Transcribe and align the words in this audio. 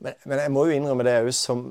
Men, 0.00 0.16
men 0.24 0.42
jeg 0.42 0.52
må 0.54 0.64
jo 0.66 0.76
innrømme 0.76 1.04
det 1.06 1.18
òg 1.20 1.32
som 1.36 1.66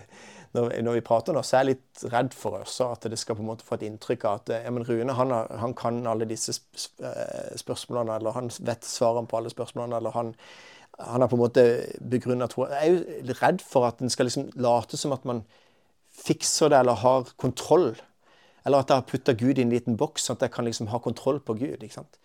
når, 0.56 0.92
vi 0.96 1.04
prater 1.06 1.34
nå, 1.36 1.42
så 1.46 1.56
er 1.56 1.62
jeg 1.62 1.70
litt 1.70 2.02
redd 2.10 2.34
for 2.34 2.58
også 2.58 2.90
at 2.96 3.06
det 3.12 3.18
skal 3.20 3.38
på 3.38 3.44
en 3.44 3.50
måte 3.52 3.66
få 3.66 3.78
et 3.78 3.86
inntrykk 3.86 4.26
av 4.26 4.40
at 4.40 4.52
ja, 4.64 4.72
men 4.74 4.84
Rune 4.88 5.14
han, 5.14 5.34
han 5.62 5.76
kan 5.78 6.00
alle 6.10 6.26
disse 6.28 6.56
eh, 6.56 7.54
spørsmålene, 7.60 8.18
eller 8.18 8.34
han 8.34 8.50
vet 8.66 8.86
svarene 8.88 9.30
på 9.30 9.38
alle 9.38 9.52
spørsmålene, 9.52 10.00
eller 10.00 10.16
han, 10.16 10.34
han 10.98 11.22
har 11.22 11.30
på 11.30 11.38
en 11.38 11.44
måte 11.44 11.64
begrunna 12.02 12.50
tro 12.50 12.66
Jeg 12.66 12.80
er 12.82 12.90
jo 12.96 13.36
redd 13.40 13.62
for 13.64 13.86
at 13.88 14.02
en 14.02 14.12
skal 14.12 14.26
liksom 14.26 14.50
late 14.58 14.98
som 14.98 15.14
at 15.14 15.26
man 15.28 15.44
fikser 16.20 16.72
det 16.72 16.80
eller 16.82 16.98
har 17.00 17.30
kontroll. 17.38 17.92
Eller 18.66 18.82
at 18.82 18.90
jeg 18.90 18.98
har 18.98 19.06
putta 19.08 19.32
Gud 19.38 19.58
i 19.58 19.62
en 19.62 19.72
liten 19.72 19.96
boks, 19.96 20.26
sånn 20.26 20.36
at 20.36 20.48
jeg 20.48 20.54
kan 20.56 20.66
liksom 20.66 20.90
ha 20.92 20.98
kontroll 21.00 21.38
på 21.40 21.54
Gud. 21.56 21.78
ikke 21.78 21.94
sant? 21.94 22.18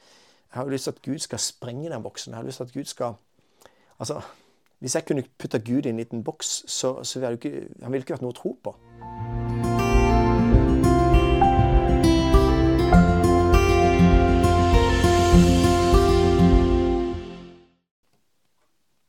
Jeg 0.50 0.58
har 0.58 0.66
jo 0.66 0.74
lyst 0.74 0.90
til 0.90 0.96
at 0.96 1.06
Gud 1.06 1.22
skal 1.24 1.40
sprenge 1.40 1.92
den 1.94 2.04
boksen. 2.04 2.34
Jeg 2.34 2.42
har 2.42 2.48
lyst 2.48 2.60
til 2.60 2.68
at 2.68 2.76
Gud 2.76 2.92
skal 2.92 3.22
Altså, 3.96 4.20
hvis 4.86 4.94
jeg 5.00 5.06
kunne 5.08 5.24
putta 5.42 5.58
Gud 5.66 5.88
i 5.88 5.90
en 5.90 5.98
liten 5.98 6.20
boks, 6.22 6.50
så, 6.70 6.92
så 7.02 7.18
ville 7.18 7.40
ikke, 7.40 7.62
han 7.82 7.90
ville 7.90 8.06
ikke 8.06 8.14
vært 8.14 8.22
noe 8.22 8.36
å 8.36 8.38
tro 8.38 8.52
på. 8.62 8.74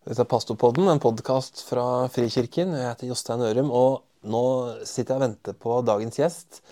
Dette 0.07 0.25
er 0.25 0.31
Pastorpodden, 0.31 0.89
en 0.89 1.03
podkast 1.03 1.61
fra 1.69 1.85
Frikirken. 2.15 2.73
Jeg 2.73 2.89
heter 2.95 3.13
Jostein 3.13 3.45
Ørum, 3.45 3.69
og 3.69 4.33
nå 4.33 4.43
sitter 4.81 5.13
jeg 5.13 5.19
og 5.19 5.27
venter 5.27 5.59
på 5.61 5.77
dagens 5.85 6.23
gjest. 6.23 6.63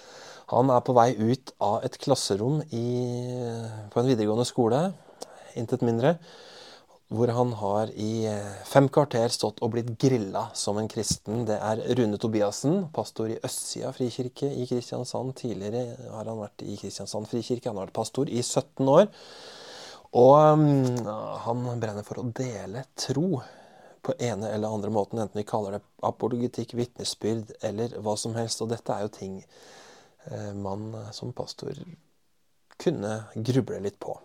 Han 0.54 0.72
er 0.72 0.80
på 0.86 0.96
vei 0.96 1.10
ut 1.12 1.52
av 1.60 1.84
et 1.84 2.00
klasserom 2.00 2.62
i, 2.72 2.88
på 3.92 4.00
en 4.00 4.08
videregående 4.08 4.48
skole, 4.48 4.80
intet 5.60 5.84
mindre 5.84 6.16
hvor 7.14 7.30
han 7.34 7.52
har 7.60 7.90
i 8.00 8.26
eh, 8.28 8.54
fem 8.66 8.88
kvarter 8.92 9.30
stått 9.32 9.60
og 9.64 9.72
blitt 9.74 9.92
grilla 10.00 10.48
som 10.58 10.78
en 10.80 10.88
kristen. 10.90 11.44
Det 11.48 11.56
er 11.56 11.82
Rune 11.98 12.18
Tobiassen, 12.20 12.88
pastor 12.94 13.30
i 13.32 13.38
Østsida 13.44 13.92
frikirke 13.94 14.50
i 14.50 14.66
Kristiansand. 14.68 15.34
Tidligere 15.38 16.10
har 16.10 16.30
han 16.30 16.40
vært 16.40 16.64
i 16.66 16.76
Kristiansand 16.80 17.30
frikirke. 17.30 17.70
Han 17.70 17.78
har 17.78 17.88
vært 17.88 17.98
pastor 18.00 18.30
i 18.30 18.42
17 18.42 18.90
år. 18.90 19.06
Og 20.14 20.34
um, 20.54 21.06
han 21.46 21.64
brenner 21.82 22.06
for 22.06 22.22
å 22.22 22.28
dele 22.30 22.84
tro 22.94 23.40
på 24.04 24.14
ene 24.22 24.50
eller 24.52 24.70
andre 24.70 24.92
måten, 24.92 25.18
enten 25.18 25.40
vi 25.40 25.46
kaller 25.48 25.78
det 25.78 25.82
apologetikk, 26.04 26.76
vitnesbyrd 26.76 27.54
eller 27.64 27.96
hva 28.04 28.14
som 28.20 28.36
helst. 28.38 28.62
Og 28.62 28.70
dette 28.70 28.94
er 28.94 29.06
jo 29.06 29.14
ting 29.16 29.38
eh, 29.40 30.52
man 30.54 30.90
som 31.16 31.32
pastor 31.34 31.78
kunne 32.78 33.16
gruble 33.34 33.80
litt 33.86 33.98
på. 34.02 34.18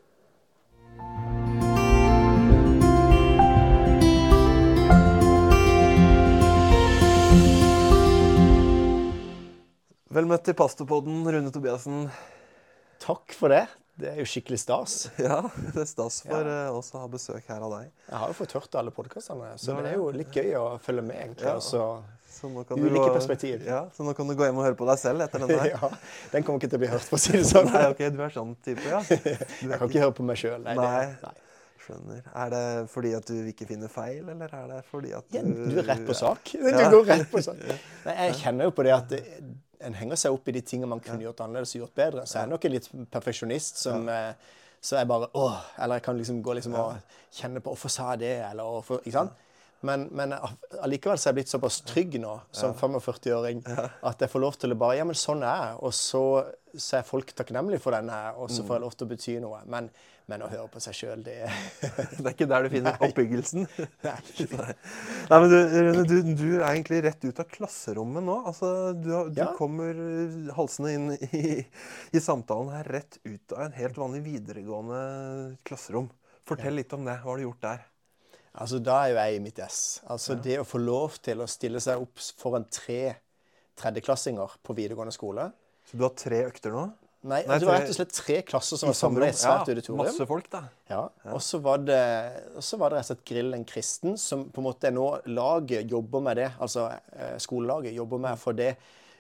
Vel 10.10 10.26
møtt 10.26 10.42
til 10.48 10.56
Pastopodden, 10.58 11.22
Rune 11.22 11.52
Tobiassen. 11.54 12.08
Takk 13.04 13.36
for 13.38 13.54
det. 13.54 13.68
Det 14.00 14.08
er 14.10 14.16
jo 14.18 14.26
skikkelig 14.32 14.58
stas. 14.64 14.96
Ja, 15.22 15.44
det 15.76 15.84
er 15.84 15.90
stas 15.90 16.24
for 16.24 16.48
ja. 16.48 16.64
Eh, 16.66 16.78
oss 16.78 16.90
å 16.98 17.04
ha 17.04 17.10
besøk 17.12 17.46
her 17.52 17.62
av 17.62 17.76
deg. 17.76 17.92
Jeg 18.08 18.22
har 18.24 18.32
jo 18.32 18.38
fått 18.40 18.56
hørt 18.58 18.78
alle 18.80 18.94
podkastene, 18.96 19.52
så 19.62 19.76
det 19.78 19.92
er 19.92 20.00
jo 20.00 20.08
litt 20.16 20.34
gøy 20.34 20.56
å 20.58 20.64
følge 20.82 21.04
med, 21.12 21.20
egentlig. 21.20 21.46
Ja. 21.52 21.60
Så 21.62 21.84
ulike 22.48 22.80
gå, 22.96 23.04
perspektiv. 23.14 23.62
Ja, 23.68 23.84
Så 23.94 24.08
nå 24.08 24.16
kan 24.18 24.26
du 24.26 24.34
gå 24.40 24.48
hjem 24.48 24.58
og 24.58 24.66
høre 24.66 24.80
på 24.80 24.88
deg 24.90 24.98
selv 25.02 25.28
etter 25.28 25.46
denne 25.46 25.60
her? 25.62 25.72
ja, 25.76 25.92
Den 26.34 26.48
kommer 26.48 26.58
ikke 26.58 26.72
til 26.74 26.82
å 26.82 26.84
bli 26.88 26.92
hørt, 26.96 27.06
for 27.06 27.20
å 27.20 27.22
si 27.28 27.38
det 27.38 27.46
sånn. 27.52 27.70
Nei, 27.70 27.86
ok, 27.94 28.04
Du 28.16 28.26
er 28.26 28.34
sånn 28.34 28.58
type, 28.66 28.90
ja? 28.90 29.06
jeg 29.14 29.70
kan 29.76 29.86
ikke 29.86 30.04
høre 30.08 30.18
på 30.24 30.26
meg 30.32 30.42
sjøl. 30.42 30.58
Nei. 30.66 30.78
nei. 30.80 31.06
nei. 31.22 31.38
Skjønner. 31.86 32.26
Er 32.34 32.54
det 32.58 32.66
fordi 32.90 33.16
at 33.18 33.30
du 33.30 33.54
ikke 33.54 33.70
finner 33.70 33.94
feil, 33.94 34.26
eller 34.26 34.58
er 34.58 34.68
det 34.74 34.84
fordi 34.90 35.14
at 35.18 35.30
du 35.30 35.38
ja, 35.38 35.46
Du 35.46 35.82
er 35.84 35.90
rett 35.94 36.06
på 36.10 36.18
sak. 36.18 36.58
Du 36.58 36.66
går 36.66 37.10
rett 37.14 37.30
på 37.30 37.46
sak. 37.46 37.62
Nei, 38.08 38.22
jeg 38.26 38.40
kjenner 38.42 38.72
jo 38.72 38.78
på 38.78 38.90
det 38.90 38.98
at 38.98 39.20
en 39.80 39.96
henger 39.96 40.20
seg 40.20 40.36
opp 40.36 40.48
i 40.50 40.56
de 40.56 40.62
tingene 40.66 40.90
man 40.92 41.02
kunne 41.04 41.24
gjort 41.24 41.44
annerledes 41.46 41.76
og 41.76 41.86
gjort 41.86 42.00
bedre. 42.00 42.26
Så 42.28 42.40
jeg 42.40 42.48
er 42.48 42.52
nok 42.52 42.66
en 42.68 42.74
litt 42.76 42.90
perfeksjonist 43.12 43.84
som. 43.84 44.10
Eh, 44.12 44.56
så 44.82 44.96
jeg 44.96 45.10
bare 45.12 45.28
åh, 45.36 45.58
Eller 45.84 46.00
jeg 46.00 46.04
kan 46.06 46.16
liksom 46.18 46.38
gå 46.44 46.54
liksom 46.56 46.76
og 46.80 47.16
kjenne 47.36 47.60
på 47.60 47.74
Hvorfor 47.74 47.92
sa 47.92 48.14
jeg 48.14 48.22
det? 48.22 48.36
Eller 48.48 48.64
hvorfor 48.64 49.02
Ikke 49.04 49.12
sant? 49.18 49.34
Men, 49.82 50.06
men 50.16 50.34
allikevel 50.84 51.20
så 51.20 51.30
er 51.30 51.34
jeg 51.34 51.38
blitt 51.38 51.52
såpass 51.52 51.82
trygg 51.88 52.16
nå 52.20 52.34
som 52.52 52.74
45-åring 52.76 53.62
at 54.10 54.24
jeg 54.24 54.32
får 54.32 54.44
lov 54.44 54.58
til 54.60 54.76
å 54.76 54.78
bare 54.80 54.98
Ja, 55.00 55.06
men 55.08 55.16
sånn 55.20 55.44
er 55.44 55.62
jeg. 55.70 55.78
Og 55.88 55.94
så, 55.96 56.24
så 56.76 57.00
er 57.00 57.08
folk 57.08 57.32
takknemlige 57.36 57.80
for 57.84 57.96
den 57.96 58.12
jeg 58.12 58.34
og 58.36 58.52
så 58.52 58.66
får 58.68 58.76
jeg 58.76 58.86
lov 58.86 58.98
til 58.98 59.08
å 59.08 59.12
bety 59.14 59.36
noe. 59.44 59.62
Men 59.72 59.88
men 60.30 60.44
å 60.46 60.50
høre 60.52 60.68
på 60.70 60.82
seg 60.84 60.96
sjøl, 60.98 61.24
det 61.26 61.38
Det 62.20 62.24
er 62.24 62.34
ikke 62.34 62.48
der 62.50 62.66
du 62.66 62.74
finner 62.74 63.04
oppbyggelsen? 63.08 63.66
Nei. 64.06 64.16
Nei, 65.30 65.40
men 65.40 65.50
du, 65.50 66.02
du, 66.06 66.16
du, 66.38 66.48
er 66.60 66.68
egentlig 66.70 67.02
rett 67.08 67.26
ut 67.26 67.42
av 67.42 67.48
klasserommet 67.50 68.26
nå. 68.26 68.38
Altså, 68.50 68.72
du, 68.94 69.12
du 69.34 69.42
ja. 69.42 69.52
kommer 69.58 69.98
halsende 70.58 70.94
inn 70.96 71.12
i, 71.30 71.44
i, 72.14 72.22
samtalen 72.24 72.74
her 72.76 72.92
rett 73.00 73.20
ut 73.26 73.56
av 73.58 73.66
en 73.68 73.78
helt 73.78 73.98
vanlig 74.00 74.24
videregående 74.28 75.02
klasserom. 75.68 76.12
Fortell 76.48 76.76
ja. 76.76 76.82
litt 76.84 76.94
om 76.98 77.08
det. 77.08 77.18
Hva 77.24 77.34
har 77.34 77.42
du 77.42 77.48
gjort 77.48 77.66
der? 77.66 77.88
Altså, 78.60 78.80
Da 78.84 79.02
er 79.04 79.14
jo 79.14 79.20
jeg 79.20 79.40
i 79.40 79.44
mitt 79.44 79.64
ess. 79.64 79.82
Altså, 80.10 80.36
ja. 80.36 80.44
Det 80.46 80.62
å 80.62 80.68
få 80.68 80.82
lov 80.84 81.20
til 81.26 81.42
å 81.42 81.50
stille 81.50 81.82
seg 81.84 82.02
opp 82.06 82.22
foran 82.42 82.68
tre 82.70 83.18
tredjeklassinger 83.80 84.60
på 84.66 84.76
videregående 84.76 85.16
skole 85.16 85.52
Så 85.88 85.98
du 85.98 86.04
har 86.04 86.16
tre 86.18 86.44
økter 86.50 86.74
nå? 86.76 86.90
Nei, 87.20 87.42
Nei 87.44 87.58
det 87.60 87.68
var 87.68 87.82
rett 87.82 87.92
og 87.92 87.98
slett 87.98 88.14
tre 88.16 88.38
klasser 88.48 88.80
som 88.80 88.88
var 88.88 88.96
samla 88.96 89.28
i 89.28 89.34
et 89.34 89.40
svært 89.42 89.68
ja, 89.68 89.74
auditorium. 89.76 90.00
Masse 90.06 90.28
folk 90.30 90.48
da. 90.54 90.62
Ja, 90.88 91.02
Og 91.34 91.42
så 91.44 91.60
var 91.64 91.82
det, 91.84 92.00
så 92.64 92.80
var 92.80 92.94
det 92.94 93.02
rett 93.02 93.10
og 93.10 93.12
slett 93.12 93.26
Grill 93.28 93.58
en 93.58 93.68
kristen, 93.68 94.16
som 94.22 94.46
på 94.48 94.64
en 94.64 94.68
måte 94.70 94.88
er 94.88 94.96
nå 94.96 95.08
laget 95.28 95.92
jobber 95.92 96.24
med 96.24 96.40
det. 96.40 96.48
Altså 96.64 96.88
eh, 96.96 97.36
skolelaget 97.44 97.98
jobber 97.98 98.24
med 98.24 98.38
å 98.38 98.40
få 98.40 98.56
det 98.56 98.72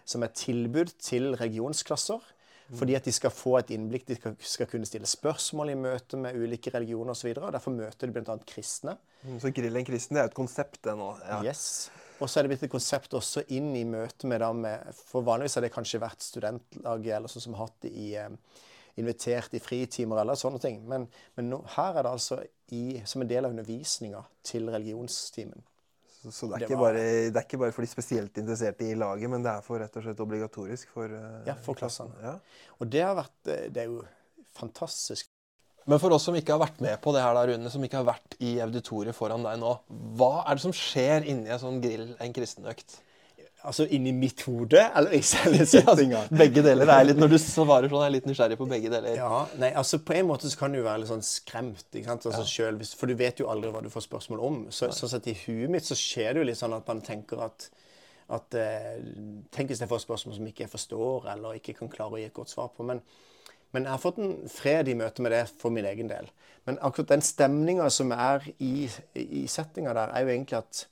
som 0.08 0.24
et 0.24 0.38
tilbud 0.40 0.96
til 1.04 1.34
regionsklasser. 1.40 2.24
Fordi 2.78 2.94
at 2.94 3.08
de 3.08 3.12
skal 3.14 3.34
få 3.34 3.56
et 3.58 3.72
innblikk, 3.74 4.06
de 4.06 4.16
skal, 4.20 4.36
skal 4.46 4.68
kunne 4.70 4.86
stille 4.86 5.10
spørsmål 5.10 5.72
i 5.74 5.78
møte 5.80 6.20
med 6.22 6.38
ulike 6.38 6.70
religioner 6.74 7.16
osv. 7.16 7.32
Derfor 7.34 7.74
møter 7.74 8.10
de 8.10 8.14
bl.a. 8.14 8.36
kristne. 8.46 8.94
Mm, 9.24 9.40
så 9.42 9.52
Grill 9.56 9.80
en 9.80 9.88
kristen 9.88 10.20
det 10.20 10.22
er 10.22 10.30
et 10.30 10.38
konsept, 10.38 10.78
det 10.86 10.94
nå? 11.00 11.10
Ja. 11.26 11.42
Yes. 11.50 11.90
Og 12.20 12.28
så 12.28 12.40
er 12.40 12.46
det 12.46 12.54
blitt 12.54 12.66
et 12.68 12.74
konsept 12.74 13.14
også 13.16 13.46
inn 13.56 13.72
i 13.80 13.86
møte 13.88 14.28
med, 14.28 14.44
dem. 14.44 14.66
For 15.08 15.26
vanligvis 15.26 15.56
har 15.58 15.66
det 15.66 15.74
kanskje 15.74 16.02
vært 16.04 16.26
studentlaget 16.26 17.16
eller 17.16 17.32
sånn 17.32 17.46
som 17.48 17.56
har 17.56 17.70
hatt 17.70 17.86
det 17.86 17.94
i 17.96 18.10
eh, 18.20 18.34
invitert 19.00 19.56
i 19.56 19.62
fritimer 19.64 20.22
eller 20.22 20.40
sånne 20.40 20.60
ting. 20.64 20.82
Men, 20.90 21.08
men 21.38 21.52
nå, 21.52 21.62
her 21.78 21.96
er 21.96 22.06
det 22.06 22.12
altså 22.12 22.42
i, 22.76 23.00
som 23.08 23.24
en 23.24 23.32
del 23.32 23.48
av 23.48 23.56
undervisninga 23.56 24.22
til 24.46 24.70
religionstimen. 24.74 25.64
Så, 26.20 26.34
så 26.36 26.50
det, 26.52 26.58
er 26.58 26.68
det, 26.68 26.76
var, 26.76 26.90
bare, 26.90 27.04
det, 27.30 27.36
er 27.40 27.46
ikke 27.46 27.62
bare 27.62 27.72
for 27.72 27.86
de 27.86 27.90
spesielt 27.94 28.40
interesserte 28.42 28.84
i 28.84 28.96
laget, 29.00 29.32
men 29.32 29.46
det 29.46 29.54
er 29.54 29.64
for 29.64 29.80
rett 29.80 29.94
og 29.96 30.04
slett 30.04 30.20
obligatorisk 30.20 30.92
for 30.92 31.16
uh, 31.16 31.46
Ja, 31.48 31.56
for 31.64 31.80
klassene. 31.80 32.12
Ja. 32.20 32.34
Og 32.76 32.92
det 32.92 33.06
har 33.06 33.16
vært 33.16 33.52
eh, 33.54 33.70
Det 33.72 33.86
er 33.86 33.94
jo 33.94 34.02
fantastisk 34.60 35.29
men 35.90 36.02
for 36.02 36.14
oss 36.14 36.28
som 36.28 36.38
ikke 36.38 36.54
har 36.54 36.62
vært 36.62 36.82
med 36.86 37.00
på 37.02 37.12
det 37.16 37.22
her, 37.24 37.36
da, 37.36 37.44
Rune, 37.50 37.74
som 37.74 37.84
ikke 37.86 38.02
har 38.02 38.08
vært 38.12 38.36
i 38.46 38.58
auditoriet 38.64 39.18
foran 39.18 39.46
deg 39.46 39.60
nå, 39.62 39.76
hva 40.20 40.34
er 40.44 40.58
det 40.58 40.66
som 40.68 40.76
skjer 40.76 41.26
inni 41.30 41.50
en 41.50 41.62
sånn 41.62 41.80
grill, 41.84 42.12
en 42.22 42.36
kristenøkt? 42.36 43.00
Altså 43.68 43.84
inni 43.92 44.14
mitt 44.16 44.40
hode, 44.48 44.80
eller 44.96 45.18
i 45.18 45.20
selve 45.26 45.66
settinga? 45.72 46.22
ja, 46.22 46.38
begge 46.42 46.62
deler. 46.64 46.88
Er 46.94 47.10
litt, 47.10 47.18
når 47.20 47.34
du 47.34 47.38
svarer 47.44 47.90
sånn, 47.92 48.06
er 48.06 48.08
jeg 48.08 48.16
litt 48.20 48.30
nysgjerrig 48.30 48.58
på 48.62 48.68
begge 48.70 48.92
deler. 48.94 49.18
Ja, 49.18 49.42
nei, 49.60 49.74
altså 49.82 50.00
På 50.06 50.16
en 50.16 50.30
måte 50.30 50.48
så 50.48 50.62
kan 50.62 50.76
du 50.76 50.80
være 50.80 51.02
litt 51.02 51.12
sånn 51.12 51.26
skremt. 51.26 51.84
ikke 51.92 52.08
sant? 52.08 52.28
Altså, 52.30 52.46
ja. 52.46 52.52
selv, 52.54 52.86
for 52.96 53.12
du 53.12 53.18
vet 53.20 53.42
jo 53.42 53.50
aldri 53.52 53.74
hva 53.74 53.84
du 53.84 53.90
får 53.92 54.06
spørsmål 54.08 54.46
om. 54.48 54.62
Så, 54.72 54.94
sånn 54.96 55.12
sett 55.12 55.28
I 55.28 55.36
huet 55.42 55.74
mitt 55.74 55.90
så 55.90 55.98
skjer 56.00 56.38
det 56.38 56.44
jo 56.46 56.48
litt 56.48 56.62
sånn 56.62 56.78
at 56.78 56.88
man 56.88 57.04
tenker 57.04 57.44
at, 57.50 57.68
at 58.38 58.60
eh, 58.62 58.94
Tenk 59.52 59.74
hvis 59.74 59.84
jeg 59.84 59.92
får 59.92 60.06
spørsmål 60.06 60.40
som 60.40 60.48
ikke 60.54 60.64
jeg 60.68 60.76
forstår, 60.78 61.28
eller 61.36 61.60
ikke 61.60 61.76
kan 61.82 61.92
klare 61.92 62.16
å 62.16 62.22
gi 62.22 62.30
et 62.30 62.38
godt 62.40 62.54
svar 62.54 62.72
på. 62.78 62.88
men 62.88 63.04
men 63.72 63.86
jeg 63.86 63.94
har 63.94 64.02
fått 64.02 64.22
en 64.22 64.36
fred 64.50 64.90
i 64.90 64.96
møte 64.98 65.22
med 65.22 65.34
det 65.36 65.44
for 65.62 65.74
min 65.74 65.86
egen 65.86 66.10
del. 66.10 66.30
Men 66.68 66.80
akkurat 66.86 67.12
den 67.14 67.26
stemninga 67.26 67.90
som 67.94 68.14
er 68.14 68.48
i, 68.58 68.90
i 69.14 69.44
settinga 69.50 69.94
der, 69.98 70.14
er 70.14 70.26
jo 70.26 70.34
egentlig 70.34 70.58
at 70.60 70.86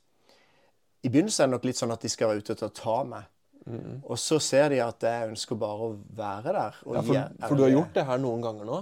I 1.06 1.10
begynnelsen 1.10 1.44
er 1.44 1.50
det 1.50 1.54
nok 1.56 1.66
litt 1.68 1.78
sånn 1.78 1.94
at 1.94 2.02
de 2.02 2.10
skal 2.10 2.32
være 2.32 2.42
ute 2.42 2.56
til 2.58 2.66
å 2.68 2.74
ta 2.74 3.00
meg. 3.06 3.26
Mm. 3.68 3.98
Og 4.08 4.16
så 4.18 4.38
ser 4.42 4.72
de 4.72 4.80
at 4.82 5.04
jeg 5.04 5.32
ønsker 5.32 5.58
bare 5.60 5.88
å 5.88 5.90
være 6.18 6.54
der. 6.54 6.78
Ja, 6.82 7.02
for, 7.02 7.34
for, 7.44 7.58
du 7.58 7.66
har 7.66 7.74
gjort 7.74 7.98
det 7.98 8.06
her 8.08 8.22
noen 8.22 8.42
ganger 8.44 8.68
nå? 8.68 8.78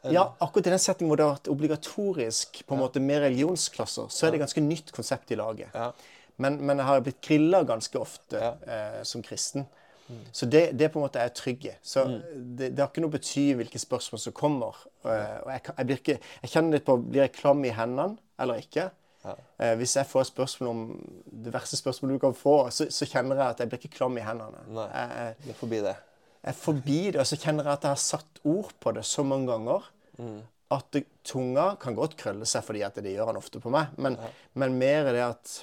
Eller? 0.00 0.14
Ja, 0.16 0.24
akkurat 0.40 0.70
i 0.70 0.72
den 0.72 0.80
settingen 0.80 1.12
hvor 1.12 1.20
det 1.20 1.26
har 1.26 1.36
vært 1.36 1.50
obligatorisk 1.52 2.62
på 2.64 2.74
en 2.74 2.80
ja. 2.80 2.86
måte 2.86 3.02
med 3.04 3.20
religionsklasser, 3.26 4.08
så 4.08 4.26
er 4.26 4.32
det 4.32 4.40
et 4.40 4.46
ganske 4.46 4.64
nytt 4.64 4.94
konsept 4.96 5.34
i 5.34 5.38
laget. 5.38 5.74
Ja. 5.76 5.90
Men, 6.40 6.56
men, 6.64 6.80
jeg 6.80 6.88
har 6.88 7.02
blitt 7.04 7.20
grilla 7.24 7.60
ganske 7.68 8.00
ofte 8.00 8.40
eh, 8.40 9.02
som 9.04 9.22
kristen. 9.22 9.66
Så 10.32 10.46
det, 10.46 10.62
det, 10.78 10.88
på 10.92 11.00
en 11.00 11.06
måte 11.06 11.22
er 11.22 11.32
trygge. 11.34 11.74
Så 11.82 12.04
mm. 12.06 12.16
det, 12.58 12.70
det, 12.70 12.82
har 12.82 12.90
ikke 12.90 13.04
noe 13.04 13.14
bety 13.14 13.44
hvilke 13.58 13.80
spørsmål 13.82 14.22
som 14.22 14.36
kommer. 14.36 14.78
Uh, 15.04 15.10
og 15.10 15.50
jeg, 15.52 15.62
jeg, 15.66 15.98
ikke, 15.98 16.16
jeg, 16.42 16.52
kjenner 16.52 16.76
litt 16.76 16.86
på 16.88 16.96
Blir 17.02 17.24
jeg 17.24 17.36
klam 17.38 17.62
i 17.64 17.72
hendene 17.74 18.18
eller 18.40 18.60
ikke? 18.62 18.88
Ja. 19.24 19.34
Uh, 19.60 19.72
hvis 19.80 19.96
jeg 19.98 20.08
får 20.08 20.30
spørsmål 20.30 20.70
om 20.70 20.84
det 21.46 21.54
verste 21.54 21.78
spørsmålet 21.80 22.16
du 22.16 22.24
kan 22.26 22.36
få, 22.36 22.54
så, 22.74 22.88
så 22.92 23.08
kjenner 23.08 23.40
jeg 23.40 23.56
at 23.56 23.64
jeg 23.64 23.72
blir 23.72 23.82
ikke 23.82 23.98
klam 23.98 24.16
i 24.20 24.24
hendene. 24.24 24.62
Nei, 24.76 24.86
jeg, 24.92 25.34
jeg, 25.44 25.54
er 25.54 25.60
forbi 25.60 25.82
det. 25.86 25.96
Jeg 26.40 26.54
er 26.54 26.60
forbi 26.60 27.00
det, 27.10 27.18
og 27.20 27.28
så 27.28 27.40
kjenner 27.40 27.68
jeg 27.68 27.76
at 27.76 27.88
jeg 27.88 27.96
har 27.98 28.04
satt 28.06 28.44
ord 28.48 28.72
på 28.80 28.94
det 28.96 29.04
så 29.08 29.26
mange 29.26 29.50
ganger. 29.52 29.90
Mm. 30.20 30.40
at 30.70 30.96
tunga 31.24 31.62
kan 31.80 31.94
godt 31.96 32.12
krølle 32.20 32.44
seg, 32.46 32.62
fordi 32.66 32.82
at 32.84 32.98
det 33.02 33.14
gjør 33.14 33.30
han 33.30 33.38
ofte 33.40 33.58
på 33.62 33.70
meg, 33.72 33.94
men, 33.96 34.18
men 34.52 34.74
mer 34.78 35.08
er 35.08 35.16
det 35.16 35.22
at, 35.24 35.54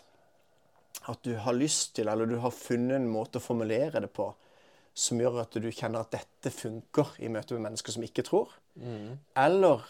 at 1.12 1.22
du 1.24 1.36
har 1.40 1.56
lyst 1.56 1.96
til, 1.96 2.08
eller 2.12 2.26
du 2.30 2.38
har 2.44 2.52
funnet 2.52 2.98
en 3.00 3.08
måte 3.12 3.40
å 3.40 3.44
formulere 3.44 4.02
det 4.04 4.10
på 4.16 4.32
som 4.98 5.20
gjør 5.22 5.44
at 5.44 5.54
du 5.62 5.68
kjenner 5.70 6.02
at 6.02 6.12
dette 6.16 6.50
funker 6.52 7.12
i 7.22 7.30
møte 7.30 7.54
med 7.54 7.68
mennesker 7.68 7.94
som 7.94 8.04
ikke 8.04 8.24
tror. 8.26 8.50
Eller 9.38 9.84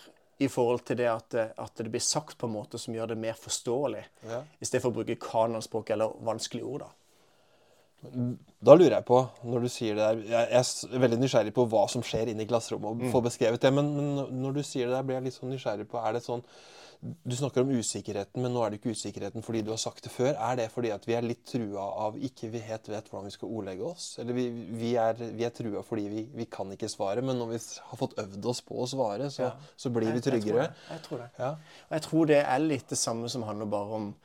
i 0.44 0.50
forhold 0.52 0.84
til 0.86 1.00
det 1.00 1.08
at, 1.10 1.34
at 1.58 1.80
det 1.80 1.90
blir 1.94 2.04
sagt 2.04 2.36
på 2.38 2.46
en 2.50 2.54
måte 2.54 2.78
som 2.78 2.94
gjør 2.94 3.14
det 3.14 3.18
mer 3.18 3.38
forståelig, 3.40 4.04
Ja. 4.28 4.42
i 4.62 4.66
stedet 4.68 4.84
for 4.84 4.92
å 4.92 4.98
bruke 5.00 5.16
kanonspråk 5.24 5.90
eller 5.96 6.12
vanskelige 6.28 6.68
ord. 6.68 6.84
da. 6.86 6.92
Da 8.62 8.76
lurer 8.78 9.00
jeg 9.00 9.06
på, 9.08 9.18
når 9.48 9.64
du 9.66 9.70
sier 9.74 9.96
det 9.98 10.04
der 10.06 10.20
Jeg 10.30 10.50
jeg 10.52 10.94
er 10.94 11.02
veldig 11.02 11.18
nysgjerrig 11.24 11.54
på 11.56 11.66
hva 11.72 11.88
som 11.90 12.04
skjer 12.06 12.30
inne 12.30 12.44
i 12.46 12.50
klasserommet, 12.50 13.08
og 13.08 13.12
får 13.12 13.24
beskrevet 13.32 13.62
det. 13.64 13.72
Men, 13.74 13.90
men 13.96 14.42
når 14.44 14.60
du 14.60 14.64
sier 14.64 14.86
det 14.88 14.94
der, 15.00 15.08
blir 15.08 15.18
jeg 15.18 15.24
litt 15.30 15.38
sånn 15.40 15.50
nysgjerrig 15.56 15.88
på 15.90 15.98
Er 16.04 16.14
det 16.14 16.22
sånn 16.28 16.44
Du 17.02 17.36
snakker 17.38 17.62
om 17.62 17.70
usikkerheten, 17.78 18.42
men 18.42 18.52
nå 18.56 18.64
er 18.66 18.72
det 18.74 18.80
ikke 18.80 18.90
usikkerheten 18.96 19.44
fordi 19.46 19.62
du 19.62 19.70
har 19.70 19.78
sagt 19.78 20.04
det 20.04 20.12
før. 20.12 20.32
Er 20.34 20.56
det 20.58 20.66
fordi 20.74 20.90
at 20.96 21.06
vi 21.08 21.14
er 21.14 21.22
litt 21.22 21.44
trua 21.46 21.84
av 22.08 22.18
ikke 22.18 22.50
vi 22.50 22.60
helt 22.66 22.90
vet 22.90 23.08
hvordan 23.12 23.28
vi 23.30 23.34
skal 23.36 23.52
ordlegge 23.54 23.86
oss? 23.86 24.08
Eller 24.20 24.34
vi, 24.34 24.48
vi, 24.80 24.96
er, 24.98 25.14
vi 25.38 25.46
er 25.46 25.54
trua 25.54 25.84
fordi 25.86 26.08
vi, 26.10 26.24
vi 26.34 26.48
kan 26.50 26.72
ikke 26.74 26.90
svare, 26.90 27.22
men 27.22 27.38
når 27.38 27.52
vi 27.54 27.60
har 27.92 28.02
fått 28.02 28.18
øvd 28.24 28.50
oss 28.50 28.62
på 28.66 28.82
å 28.82 28.88
svare, 28.90 29.30
så, 29.30 29.44
Ja. 29.46 29.52
så 29.78 29.90
blir 29.94 30.10
vi 30.10 30.18
Jeg- 30.18 30.24
jeg 30.24 30.24
tror 30.24 30.40
tryggere? 30.40 30.68
det. 30.68 30.90
Jeg 30.90 31.02
tror 31.06 31.18
det. 31.22 31.30
Ja. 31.40 31.52
Og 31.86 31.92
jeg 32.00 32.02
tror 32.10 32.26
det 32.34 32.42
er 32.44 32.60
litt 32.66 32.88
det 32.90 32.98
samme 32.98 33.30
som 33.30 33.44
handler 33.44 33.66
bare 33.66 33.94
om 34.02 34.16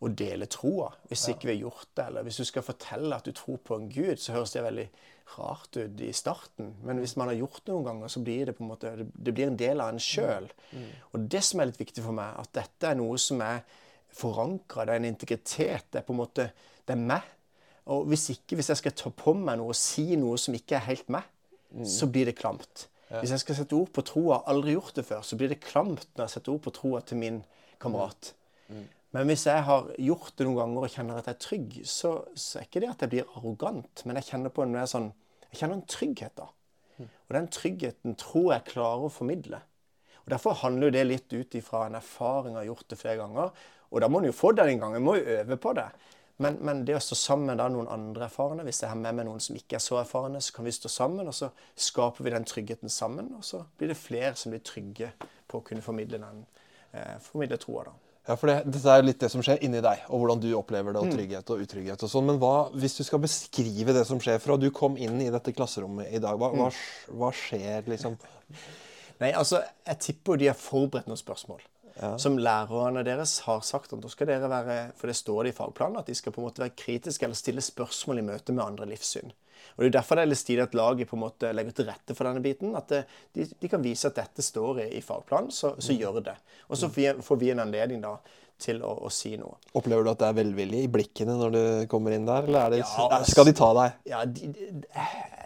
å 0.00 0.08
dele 0.14 0.46
troa. 0.46 0.92
Hvis 1.08 1.24
ikke 1.32 1.48
vi 1.48 1.54
har 1.56 1.70
gjort 1.70 1.88
det, 1.96 2.06
eller 2.06 2.22
hvis 2.22 2.36
du 2.36 2.44
skal 2.44 2.62
fortelle 2.62 3.16
at 3.16 3.24
du 3.24 3.32
tror 3.32 3.58
på 3.58 3.74
en 3.76 3.88
gud, 3.88 4.16
så 4.18 4.32
høres 4.36 4.52
det 4.52 4.62
veldig 4.62 4.88
rart 5.38 5.76
ut 5.76 6.00
i 6.00 6.12
starten. 6.12 6.74
Men 6.82 6.98
hvis 7.02 7.16
man 7.16 7.28
har 7.28 7.34
gjort 7.36 7.60
det 7.64 7.72
noen 7.74 7.84
ganger, 7.84 8.08
så 8.08 8.22
blir 8.24 8.46
det 8.46 8.56
på 8.56 8.62
en 8.64 8.70
måte, 8.70 8.92
det- 8.96 9.34
blir 9.34 9.46
en 9.48 9.56
del 9.56 9.80
av 9.80 9.88
en 9.88 9.98
sjøl. 9.98 10.48
Og 11.12 11.28
det 11.28 11.42
som 11.44 11.60
er 11.60 11.66
litt 11.66 11.78
viktig 11.78 12.02
for 12.04 12.12
meg, 12.12 12.38
at 12.38 12.52
dette 12.52 12.84
er 12.90 12.94
noe 12.94 13.18
som 13.18 13.40
er 13.42 13.62
forankra, 14.14 14.86
det 14.86 14.94
er 14.94 14.96
en 15.02 15.04
integritet. 15.14 15.90
Det 15.92 15.98
er 16.00 16.06
på 16.06 16.12
en 16.14 16.20
måte, 16.26 16.50
det 16.86 16.94
er 16.94 16.96
meg. 16.96 17.22
Og 17.86 18.06
hvis 18.06 18.30
ikke, 18.30 18.56
hvis 18.56 18.68
jeg 18.68 18.76
skal 18.76 18.92
ta 18.92 19.10
på 19.10 19.34
meg 19.34 19.58
noe 19.58 19.68
og 19.68 19.74
si 19.76 20.14
noe 20.16 20.36
som 20.38 20.54
ikke 20.54 20.76
er 20.76 20.86
helt 20.86 21.08
meg, 21.08 21.22
så 21.84 22.06
blir 22.10 22.24
det 22.24 22.36
klamt. 22.38 22.86
Hvis 23.20 23.30
jeg 23.30 23.40
skal 23.40 23.54
sette 23.54 23.72
ord 23.76 23.88
på 23.92 24.02
troa, 24.04 24.42
aldri 24.46 24.74
gjort 24.74 24.94
det 24.94 25.04
før, 25.04 25.20
så 25.22 25.36
blir 25.36 25.48
det 25.48 25.60
klamt 25.60 26.06
når 26.16 26.24
jeg 26.26 26.30
setter 26.30 26.52
ord 26.52 26.60
på 26.62 26.72
troa 26.72 27.00
til 27.04 27.16
min 27.18 27.44
kamerat. 27.80 28.32
Men 29.16 29.30
hvis 29.30 29.46
jeg 29.48 29.64
har 29.64 29.88
gjort 29.96 30.34
det 30.36 30.44
noen 30.44 30.58
ganger 30.58 30.84
og 30.84 30.92
kjenner 30.92 31.18
at 31.20 31.30
jeg 31.30 31.36
er 31.38 31.44
trygg, 31.44 31.78
så, 31.88 32.12
så 32.36 32.60
er 32.60 32.68
ikke 32.68 32.82
det 32.84 32.90
at 32.92 33.04
jeg 33.04 33.12
blir 33.14 33.30
arrogant, 33.38 34.04
men 34.04 34.20
jeg 34.20 34.28
kjenner 34.28 34.52
på 34.52 34.64
en, 34.64 34.74
mer 34.74 34.90
sånn, 34.90 35.08
jeg 35.48 35.62
kjenner 35.62 35.78
en 35.78 35.88
trygghet 35.88 36.36
da. 36.36 36.50
Og 37.28 37.34
den 37.36 37.48
tryggheten 37.52 38.16
tror 38.18 38.52
jeg 38.54 38.68
klarer 38.72 39.06
å 39.06 39.12
formidle. 39.12 39.60
Og 40.24 40.32
Derfor 40.32 40.58
handler 40.60 40.88
jo 40.88 40.96
det 40.96 41.06
litt 41.06 41.32
ut 41.32 41.56
ifra 41.56 41.86
en 41.86 41.96
erfaring 41.96 42.56
jeg 42.56 42.62
har 42.62 42.70
gjort 42.72 42.88
det 42.90 43.00
flere 43.00 43.20
ganger. 43.20 43.52
Og 43.88 44.02
da 44.02 44.08
må 44.12 44.20
en 44.20 44.28
jo 44.28 44.36
få 44.36 44.52
det 44.52 44.66
en 44.68 44.82
gang, 44.82 44.96
en 44.96 45.04
må 45.04 45.16
jo 45.16 45.36
øve 45.38 45.56
på 45.60 45.72
det. 45.78 45.86
Men, 46.38 46.58
men 46.62 46.84
det 46.86 46.94
å 46.94 47.00
stå 47.02 47.16
sammen 47.18 47.50
med 47.50 47.62
noen 47.74 47.88
andre 47.90 48.28
erfarne, 48.28 48.62
hvis 48.66 48.82
jeg 48.84 48.92
har 48.92 48.98
med 49.00 49.16
meg 49.18 49.26
noen 49.26 49.40
som 49.42 49.56
ikke 49.58 49.78
er 49.78 49.82
så 49.82 49.96
erfarne, 49.98 50.42
så 50.44 50.54
kan 50.54 50.68
vi 50.68 50.74
stå 50.74 50.90
sammen, 50.92 51.26
og 51.26 51.34
så 51.34 51.48
skaper 51.74 52.26
vi 52.26 52.34
den 52.34 52.46
tryggheten 52.46 52.92
sammen. 52.92 53.32
Og 53.38 53.46
så 53.46 53.64
blir 53.78 53.90
det 53.90 53.98
flere 53.98 54.36
som 54.38 54.54
blir 54.54 54.62
trygge 54.62 55.10
på 55.48 55.58
å 55.58 55.64
kunne 55.66 55.82
formidle 55.82 56.20
den, 56.22 56.44
eh, 56.92 57.16
formidle 57.24 57.58
troa, 57.58 57.88
da. 57.88 57.96
Ja, 58.28 58.34
for 58.36 58.50
det, 58.50 58.58
Dette 58.68 58.92
er 58.92 59.00
jo 59.00 59.06
litt 59.08 59.22
det 59.22 59.30
som 59.32 59.40
skjer 59.44 59.62
inni 59.64 59.80
deg, 59.80 60.02
og 60.12 60.20
hvordan 60.20 60.42
du 60.42 60.50
opplever 60.58 60.92
det, 60.92 61.00
og 61.00 61.14
trygghet 61.14 61.52
og 61.54 61.62
utrygghet. 61.64 62.02
og 62.04 62.10
sånn. 62.12 62.26
Men 62.28 62.40
hva, 62.42 62.68
hvis 62.76 62.98
du 62.98 63.00
skal 63.06 63.22
beskrive 63.22 63.94
det 63.96 64.04
som 64.04 64.20
skjer 64.20 64.36
fra 64.42 64.58
du 64.60 64.68
kom 64.74 64.98
inn 65.00 65.16
i 65.24 65.30
dette 65.32 65.54
klasserommet 65.56 66.12
i 66.12 66.20
dag, 66.20 66.36
hva, 66.36 66.52
hva, 66.52 66.68
hva 67.08 67.32
skjer 67.32 67.88
liksom? 67.88 68.18
Nei, 69.22 69.32
altså, 69.32 69.62
jeg 69.88 70.00
tipper 70.04 70.36
jo 70.36 70.42
de 70.44 70.50
har 70.52 70.60
forberedt 70.60 71.08
noen 71.08 71.20
spørsmål. 71.20 71.64
Som 72.22 72.36
lærerne 72.38 73.02
deres 73.02 73.40
har 73.48 73.64
sagt 73.66 73.90
at 73.96 74.02
da 74.02 74.10
skal 74.12 74.28
dere 74.30 74.46
være 74.46 74.74
For 74.94 75.10
det 75.10 75.16
står 75.18 75.48
det 75.48 75.50
i 75.50 75.56
fagplanen 75.56 75.98
at 75.98 76.06
de 76.06 76.14
skal 76.14 76.30
på 76.30 76.38
en 76.38 76.46
måte 76.46 76.62
være 76.62 76.76
kritiske 76.78 77.26
eller 77.26 77.38
stille 77.38 77.64
spørsmål 77.64 78.20
i 78.20 78.26
møte 78.28 78.54
med 78.54 78.62
andre 78.62 78.86
livssyn. 78.92 79.32
Og 79.78 79.84
Det 79.84 79.92
er 79.92 79.94
derfor 80.00 80.18
det 80.18 80.24
er 80.24 80.30
litt 80.32 80.40
stilig 80.40 80.62
at 80.64 80.72
laget 80.74 81.06
på 81.06 81.14
en 81.14 81.22
måte 81.22 81.52
legger 81.54 81.76
til 81.78 81.86
rette 81.86 82.14
for 82.18 82.26
denne 82.26 82.42
biten. 82.42 82.72
At 82.74 82.90
det, 82.90 83.04
de, 83.36 83.44
de 83.46 83.68
kan 83.70 83.82
vise 83.84 84.10
at 84.10 84.16
dette 84.18 84.42
står 84.42 84.80
i, 84.82 84.86
i 84.98 85.02
fagplanen, 85.04 85.52
så, 85.54 85.76
så 85.78 85.94
gjør 85.94 86.18
det. 86.26 86.34
Og 86.66 86.80
så 86.80 86.90
får 86.90 87.38
vi, 87.38 87.52
en 87.52 87.62
anledning 87.62 88.02
da 88.02 88.16
til 88.58 88.82
å, 88.82 88.90
å 89.06 89.10
si 89.14 89.36
noe. 89.38 89.54
Opplever 89.78 90.02
du 90.02 90.10
at 90.10 90.18
det 90.18 90.32
er 90.32 90.38
velvilje 90.40 90.80
i 90.82 90.90
blikkene 90.90 91.36
når 91.38 91.54
du 91.54 91.62
kommer 91.92 92.16
inn 92.16 92.26
der, 92.26 92.48
eller 92.50 92.64
er 92.64 92.74
det, 92.74 92.80
Ja, 92.82 93.20
skal 93.30 93.46
de 93.46 93.54
ta 93.60 93.68
deg? 93.78 94.00
Ja, 94.10 94.24
de, 94.26 94.50
de, 94.50 94.70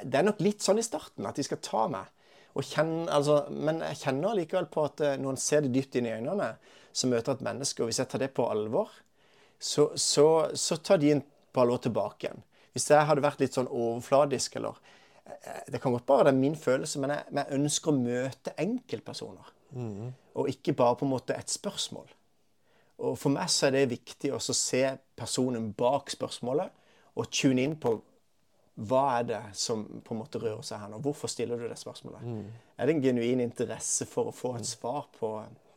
Det 0.01 0.23
er 0.23 0.25
nok 0.25 0.41
litt 0.41 0.65
sånn 0.65 0.81
i 0.81 0.87
starten 0.87 1.29
at 1.29 1.37
de 1.37 1.45
skal 1.45 1.61
ta 1.61 1.85
meg. 1.93 2.09
Kjenne, 2.57 3.05
altså, 3.13 3.43
men 3.53 3.81
jeg 3.85 4.01
kjenner 4.01 4.37
likevel 4.37 4.71
på 4.73 4.87
at 4.89 5.05
eh, 5.05 5.19
når 5.21 5.35
en 5.35 5.41
ser 5.41 5.65
det 5.65 5.75
dypt 5.77 6.01
inn 6.01 6.09
i 6.09 6.15
øynene, 6.17 6.55
så 6.93 7.09
møter 7.09 7.37
et 7.37 7.45
menneske, 7.45 7.85
og 7.85 7.89
hvis 7.89 8.01
jeg 8.01 8.09
tar 8.13 8.21
det 8.25 8.33
på 8.37 8.49
alvor, 8.49 8.93
så, 9.61 9.91
så, 9.97 10.27
så 10.57 10.81
tar 10.85 11.01
de 11.01 11.15
en 11.15 11.23
på 11.53 11.63
alvor 11.65 11.85
tilbake 11.85 12.29
igjen. 12.29 12.43
Hvis 12.73 12.91
jeg 12.91 13.07
hadde 13.09 13.25
vært 13.25 13.41
litt 13.41 13.57
sånn 13.57 13.69
overfladisk, 13.69 14.57
eller 14.57 14.79
eh, 15.27 15.63
Det 15.73 15.81
kan 15.81 15.93
godt 15.93 16.07
bare 16.07 16.25
være 16.31 16.37
min 16.39 16.57
følelse, 16.57 17.01
men 17.01 17.11
jeg, 17.11 17.25
men 17.31 17.45
jeg 17.45 17.61
ønsker 17.61 17.93
å 17.93 17.99
møte 17.99 18.55
enkeltpersoner. 18.59 19.53
Og 20.35 20.49
ikke 20.49 20.73
bare 20.77 20.97
på 21.01 21.07
en 21.07 21.15
måte 21.15 21.37
et 21.37 21.51
spørsmål. 21.51 22.09
Og 23.03 23.19
For 23.19 23.33
meg 23.35 23.49
så 23.51 23.67
er 23.67 23.77
det 23.77 23.91
viktig 23.91 24.33
å 24.33 24.39
se 24.41 24.83
personen 25.17 25.73
bak 25.73 26.11
spørsmålet 26.13 26.71
og 27.17 27.29
tune 27.31 27.63
inn 27.65 27.77
på 27.81 27.97
hva 28.89 29.19
er 29.19 29.25
det 29.29 29.41
som 29.59 29.83
på 30.01 30.15
en 30.15 30.21
måte 30.23 30.41
rører 30.41 30.63
seg 30.65 30.81
her 30.81 30.89
nå. 30.89 31.01
Hvorfor 31.05 31.29
stiller 31.29 31.61
du 31.61 31.67
det 31.69 31.77
spørsmålet? 31.77 32.23
Er 32.79 32.87
det 32.89 32.95
en 32.95 33.03
genuin 33.05 33.41
interesse 33.45 34.07
for 34.09 34.31
å 34.31 34.33
få 34.33 34.55
et 34.57 34.67
svar 34.69 35.11
på, 35.19 35.33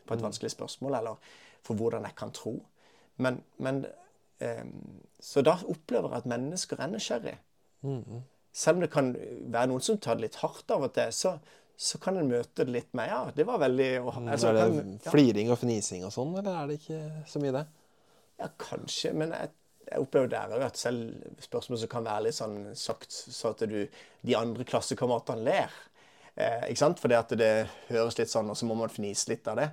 på 0.08 0.16
et 0.16 0.24
vanskelig 0.24 0.54
spørsmål, 0.54 0.96
eller 1.02 1.34
for 1.66 1.76
hvordan 1.76 2.08
jeg 2.08 2.16
kan 2.16 2.32
tro? 2.32 2.54
Men, 3.18 3.42
men 3.58 3.84
Så 4.40 5.42
da 5.46 5.56
opplever 5.72 6.10
jeg 6.12 6.24
at 6.24 6.30
mennesker 6.30 6.82
er 6.84 6.90
nysgjerrig. 6.92 7.36
Selv 8.56 8.78
om 8.80 8.82
det 8.86 8.92
kan 8.94 9.12
være 9.52 9.68
noen 9.72 9.84
som 9.84 9.98
tar 10.02 10.16
det 10.18 10.28
litt 10.30 10.40
hardt 10.42 10.72
av 10.72 10.86
og 10.88 10.94
til, 10.96 11.12
så, 11.16 11.34
så 11.76 12.00
kan 12.04 12.18
en 12.18 12.30
møte 12.32 12.64
det 12.64 12.72
litt 12.72 12.94
med 12.96 13.10
Ja, 13.12 13.22
det 13.36 13.46
var 13.48 13.60
veldig 13.60 13.90
altså, 14.06 14.48
er 14.50 14.54
det 14.54 14.64
kan- 14.70 14.94
ja. 15.04 15.12
fliring 15.12 15.52
og 15.52 15.60
fnising 15.60 16.06
og 16.08 16.14
sånn, 16.16 16.38
eller 16.40 16.56
er 16.64 16.68
det 16.72 16.78
ikke 16.80 17.02
så 17.28 17.42
mye 17.44 17.52
det? 17.58 17.66
Ja, 18.40 18.48
kanskje, 18.60 19.14
men 19.16 19.32
jeg, 19.36 19.50
jeg 19.92 20.00
opplever 20.04 20.28
der 20.32 20.56
òg 20.56 20.64
at 20.70 20.78
selv 20.80 21.14
spørsmål 21.44 21.80
som 21.84 21.92
kan 21.92 22.08
være 22.08 22.24
litt 22.30 22.36
sånn 22.40 22.58
sagt 22.76 23.12
så 23.12 23.52
at 23.54 23.64
du, 23.70 23.78
de 24.26 24.36
andre 24.40 24.64
klassekameratene 24.68 25.44
ler. 25.46 25.76
Eh, 26.36 26.66
ikke 26.72 26.82
sant? 26.82 27.00
Fordi 27.00 27.16
at 27.16 27.30
det 27.40 27.52
høres 27.92 28.18
litt 28.20 28.32
sånn, 28.32 28.50
og 28.52 28.58
så 28.60 28.68
må 28.68 28.76
man 28.76 28.92
fnise 28.92 29.30
litt 29.32 29.48
av 29.48 29.60
det. 29.62 29.70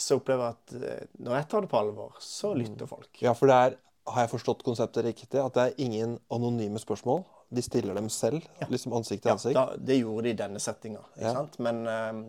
Så 0.00 0.16
opplever 0.20 0.48
jeg 0.48 0.56
at 0.56 0.74
eh, 0.92 1.06
når 1.20 1.36
jeg 1.40 1.48
tar 1.52 1.66
det 1.66 1.70
på 1.72 1.80
alvor, 1.82 2.14
så 2.24 2.54
lytter 2.56 2.88
folk. 2.88 3.10
Ja, 3.22 3.34
for 3.36 3.50
det 3.52 3.56
er, 3.66 3.76
har 4.10 4.24
jeg 4.24 4.30
forstått 4.32 4.64
konseptet 4.66 5.04
riktig, 5.04 5.36
at 5.42 5.54
det 5.58 5.66
er 5.68 5.84
ingen 5.84 6.16
anonyme 6.32 6.80
spørsmål? 6.80 7.22
De 7.50 7.62
stiller 7.66 7.96
dem 7.98 8.06
selv, 8.14 8.44
liksom 8.70 8.92
ansikt 8.94 9.24
til 9.24 9.32
Ja, 9.32 9.34
ansikt? 9.34 9.56
da, 9.58 9.64
det 9.74 9.96
gjorde 9.98 10.22
de 10.28 10.30
i 10.30 10.38
denne 10.38 10.60
settinga. 10.62 11.00
sant? 11.18 11.56
Men 11.58 11.80
eh, 11.90 12.20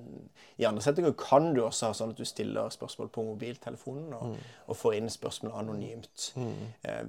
i 0.63 0.66
andre 0.66 0.82
settinger 0.82 1.13
kan 1.13 1.51
du 1.54 1.62
også 1.68 1.92
ha 1.92 1.94
sånn 2.00 2.10
at 2.16 2.18
du 2.18 2.25
stiller 2.25 2.74
spørsmål 2.74 3.12
på 3.13 3.24
mobiltelefonen 3.28 4.16
og, 4.18 4.34
og 4.66 4.80
får 4.80 4.98
inn 4.98 5.12
spørsmål 5.13 5.54
anonymt. 5.62 6.32
Eh, 6.42 7.04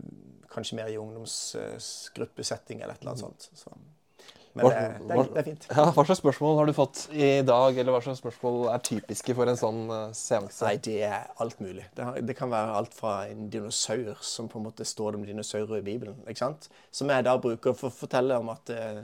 kanskje 0.53 0.77
mer 0.77 0.93
i 0.93 0.99
ungdomsgruppesetting 1.01 2.83
eller 2.85 2.95
et 2.95 3.01
eller 3.01 3.15
annet 3.17 3.25
sånt. 3.25 3.49
Så. 3.57 3.73
Men 4.53 4.67
Hva- 4.67 4.73
det, 4.75 5.07
det, 5.09 5.17
er, 5.17 5.29
det 5.33 5.41
er 5.41 5.47
fint. 5.47 5.67
Ja, 5.73 5.85
hva 5.97 6.05
slags 6.05 6.21
spørsmål 6.21 6.59
har 6.59 6.69
du 6.69 6.75
fått 6.77 6.99
i 7.15 7.31
dag, 7.49 7.79
eller 7.81 7.95
hva 7.95 8.03
slags 8.05 8.21
spørsmål 8.21 8.67
er 8.75 8.83
typiske 8.85 9.37
for 9.39 9.49
en 9.49 9.57
sånn 9.61 9.81
uh, 9.89 10.11
seanse? 10.17 10.67
Nei, 10.67 10.75
det 10.85 10.99
er 11.09 11.31
alt 11.41 11.63
mulig. 11.65 11.87
Det, 11.97 12.05
har, 12.05 12.21
det 12.21 12.37
kan 12.37 12.53
være 12.53 12.75
alt 12.83 12.93
fra 12.97 13.15
en 13.31 13.49
dinosaur, 13.53 14.21
som 14.21 14.51
på 14.53 14.61
en 14.61 14.67
måte 14.69 14.85
står 14.89 15.17
om 15.17 15.25
dinosaurer 15.25 15.79
i 15.81 15.87
Bibelen, 15.87 16.21
ikke 16.27 16.43
sant? 16.45 16.69
som 16.93 17.09
jeg 17.09 17.25
da 17.25 17.39
bruker 17.41 17.73
for 17.79 17.89
å 17.89 17.97
fortelle 18.03 18.37
om 18.43 18.53
at 18.53 18.73
eh, 18.75 19.01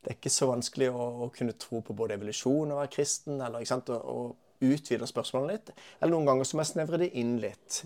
det 0.00 0.10
er 0.10 0.18
ikke 0.18 0.32
så 0.32 0.48
vanskelig 0.50 0.90
å, 0.90 1.06
å 1.26 1.30
kunne 1.34 1.54
tro 1.60 1.82
på 1.86 1.94
både 1.94 2.16
evolusjon 2.18 2.72
og 2.72 2.80
være 2.82 2.94
kristen, 2.96 3.38
eller 3.38 3.62
ikke 3.62 3.74
sant? 3.76 3.92
Og, 3.94 4.10
og 4.10 4.66
utvide 4.66 5.06
spørsmålene 5.08 5.54
litt. 5.54 5.70
Eller 6.00 6.12
noen 6.16 6.26
ganger 6.28 6.48
så 6.48 6.58
må 6.58 6.64
jeg 6.66 6.72
snevre 6.74 6.98
det 7.00 7.12
inn 7.20 7.36
litt. 7.40 7.82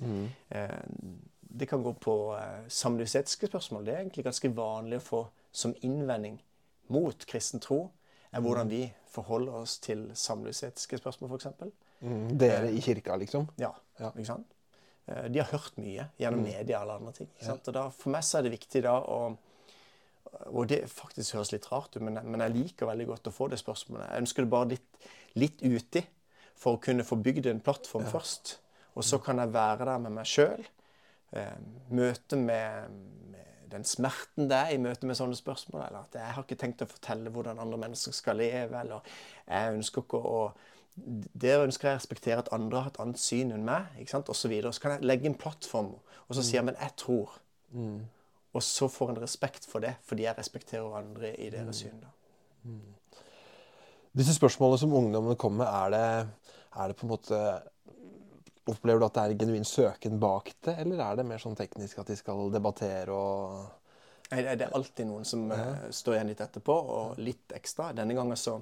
Eh, 0.55 0.81
det 1.55 1.69
kan 1.71 1.85
gå 1.85 1.93
på 2.03 2.17
eh, 2.39 2.65
samlivsetiske 2.67 3.47
spørsmål. 3.53 3.85
Det 3.87 3.93
er 3.95 4.01
egentlig 4.03 4.25
ganske 4.27 4.51
vanlig 4.57 4.99
å 4.99 5.05
få 5.05 5.21
som 5.55 5.75
innvending 5.87 6.41
mot 6.93 7.27
kristen 7.27 7.61
tro, 7.61 7.91
er 8.35 8.41
hvordan 8.43 8.69
vi 8.71 8.83
forholder 9.15 9.53
oss 9.63 9.79
til 9.79 10.09
samlivsetiske 10.19 10.99
spørsmål, 10.99 11.31
f.eks. 11.37 11.47
Mm, 12.05 12.37
dere 12.39 12.73
i 12.75 12.81
kirka, 12.83 13.17
liksom? 13.17 13.47
Ja, 13.59 13.71
Ja. 14.01 14.11
ikke 14.11 14.27
sant? 14.27 14.47
Eh, 15.07 15.29
De 15.29 15.39
har 15.39 15.47
hørt 15.53 15.77
mye 15.79 16.09
gjennom 16.19 16.43
media 16.43 16.81
eller 16.83 16.95
andre 16.99 17.13
ting. 17.13 17.29
Sant? 17.41 17.69
Og 17.69 17.75
da, 17.75 17.89
for 17.91 18.11
meg 18.11 18.23
så 18.27 18.39
er 18.39 18.43
det 18.49 18.53
viktig 18.59 18.83
da 18.83 18.99
å 19.01 19.37
Og 20.51 20.67
det 20.67 20.89
faktisk 20.91 21.35
høres 21.37 21.53
litt 21.53 21.67
rart 21.71 21.95
ut, 21.95 22.03
men, 22.03 22.15
men 22.27 22.41
jeg 22.41 22.51
liker 22.57 22.87
veldig 22.89 23.07
godt 23.07 23.29
å 23.29 23.33
få 23.33 23.47
det 23.53 23.59
spørsmålet. 23.61 24.09
Jeg 24.11 24.23
ønsker 24.25 24.43
det 24.43 24.51
bare 24.51 24.69
litt, 24.73 25.05
litt 25.39 25.63
uti 25.63 26.03
for 26.59 26.75
å 26.75 26.81
kunne 26.83 27.05
få 27.07 27.17
bygd 27.23 27.47
en 27.47 27.61
plattform 27.63 28.07
først. 28.11 28.57
Og 28.97 29.05
så 29.07 29.21
kan 29.23 29.39
jeg 29.39 29.53
være 29.55 29.85
der 29.87 29.99
med 30.03 30.13
meg 30.17 30.27
sjøl. 30.27 30.65
Eh, 31.39 31.55
møte 31.95 32.37
med, 32.41 32.91
med 33.31 33.54
den 33.75 33.87
smerten 33.89 34.49
det 34.51 34.59
er 34.59 34.73
i 34.75 34.81
møte 34.83 35.09
med 35.09 35.19
sånne 35.19 35.37
spørsmål. 35.39 35.87
Eller 35.87 36.05
at 36.05 36.17
jeg 36.19 36.37
har 36.37 36.47
ikke 36.47 36.59
tenkt 36.61 36.85
å 36.85 36.91
fortelle 36.91 37.33
hvordan 37.35 37.61
andre 37.63 37.81
mennesker 37.87 38.15
skal 38.17 38.41
leve. 38.41 38.81
Eller 38.81 39.15
jeg 39.49 39.77
ønsker 39.81 40.07
ikke 40.07 40.23
å 40.23 40.39
Der 40.95 41.65
ønsker 41.65 41.89
jeg 41.89 41.97
å 41.97 41.99
respektere 41.99 42.39
at 42.39 42.53
andre 42.55 42.85
har 42.85 42.93
et 42.93 42.99
annet 43.03 43.19
syn 43.19 43.49
enn 43.51 43.65
meg, 43.67 43.89
ikke 43.99 44.13
sant? 44.13 44.29
og 44.31 44.37
så 44.39 44.49
videre. 44.49 44.71
Så 44.73 44.85
kan 44.85 44.93
jeg 44.95 45.09
legge 45.11 45.27
en 45.27 45.35
plattform, 45.35 45.89
og 45.99 46.37
så 46.37 46.43
sier 46.43 46.61
jeg 46.61 46.69
men 46.69 46.79
jeg 46.79 46.95
tror. 47.03 47.33
Og 48.55 48.63
så 48.63 48.87
får 48.89 49.11
en 49.11 49.23
respekt 49.25 49.67
for 49.67 49.83
det, 49.83 49.97
fordi 50.07 50.23
jeg 50.29 50.39
respekterer 50.39 50.95
andre 50.95 51.33
i 51.43 51.51
deres 51.51 51.83
syn. 51.83 51.99
da. 51.99 52.13
Disse 54.15 54.37
spørsmålene 54.37 54.79
som 54.79 54.95
ungdommene 54.95 55.35
kommer 55.35 55.65
med, 55.65 55.67
er 55.67 55.91
det, 55.91 56.29
er 56.79 56.89
det 56.89 56.97
på 56.97 57.07
en 57.07 57.11
måte 57.11 57.41
Opplever 58.67 59.01
du 59.03 59.05
at 59.07 59.17
det 59.19 59.23
er 59.25 59.39
genuin 59.43 59.67
søken 59.69 60.19
bak 60.23 60.55
det, 60.65 60.77
eller 60.81 61.01
er 61.05 61.17
det 61.19 61.27
mer 61.29 61.43
sånn 61.43 61.57
teknisk 61.59 61.99
at 62.01 62.09
de 62.09 62.17
skal 62.17 62.47
debattere 62.55 63.13
og 63.13 63.65
Nei, 64.33 64.41
Det 64.57 64.65
er 64.65 64.73
alltid 64.75 65.07
noen 65.07 65.27
som 65.29 65.43
ja. 65.53 65.65
står 65.93 66.17
igjen 66.17 66.31
litt 66.33 66.41
etterpå, 66.41 66.73
og 66.73 67.19
litt 67.21 67.53
ekstra. 67.55 67.91
Denne 67.95 68.17
gangen 68.17 68.39
så, 68.41 68.55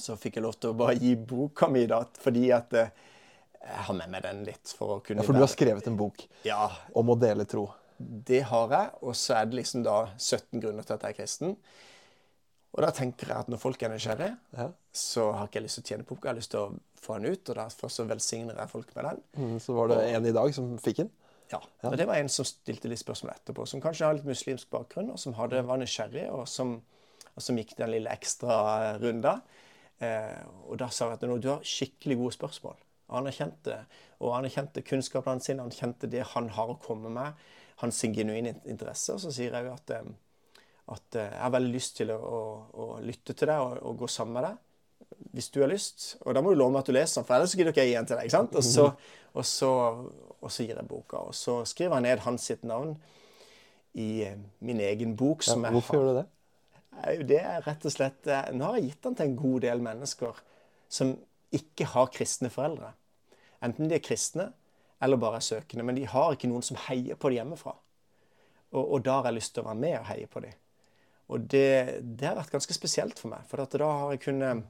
så 0.00 0.16
fikk 0.18 0.38
jeg 0.40 0.46
lov 0.46 0.56
til 0.56 0.72
å 0.72 0.78
bare 0.80 0.96
gi 0.96 1.12
boka 1.20 1.68
mi, 1.70 1.84
da, 1.90 2.00
fordi 2.24 2.46
at 2.56 2.72
eh, 2.80 2.88
jeg 3.60 3.84
har 3.90 3.98
med 4.00 4.10
meg 4.16 4.24
den 4.24 4.40
litt 4.48 4.72
for 4.76 4.96
å 4.96 5.00
kunne 5.04 5.20
Ja, 5.22 5.26
for 5.28 5.36
du 5.36 5.44
har 5.44 5.52
skrevet 5.52 5.86
en 5.92 6.00
bok 6.00 6.24
Ja, 6.48 6.70
om 6.96 7.12
å 7.12 7.18
dele 7.20 7.44
tro. 7.48 7.68
det 8.00 8.40
har 8.48 8.72
jeg. 8.74 8.90
Og 9.04 9.14
så 9.16 9.36
er 9.38 9.46
det 9.52 9.60
liksom 9.60 9.84
da 9.86 9.98
17 10.16 10.60
grunner 10.64 10.88
til 10.88 10.96
at 10.96 11.04
jeg 11.04 11.14
er 11.14 11.20
kristen. 11.20 11.54
Og 12.74 12.82
da 12.82 12.90
tenker 12.90 13.28
jeg 13.30 13.36
at 13.44 13.48
når 13.52 13.60
folk 13.62 13.82
er 13.86 13.92
nysgjerrige, 13.92 14.36
Ja. 14.58 14.68
så 14.92 15.28
har 15.32 15.46
ikke 15.46 15.60
jeg 15.60 15.66
lyst 15.68 15.76
til 15.78 15.84
å 15.84 15.88
tjene 15.92 16.04
på 16.08 16.14
boka. 16.16 16.26
Jeg 16.28 16.32
har 16.34 16.40
lyst 16.40 16.50
til 16.50 16.60
å 16.60 16.80
få 17.04 17.18
den 17.20 17.32
ut, 17.32 17.48
og 17.50 17.56
derfor 17.56 17.88
så 17.92 18.06
velsigner 18.08 18.56
jeg 18.58 18.70
folk 18.72 18.94
med 18.96 19.04
den. 19.04 19.20
Mm, 19.36 19.60
Så 19.60 19.74
var 19.76 19.88
det 19.88 19.98
en 20.14 20.26
i 20.26 20.32
dag 20.32 20.54
som 20.54 20.78
fikk 20.78 20.96
den. 20.96 21.10
Ja, 21.52 21.60
og 21.84 21.96
Det 21.96 22.06
var 22.06 22.14
en 22.16 22.28
som 22.28 22.44
stilte 22.44 22.88
litt 22.88 22.98
spørsmål 22.98 23.34
etterpå, 23.36 23.66
som 23.68 23.80
kanskje 23.80 24.06
har 24.06 24.14
litt 24.14 24.24
muslimsk 24.26 24.70
bakgrunn, 24.70 25.10
og 25.12 25.18
som 25.18 25.34
hadde, 25.34 25.62
var 25.64 25.76
nysgjerrig, 25.78 26.28
og 26.32 26.48
som, 26.48 26.82
og 27.36 27.42
som 27.42 27.56
gikk 27.56 27.76
den 27.76 27.90
lille 27.90 28.10
ekstra 28.10 28.98
runda. 28.98 29.40
Eh, 30.00 30.42
og 30.66 30.78
da 30.78 30.88
sa 30.88 31.10
jeg 31.12 31.20
at 31.20 31.28
nå, 31.28 31.38
du 31.40 31.48
har 31.52 31.60
skikkelig 31.62 32.16
gode 32.18 32.32
spørsmål. 32.34 32.74
Og 33.08 33.14
han 33.14 33.26
anerkjente, 33.26 33.76
og 34.20 34.32
anerkjente 34.34 34.82
kunnskapene 34.82 35.40
sine, 35.40 35.60
han 35.62 35.70
kjente 35.70 36.10
det 36.10 36.24
han 36.34 36.48
har 36.48 36.66
å 36.74 36.80
komme 36.82 37.10
med, 37.12 37.34
hans 37.76 38.00
genuine 38.02 38.56
interesse. 38.66 39.12
Og 39.14 39.20
så 39.20 39.30
sier 39.32 39.52
jeg 39.52 39.64
jo 39.68 39.72
at, 39.74 39.90
eh, 39.90 40.02
at 40.92 41.16
eh, 41.16 41.30
jeg 41.30 41.40
har 41.40 41.54
veldig 41.54 41.72
lyst 41.72 41.96
til 41.96 42.12
å, 42.12 42.18
å, 42.18 42.44
å 42.84 42.86
lytte 43.04 43.32
til 43.32 43.48
deg 43.50 43.62
og, 43.62 43.78
og 43.88 44.04
gå 44.04 44.10
sammen 44.12 44.38
med 44.38 44.48
deg 44.50 44.62
hvis 45.34 45.50
du 45.54 45.60
har 45.62 45.70
lyst. 45.70 46.14
Og 46.24 46.34
da 46.34 46.42
må 46.42 46.52
du 46.52 46.58
love 46.58 46.74
meg 46.74 46.84
at 46.84 46.90
du 46.90 46.94
leser 46.94 47.20
den, 47.20 47.26
for 47.28 47.36
ellers 47.36 47.54
gidder 47.56 47.74
ikke 47.74 47.84
jeg 47.84 47.92
gi 47.92 47.98
den 47.98 48.08
til 48.08 48.18
deg. 48.18 48.28
ikke 48.28 48.36
sant? 48.36 48.56
Og 48.58 48.64
så, 48.66 48.86
og 49.34 49.46
så, 49.48 49.70
og 50.40 50.52
så 50.52 50.66
gir 50.66 50.78
jeg 50.78 50.88
boka. 50.90 51.22
Og 51.28 51.36
så 51.38 51.58
skriver 51.68 51.98
jeg 51.98 52.06
ned 52.06 52.24
hans 52.26 52.48
sitt 52.50 52.64
navn 52.68 52.94
i 54.00 54.08
eh, 54.26 54.40
min 54.64 54.82
egen 54.82 55.14
bok. 55.18 55.44
Ja, 55.48 55.56
hvorfor 55.74 55.98
gjør 55.98 56.10
du 56.10 56.18
det? 56.20 56.26
Det 57.26 57.40
er 57.40 57.64
rett 57.66 57.86
og 57.88 57.90
slett 57.90 58.28
eh, 58.30 58.52
Nå 58.54 58.68
har 58.68 58.78
jeg 58.78 58.92
gitt 58.92 59.06
den 59.08 59.16
til 59.18 59.30
en 59.30 59.38
god 59.38 59.64
del 59.64 59.80
mennesker 59.82 60.42
som 60.94 61.16
ikke 61.54 61.88
har 61.94 62.12
kristne 62.14 62.50
foreldre. 62.54 62.92
Enten 63.64 63.90
de 63.90 63.96
er 63.98 64.04
kristne 64.04 64.50
eller 65.02 65.20
bare 65.20 65.40
er 65.40 65.46
søkende. 65.46 65.86
Men 65.86 65.98
de 65.98 66.06
har 66.08 66.34
ikke 66.34 66.50
noen 66.50 66.64
som 66.64 66.78
heier 66.86 67.18
på 67.18 67.30
dem 67.30 67.42
hjemmefra. 67.42 67.74
Og, 68.74 68.84
og 68.84 69.02
da 69.06 69.18
har 69.20 69.30
jeg 69.30 69.38
lyst 69.40 69.54
til 69.56 69.64
å 69.64 69.68
være 69.68 69.82
med 69.82 69.98
og 69.98 70.06
heie 70.10 70.30
på 70.30 70.42
dem. 70.44 70.54
Og 71.32 71.44
det, 71.50 72.02
det 72.04 72.28
har 72.28 72.36
vært 72.36 72.52
ganske 72.52 72.76
spesielt 72.76 73.20
for 73.20 73.32
meg. 73.32 73.44
For 73.48 73.62
da 73.64 73.88
har 73.88 74.12
jeg 74.12 74.24
kunnet 74.26 74.64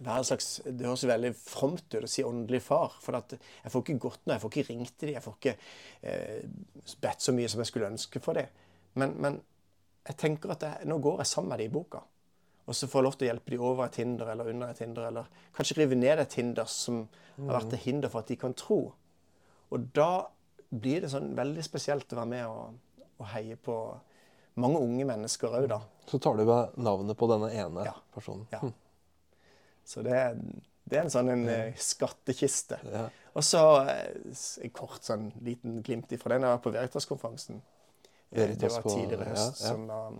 være 0.00 0.18
en 0.18 0.24
slags, 0.24 0.48
Det 0.64 0.86
høres 0.86 1.06
veldig 1.06 1.32
fromt 1.38 1.94
ut 1.94 2.02
å 2.02 2.10
si 2.10 2.24
åndelig 2.26 2.62
far. 2.66 2.96
For 3.02 3.16
jeg 3.16 3.72
får 3.72 3.84
ikke 3.84 4.00
gått 4.02 4.24
nå, 4.24 4.34
jeg 4.34 4.42
får 4.42 4.52
ikke 4.52 4.68
ringt 4.72 4.96
til 4.96 5.08
dem, 5.10 5.14
jeg 5.18 5.26
får 5.26 5.38
ikke 5.38 5.54
eh, 6.02 6.96
bedt 7.04 7.22
så 7.22 7.34
mye 7.36 7.52
som 7.52 7.62
jeg 7.62 7.70
skulle 7.70 7.92
ønske 7.92 8.22
for 8.24 8.38
det. 8.38 8.48
Men, 8.98 9.14
men 9.22 9.40
jeg 10.06 10.18
tenker 10.18 10.54
at 10.54 10.66
jeg, 10.66 10.90
nå 10.90 10.98
går 11.02 11.22
jeg 11.22 11.30
sammen 11.30 11.54
med 11.54 11.62
dem 11.62 11.70
i 11.70 11.74
boka. 11.76 12.02
Og 12.66 12.74
så 12.74 12.88
får 12.90 12.98
jeg 12.98 13.06
lov 13.06 13.16
til 13.16 13.26
å 13.26 13.30
hjelpe 13.30 13.52
dem 13.54 13.66
over 13.68 13.86
et 13.86 13.98
hinder 14.00 14.30
eller 14.32 14.50
under 14.50 14.72
et 14.72 14.82
hinder. 14.82 15.06
Eller 15.12 15.30
kanskje 15.54 15.78
rive 15.78 15.98
ned 15.98 16.22
et 16.22 16.38
hinder 16.40 16.70
som 16.70 17.04
har 17.36 17.60
vært 17.60 17.70
til 17.76 17.84
hinder 17.84 18.10
for 18.10 18.24
at 18.24 18.32
de 18.32 18.38
kan 18.40 18.56
tro. 18.58 18.80
Og 19.70 19.86
da 19.94 20.26
blir 20.66 21.04
det 21.04 21.12
sånn 21.12 21.30
veldig 21.38 21.62
spesielt 21.62 22.10
å 22.10 22.18
være 22.18 22.32
med 22.32 22.46
og, 22.50 23.06
og 23.20 23.28
heie 23.30 23.54
på 23.60 23.76
mange 24.56 24.78
unge 24.80 25.04
mennesker 25.08 25.52
òg, 25.52 25.68
da. 25.68 25.80
Så 26.08 26.18
tar 26.22 26.36
du 26.38 26.44
med 26.48 26.76
navnet 26.78 27.16
på 27.18 27.28
denne 27.30 27.50
ene 27.52 27.84
Ja. 27.84 27.94
personen. 28.14 28.46
Ja. 28.52 28.60
Så 29.84 30.02
det, 30.02 30.12
er- 30.12 30.38
det 30.88 30.98
er 30.98 31.02
en 31.04 31.10
sånn 31.10 31.28
en 31.32 31.48
eh, 31.48 31.74
skattkiste. 31.76 32.78
Ja. 32.92 33.08
Og 33.36 33.42
så 33.44 33.60
eh, 33.88 34.32
en 34.64 34.70
kort 34.70 35.02
sånn 35.04 35.28
liten 35.44 35.82
glimt 35.82 36.10
ifra 36.14 36.34
den. 36.34 36.42
Jeg 36.46 36.54
var 36.56 36.62
på 36.64 36.72
Veritas-konferansen. 36.72 37.60
Eh, 38.32 38.54
Det 38.56 38.70
var 38.72 38.82
tidligere 38.82 39.26
i 39.26 39.30
høst. 39.34 39.56
Som, 39.62 39.86
da- 39.88 40.10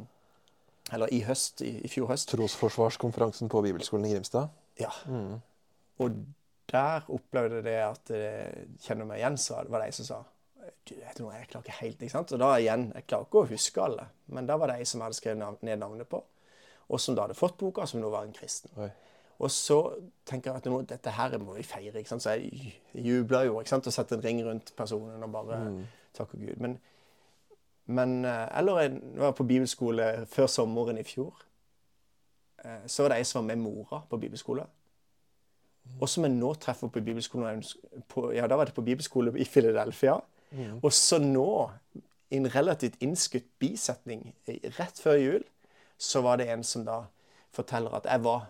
eller 0.92 1.10
i 1.12 1.20
høst, 1.26 1.62
i, 1.66 1.80
i 1.84 1.88
fjor 1.90 2.06
høst. 2.12 2.28
Trosforsvarskonferansen 2.30 3.48
på 3.50 3.62
Bibelskolen 3.64 4.04
i 4.06 4.12
Grimstad. 4.14 4.48
Ja. 4.78 4.90
Og 5.98 6.10
der 6.70 7.06
opplevde 7.08 7.56
jeg 7.56 7.64
det 7.64 7.78
at 7.82 8.10
jeg 8.10 8.68
Kjenner 8.84 9.06
meg 9.08 9.18
igjen, 9.22 9.38
så 9.38 9.62
var 9.68 9.80
det 9.80 9.86
ei 9.88 9.94
som 9.96 10.04
sa 10.06 10.20
du, 10.88 10.94
vet 11.00 11.18
noe, 11.20 11.34
jeg 11.34 11.48
klarer 11.50 11.64
ikke 11.66 11.80
helt, 11.80 12.02
ikke 12.02 12.12
sant? 12.12 12.32
Og 12.32 12.38
da 12.38 12.52
igjen, 12.60 12.92
Jeg 12.94 13.06
klarer 13.06 13.26
ikke 13.26 13.42
å 13.42 13.48
huske 13.50 13.82
alle, 13.82 14.06
men 14.26 14.46
da 14.46 14.56
var 14.56 14.70
det 14.70 14.76
ei 14.80 14.84
som 14.86 15.00
hadde 15.04 15.18
skrevet 15.18 15.38
navn, 15.40 15.56
ned 15.66 15.78
navnet 15.82 16.08
på, 16.08 16.20
og 16.88 17.00
som 17.02 17.14
da 17.18 17.24
hadde 17.26 17.34
fått 17.38 17.56
boka, 17.58 17.86
som 17.86 18.00
nå 18.00 18.10
var 18.12 18.24
en 18.28 18.32
kristen. 18.36 18.70
Oi. 18.78 18.90
Og 19.38 19.50
så 19.52 19.78
tenker 20.24 20.50
jeg 20.52 20.62
at 20.62 20.68
nå, 20.70 20.78
dette 20.88 21.12
her 21.12 21.34
må 21.42 21.56
vi 21.58 21.62
feire. 21.66 21.98
ikke 21.98 22.08
sant? 22.08 22.22
Så 22.24 22.36
jeg 22.38 22.76
jubler 22.94 23.44
jo 23.50 23.58
ikke 23.60 23.68
sant? 23.74 23.86
og 23.86 23.92
setter 23.92 24.16
en 24.16 24.22
ring 24.24 24.38
rundt 24.46 24.70
personen 24.78 25.22
og 25.26 25.32
bare 25.34 25.58
takker 26.16 26.38
Gud. 26.40 26.56
Men, 26.64 26.78
men 27.86 28.24
eh, 28.24 28.46
Eller 28.58 28.80
jeg 28.80 28.94
var 29.20 29.34
på 29.36 29.44
bibelskole 29.44 30.06
før 30.26 30.46
sommeren 30.48 30.96
i 30.98 31.04
fjor. 31.04 31.34
eh, 32.64 32.86
Så 32.86 33.02
var 33.02 33.12
det 33.12 33.18
ei 33.18 33.24
som 33.28 33.42
var 33.42 33.50
med 33.54 33.62
mora 33.66 34.00
på 34.08 34.16
bibelskole. 34.16 34.64
Og 36.00 36.08
som 36.08 36.24
jeg 36.24 36.32
nå 36.32 36.54
treffer 36.54 36.88
på 36.88 37.00
bibelskolen 37.04 37.60
på, 38.08 38.30
Ja, 38.34 38.46
da 38.46 38.56
var 38.56 38.64
det 38.64 38.74
på 38.74 38.82
bibelskole 38.82 39.36
i 39.38 39.44
Philadelphia. 39.44 40.16
Og 40.82 40.92
så 40.94 41.18
nå, 41.22 41.48
i 42.30 42.38
en 42.40 42.48
relativt 42.50 42.98
innskutt 43.04 43.48
bisetning 43.62 44.22
rett 44.78 44.98
før 44.98 45.18
jul, 45.20 45.44
så 45.98 46.22
var 46.24 46.40
det 46.40 46.48
en 46.52 46.64
som 46.66 46.84
da 46.86 47.02
forteller 47.56 47.94
at 47.96 48.08
jeg 48.10 48.24
var 48.24 48.46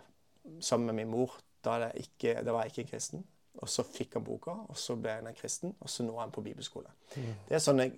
sammen 0.60 0.90
med 0.90 1.00
min 1.00 1.12
mor. 1.12 1.36
Da, 1.64 1.78
det 1.82 2.06
ikke, 2.06 2.40
da 2.46 2.54
var 2.54 2.66
jeg 2.66 2.76
ikke 2.76 2.92
kristen. 2.94 3.24
Og 3.62 3.70
så 3.72 3.82
fikk 3.88 4.18
han 4.18 4.24
boka, 4.24 4.52
og 4.68 4.76
så 4.78 4.96
ble 5.00 5.16
han 5.18 5.30
en 5.30 5.36
kristen, 5.36 5.72
og 5.80 5.90
så 5.90 6.04
nå 6.04 6.14
er 6.16 6.26
han 6.26 6.34
på 6.34 6.44
bibelskole. 6.44 6.90
Det 7.48 7.56
er 7.56 7.62
sånne 7.62 7.88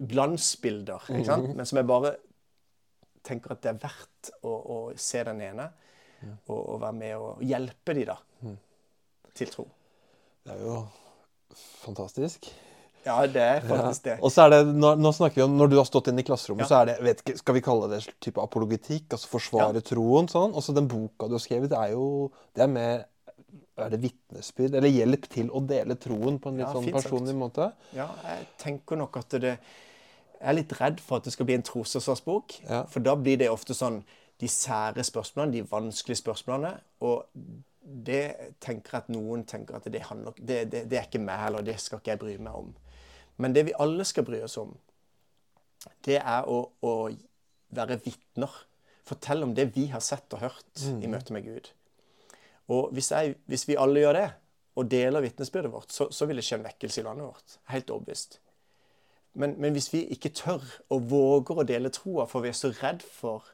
glansbilder, 0.00 1.10
ikke 1.12 1.26
sant? 1.28 1.52
men 1.54 1.68
som 1.68 1.78
jeg 1.78 1.86
bare 1.86 2.14
tenker 3.26 3.52
at 3.54 3.62
det 3.62 3.74
er 3.74 3.82
verdt 3.82 4.30
å, 4.40 4.50
å 4.50 4.78
se 4.98 5.22
den 5.28 5.42
ene, 5.44 5.68
og, 6.48 6.56
og 6.56 6.80
være 6.82 6.96
med 6.96 7.16
og 7.20 7.42
hjelpe 7.44 7.94
de 7.94 8.06
da, 8.08 8.16
til 9.36 9.52
tro. 9.52 9.66
Det 10.46 10.54
er 10.54 10.64
jo 10.64 10.78
fantastisk. 11.84 12.48
Ja, 13.06 13.16
det 13.30 13.42
er 13.42 13.60
faktisk 13.62 14.02
det. 14.08 14.16
Og 14.20 14.32
så 14.34 14.44
er 14.46 14.50
det, 14.56 14.60
nå, 14.74 14.92
nå 14.98 15.12
snakker 15.14 15.38
vi 15.38 15.42
om, 15.46 15.56
Når 15.60 15.68
du 15.70 15.76
har 15.78 15.86
stått 15.86 16.08
inne 16.10 16.24
i 16.24 16.26
klasserommet, 16.26 16.66
Ja. 16.66 16.68
så 16.72 16.80
er 16.82 16.86
det 16.90 16.96
vet 17.06 17.20
ikke, 17.22 17.36
skal 17.38 17.54
vi 17.54 17.60
kalle 17.62 17.88
det 17.92 18.00
type 18.20 18.42
apologetikk? 18.42 19.06
altså 19.14 19.28
Forsvare 19.30 19.82
troen? 19.86 20.26
sånn. 20.32 20.52
Også 20.58 20.74
den 20.74 20.88
boka 20.90 21.28
du 21.30 21.36
har 21.38 21.44
skrevet, 21.44 21.70
det 21.70 21.78
er 21.78 21.92
jo 21.94 22.32
det 22.56 22.64
er 22.66 22.72
med 22.72 23.04
er 23.78 23.90
det 23.92 24.00
vitnesbyrd? 24.00 24.74
Eller 24.74 24.88
hjelp 24.88 25.26
til 25.28 25.50
å 25.52 25.60
dele 25.68 25.94
troen 26.00 26.38
på 26.40 26.48
en 26.48 26.56
litt 26.56 26.66
Ja, 26.66 26.72
sånn 26.72 26.86
personlig 26.94 27.34
sagt. 27.34 27.42
måte? 27.42 27.72
Ja, 27.94 28.06
jeg 28.24 28.46
tenker 28.58 28.96
nok 28.96 29.16
at 29.20 29.28
det 29.36 29.42
Jeg 29.52 30.48
er 30.50 30.52
litt 30.54 30.72
redd 30.80 30.98
for 31.00 31.16
at 31.18 31.24
det 31.24 31.32
skal 31.32 31.46
bli 31.46 31.54
en 31.54 31.62
trosforsvarsbok. 31.62 32.56
Ja. 32.68 32.82
For 32.92 33.00
da 33.00 33.14
blir 33.16 33.38
det 33.38 33.48
ofte 33.50 33.72
sånn 33.76 34.02
de 34.40 34.48
sære 34.48 35.00
spørsmålene, 35.04 35.52
de 35.52 35.62
vanskelige 35.62 36.20
spørsmålene. 36.24 36.74
Og 37.00 37.24
det 37.86 38.56
tenker 38.60 38.98
at 38.98 39.08
noen 39.08 39.44
tenker 39.48 39.76
at 39.76 39.84
det, 39.90 40.02
handler, 40.02 40.32
det, 40.36 40.70
det, 40.70 40.88
det 40.90 40.98
er 40.98 41.06
ikke 41.08 41.22
meg 41.24 41.38
heller, 41.38 41.62
det 41.62 41.78
skal 41.80 41.98
ikke 42.02 42.10
jeg 42.16 42.18
bry 42.18 42.36
meg 42.38 42.54
om. 42.54 42.74
Men 43.36 43.54
det 43.56 43.66
vi 43.68 43.76
alle 43.78 44.04
skal 44.08 44.24
bry 44.26 44.40
oss 44.44 44.56
om, 44.60 44.72
det 46.06 46.18
er 46.22 46.48
å, 46.48 46.62
å 46.82 46.92
være 47.76 48.00
vitner. 48.04 48.52
Fortelle 49.06 49.46
om 49.46 49.54
det 49.54 49.68
vi 49.76 49.86
har 49.92 50.02
sett 50.02 50.32
og 50.34 50.42
hørt 50.42 50.86
i 51.04 51.10
møte 51.10 51.34
med 51.36 51.46
Gud. 51.46 51.70
Og 52.74 52.90
hvis, 52.96 53.12
jeg, 53.12 53.36
hvis 53.46 53.68
vi 53.68 53.78
alle 53.78 54.02
gjør 54.02 54.18
det, 54.18 54.26
og 54.76 54.88
deler 54.92 55.24
vitnesbyrdet 55.24 55.72
vårt, 55.72 55.92
så, 55.92 56.08
så 56.12 56.26
vil 56.28 56.36
det 56.36 56.44
skje 56.44 56.58
en 56.58 56.66
vekkelse 56.66 57.00
i 57.00 57.04
landet 57.06 57.28
vårt. 57.28 57.58
Helt 57.72 57.92
overbevist. 57.94 58.40
Men, 59.36 59.54
men 59.60 59.76
hvis 59.76 59.88
vi 59.92 60.02
ikke 60.12 60.32
tør 60.36 60.64
og 60.92 61.06
våger 61.10 61.60
å 61.60 61.66
dele 61.68 61.92
troa, 61.92 62.26
for 62.28 62.44
vi 62.44 62.50
er 62.50 62.56
så 62.56 62.72
redd 62.76 63.04
for 63.04 63.46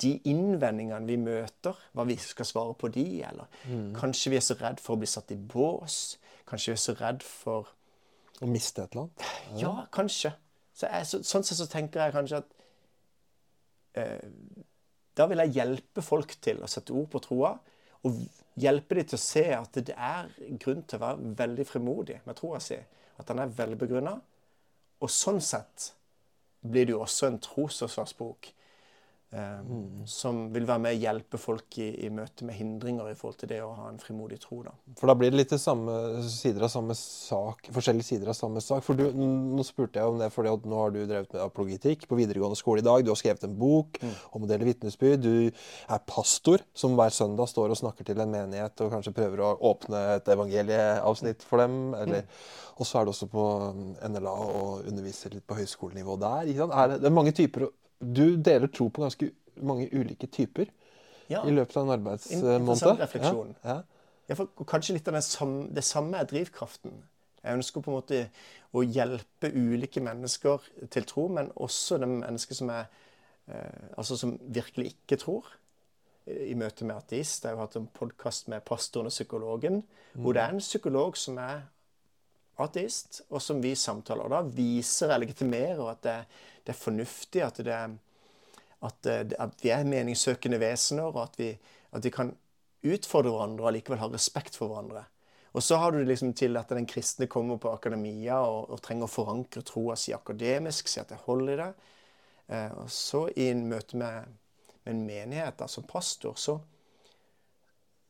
de 0.00 0.14
innvendingene 0.30 1.06
vi 1.06 1.18
møter, 1.20 1.76
hva 1.92 2.06
vi 2.08 2.16
skal 2.22 2.48
svare 2.48 2.74
på 2.78 2.88
de, 2.94 3.04
eller 3.26 3.50
kanskje 3.98 4.32
vi 4.32 4.38
er 4.38 4.46
så 4.46 4.56
redd 4.58 4.80
for 4.80 4.96
å 4.96 5.02
bli 5.02 5.10
satt 5.10 5.34
i 5.34 5.36
bås, 5.36 6.16
kanskje 6.48 6.72
vi 6.72 6.78
er 6.78 6.82
så 6.86 6.96
redd 6.98 7.26
for 7.26 7.68
Å 8.40 8.48
miste 8.48 8.84
et 8.84 8.94
eller 8.94 9.06
annet? 9.06 9.24
Ja, 9.60 9.72
kanskje. 9.92 10.32
Så 10.76 10.88
jeg, 10.88 11.08
så, 11.10 11.20
sånn 11.26 11.44
sett 11.44 11.60
så 11.60 11.68
tenker 11.68 12.06
jeg 12.06 12.14
kanskje 12.14 12.40
at 12.40 12.52
eh, 14.00 14.28
Da 15.18 15.26
vil 15.28 15.42
jeg 15.44 15.56
hjelpe 15.58 16.04
folk 16.04 16.32
til 16.40 16.62
å 16.62 16.70
sette 16.70 16.94
ord 16.96 17.10
på 17.12 17.20
troa, 17.24 17.52
og 18.06 18.20
hjelpe 18.60 18.96
dem 18.96 19.08
til 19.10 19.18
å 19.18 19.22
se 19.22 19.44
at 19.52 19.76
det 19.76 19.96
er 19.96 20.30
grunn 20.62 20.86
til 20.88 20.96
å 20.96 21.02
være 21.02 21.34
veldig 21.42 21.66
frimodig 21.68 22.20
med 22.24 22.38
troa 22.38 22.60
si. 22.64 22.78
At 23.20 23.28
den 23.28 23.42
er 23.42 23.52
velbegrunna. 23.52 24.14
Og 25.00 25.12
sånn 25.12 25.40
sett 25.44 25.90
blir 26.60 26.88
det 26.88 26.94
jo 26.94 27.02
også 27.04 27.28
en 27.28 27.38
trosforsvarsbok 27.44 28.50
Eh, 29.30 29.58
Som 30.10 30.48
vil 30.50 30.64
være 30.66 30.82
med 30.82 30.96
å 30.96 30.98
hjelpe 30.98 31.38
folk 31.38 31.76
i, 31.78 31.90
i 32.02 32.08
møte 32.10 32.42
med 32.46 32.56
hindringer 32.58 33.12
i 33.12 33.14
forhold 33.14 33.38
til 33.38 33.50
det 33.52 33.60
å 33.62 33.68
ha 33.76 33.86
en 33.90 34.00
frimodig 34.02 34.40
tro. 34.42 34.62
da. 34.66 34.72
For 34.98 35.06
da 35.06 35.14
blir 35.14 35.30
det 35.30 35.38
litt 35.38 35.52
det 35.54 35.60
samme 35.62 35.94
sider 36.26 36.66
av 36.66 36.72
samme 36.72 36.96
sak, 36.98 37.68
forskjellige 37.70 38.08
sider 38.08 38.32
av 38.32 38.38
samme 38.38 38.62
sak. 38.64 38.82
For 38.86 38.98
du, 38.98 39.06
Nå 39.14 39.62
spurte 39.66 40.00
jeg 40.00 40.10
om 40.10 40.18
det 40.18 40.30
at 40.32 40.66
nå 40.66 40.80
har 40.80 40.90
du 40.94 40.98
drevet 41.04 41.30
med 41.36 41.44
apologitikk 41.44 42.08
på 42.10 42.18
videregående 42.18 42.58
skole 42.58 42.82
i 42.82 42.86
dag. 42.86 43.04
Du 43.06 43.12
har 43.12 43.20
skrevet 43.20 43.46
en 43.46 43.54
bok 43.60 44.00
om 44.34 44.46
å 44.46 44.50
dele 44.50 44.66
vitnesbyrd. 44.66 45.22
Du 45.22 45.50
er 45.50 46.04
pastor 46.10 46.64
som 46.74 46.96
hver 46.98 47.14
søndag 47.14 47.52
står 47.52 47.70
og 47.70 47.78
snakker 47.78 48.08
til 48.08 48.18
en 48.24 48.34
menighet 48.34 48.82
og 48.82 48.90
kanskje 48.96 49.14
prøver 49.14 49.44
å 49.46 49.52
åpne 49.70 50.02
et 50.16 50.32
evangelieavsnitt 50.34 51.46
for 51.46 51.62
dem. 51.62 51.94
Eller, 51.94 52.26
Og 52.80 52.88
så 52.88 52.98
er 52.98 53.04
du 53.06 53.12
også 53.12 53.28
på 53.30 53.46
NLA 54.08 54.32
og 54.56 54.88
underviser 54.88 55.34
litt 55.36 55.46
på 55.46 55.58
høyskolenivå 55.58 56.18
der. 56.18 56.48
Er 56.50 56.88
det, 56.88 57.02
det 57.02 57.10
er 57.10 57.14
mange 57.14 57.34
typer 57.36 57.68
Du 58.00 58.36
deler 58.36 58.66
tro 58.72 58.88
på 58.88 59.02
ganske 59.04 59.30
mange 59.60 59.88
ulike 59.92 60.26
typer 60.26 60.66
Ja. 61.30 61.44
i 61.46 61.50
løpet 61.50 61.76
av 61.76 61.86
en 61.86 61.94
arbeidsmåned. 62.00 62.98
Refleksjon. 63.00 63.54
Ja, 63.64 63.82
ja. 64.28 64.34
For 64.34 64.46
kanskje 64.64 64.94
litt 64.96 65.08
av 65.08 65.14
det 65.14 65.24
samme, 65.24 65.68
det 65.74 65.84
samme 65.84 66.18
er 66.18 66.24
drivkraften. 66.24 67.02
Jeg 67.42 67.56
ønsker 67.56 67.80
på 67.82 67.90
en 67.90 67.96
måte 68.00 68.20
å 68.76 68.82
hjelpe 68.84 69.50
ulike 69.54 70.00
mennesker 70.04 70.60
til 70.90 71.04
tro, 71.08 71.28
men 71.28 71.50
også 71.56 71.98
de 72.00 72.06
mennesker 72.06 72.54
som, 72.54 72.70
er, 72.70 72.86
eh, 73.48 73.88
altså 73.96 74.16
som 74.16 74.38
virkelig 74.48 74.94
ikke 74.94 75.18
tror. 75.18 75.44
I 76.26 76.54
møte 76.54 76.84
med 76.84 76.96
ateist. 76.96 77.44
Jeg 77.44 77.56
har 77.56 77.64
hatt 77.64 77.76
en 77.76 77.88
podkast 77.96 78.48
med 78.48 78.60
pastoren 78.64 79.06
og 79.06 79.10
psykologen, 79.14 79.82
hvor 80.14 80.32
det 80.36 80.42
er 80.42 80.52
en 80.52 80.58
psykolog 80.60 81.16
som 81.16 81.38
er 81.38 81.62
ateist, 82.64 83.22
og 83.30 83.42
som 83.42 83.62
vi 83.62 83.74
samtaler. 83.78 84.26
Og 84.26 84.34
da 84.34 84.40
viser 84.56 85.12
jeg 85.12 85.24
legitimerer 85.24 85.82
at 85.90 86.02
det, 86.06 86.16
det 86.66 86.74
er 86.74 86.80
fornuftig, 86.80 87.42
at, 87.44 87.60
det, 87.64 87.78
at, 88.88 89.00
det, 89.06 89.36
at 89.38 89.64
vi 89.64 89.72
er 89.74 89.88
meningssøkende 89.88 90.60
vesener, 90.62 91.10
og 91.10 91.22
at 91.24 91.38
vi, 91.40 91.54
at 91.96 92.04
vi 92.04 92.12
kan 92.14 92.34
utfordre 92.86 93.32
hverandre 93.32 93.64
og 93.64 93.70
allikevel 93.72 94.00
ha 94.00 94.10
respekt 94.12 94.56
for 94.56 94.72
hverandre. 94.72 95.04
Og 95.50 95.64
så 95.66 95.80
har 95.82 95.92
du 95.92 96.02
liksom 96.06 96.32
til 96.38 96.56
at 96.60 96.70
den 96.70 96.86
kristne 96.86 97.26
kommer 97.26 97.58
på 97.58 97.72
akademia 97.74 98.38
og, 98.46 98.70
og 98.70 98.82
trenger 98.84 99.08
å 99.08 99.10
forankre 99.10 99.64
troa 99.66 99.96
si 99.98 100.14
akademisk, 100.14 100.88
si 100.88 101.00
at 101.02 101.10
det 101.10 101.18
holder 101.24 101.52
i 101.52 101.56
det. 101.58 101.70
Eh, 102.54 102.76
og 102.78 102.90
så 102.94 103.24
i 103.34 103.48
en 103.50 103.64
møte 103.70 103.98
med, 103.98 104.30
med 104.84 104.94
en 104.94 105.02
menighet 105.08 105.64
altså 105.66 105.82
pastor, 105.86 106.38
så, 106.38 106.60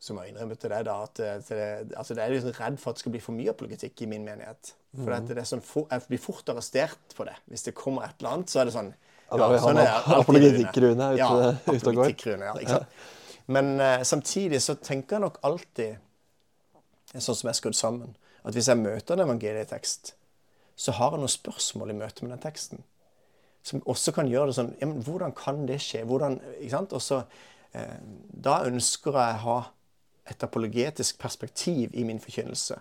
så 0.00 0.14
må 0.16 0.24
jeg 0.24 0.32
innrømme 0.32 0.56
til 0.56 0.72
deg 0.72 0.84
da 0.88 0.94
at, 1.04 1.20
eh, 1.20 1.38
til 1.44 1.58
det, 1.60 1.68
altså 1.92 2.14
det 2.16 2.22
er 2.24 2.32
liksom 2.32 2.54
redd 2.56 2.78
for 2.80 2.90
at 2.90 2.96
det 2.96 3.02
skal 3.02 3.12
bli 3.12 3.20
for 3.20 3.36
mye 3.36 3.52
apologetikk 3.52 4.00
i 4.00 4.08
min 4.08 4.24
menighet. 4.24 4.72
For 4.96 5.12
mm. 5.12 5.26
det 5.28 5.36
er 5.42 5.48
sånn, 5.48 5.62
for, 5.64 5.84
jeg 5.92 6.06
blir 6.08 6.20
fort 6.22 6.48
arrestert 6.50 7.14
på 7.16 7.26
det. 7.28 7.34
Hvis 7.52 7.66
det 7.66 7.74
kommer 7.76 8.06
et 8.06 8.22
eller 8.22 8.38
annet, 8.38 8.52
så 8.52 8.62
er 8.62 8.70
det 8.70 8.74
sånn 8.78 8.88
Ja, 8.94 9.36
da 9.36 9.48
er 9.52 9.60
sånn 9.62 9.80
han 9.80 10.22
apologetikkruene 10.22 11.10
ute- 11.12 11.18
ja, 11.20 11.26
ute 11.28 11.34
og 11.52 11.66
går. 11.68 11.74
apologetikkrune, 11.82 12.48
ja, 12.48 12.54
ikke 12.56 12.78
sant? 12.78 13.02
Men 13.50 13.68
uh, 13.82 14.00
samtidig 14.06 14.60
så 14.64 14.76
tenker 14.78 15.18
jeg 15.18 15.24
nok 15.26 15.36
alltid, 15.46 15.98
sånn 17.12 17.36
som 17.36 17.50
jeg 17.50 17.52
er 17.52 17.58
skrudd 17.58 17.76
sammen, 17.76 18.14
at 18.40 18.56
hvis 18.56 18.70
jeg 18.70 18.80
møter 18.80 19.18
en 19.18 19.24
evangelietekst, 19.26 20.14
så 20.80 20.94
har 20.96 21.12
jeg 21.12 21.20
noen 21.20 21.32
spørsmål 21.34 21.92
i 21.92 21.98
møte 21.98 22.24
med 22.24 22.32
den 22.32 22.42
teksten. 22.42 22.80
Som 23.66 23.82
også 23.90 24.14
kan 24.16 24.30
gjøre 24.30 24.48
det 24.48 24.56
sånn 24.56 24.70
ja, 24.78 24.88
men 24.88 25.02
Hvordan 25.04 25.34
kan 25.36 25.66
det 25.68 25.76
skje? 25.84 26.06
Hvordan, 26.08 26.38
ikke 26.56 26.72
sant? 26.72 26.94
Og 26.96 27.04
så, 27.04 27.20
uh, 27.76 27.98
da 28.48 28.62
ønsker 28.70 29.20
jeg 29.20 29.36
å 29.36 29.44
ha 29.44 29.58
et 30.30 30.42
apologetisk 30.46 31.18
perspektiv 31.18 31.90
i 31.92 32.04
min 32.06 32.20
forkynnelse. 32.22 32.78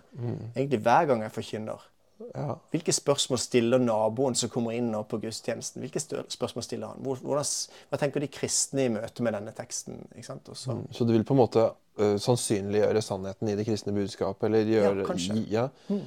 Egentlig 0.54 0.80
hver 0.84 1.08
gang 1.10 1.22
jeg 1.22 1.32
forkynner. 1.34 1.90
Ja. 2.34 2.54
Hvilke 2.70 2.92
spørsmål 2.92 3.38
stiller 3.40 3.80
naboen 3.80 4.34
som 4.36 4.50
kommer 4.52 4.74
inn 4.76 4.90
nå 4.92 5.00
på 5.08 5.18
gudstjenesten? 5.22 5.80
Hvilke 5.80 6.02
spørsmål 6.02 6.64
stiller 6.66 6.92
han? 6.92 7.00
Hvordan, 7.04 7.52
hva 7.88 8.00
tenker 8.00 8.20
de 8.20 8.28
kristne 8.32 8.86
i 8.86 8.92
møte 8.92 9.24
med 9.24 9.34
denne 9.38 9.54
teksten? 9.56 10.02
Sant? 10.22 10.48
Og 10.52 10.58
så, 10.58 10.76
Så 10.92 11.06
du 11.08 11.14
vil 11.14 11.24
på 11.24 11.34
en 11.34 11.40
måte 11.40 11.64
uh, 11.72 12.16
sannsynliggjøre 12.20 13.02
sannheten 13.04 13.48
i 13.48 13.56
det 13.58 13.64
kristne 13.68 13.94
budskapet? 13.96 14.50
Eller 14.50 14.68
gjøre, 14.68 15.06
kanskje. 15.08 15.38
Ja. 15.50 15.68
Mm. 15.88 16.04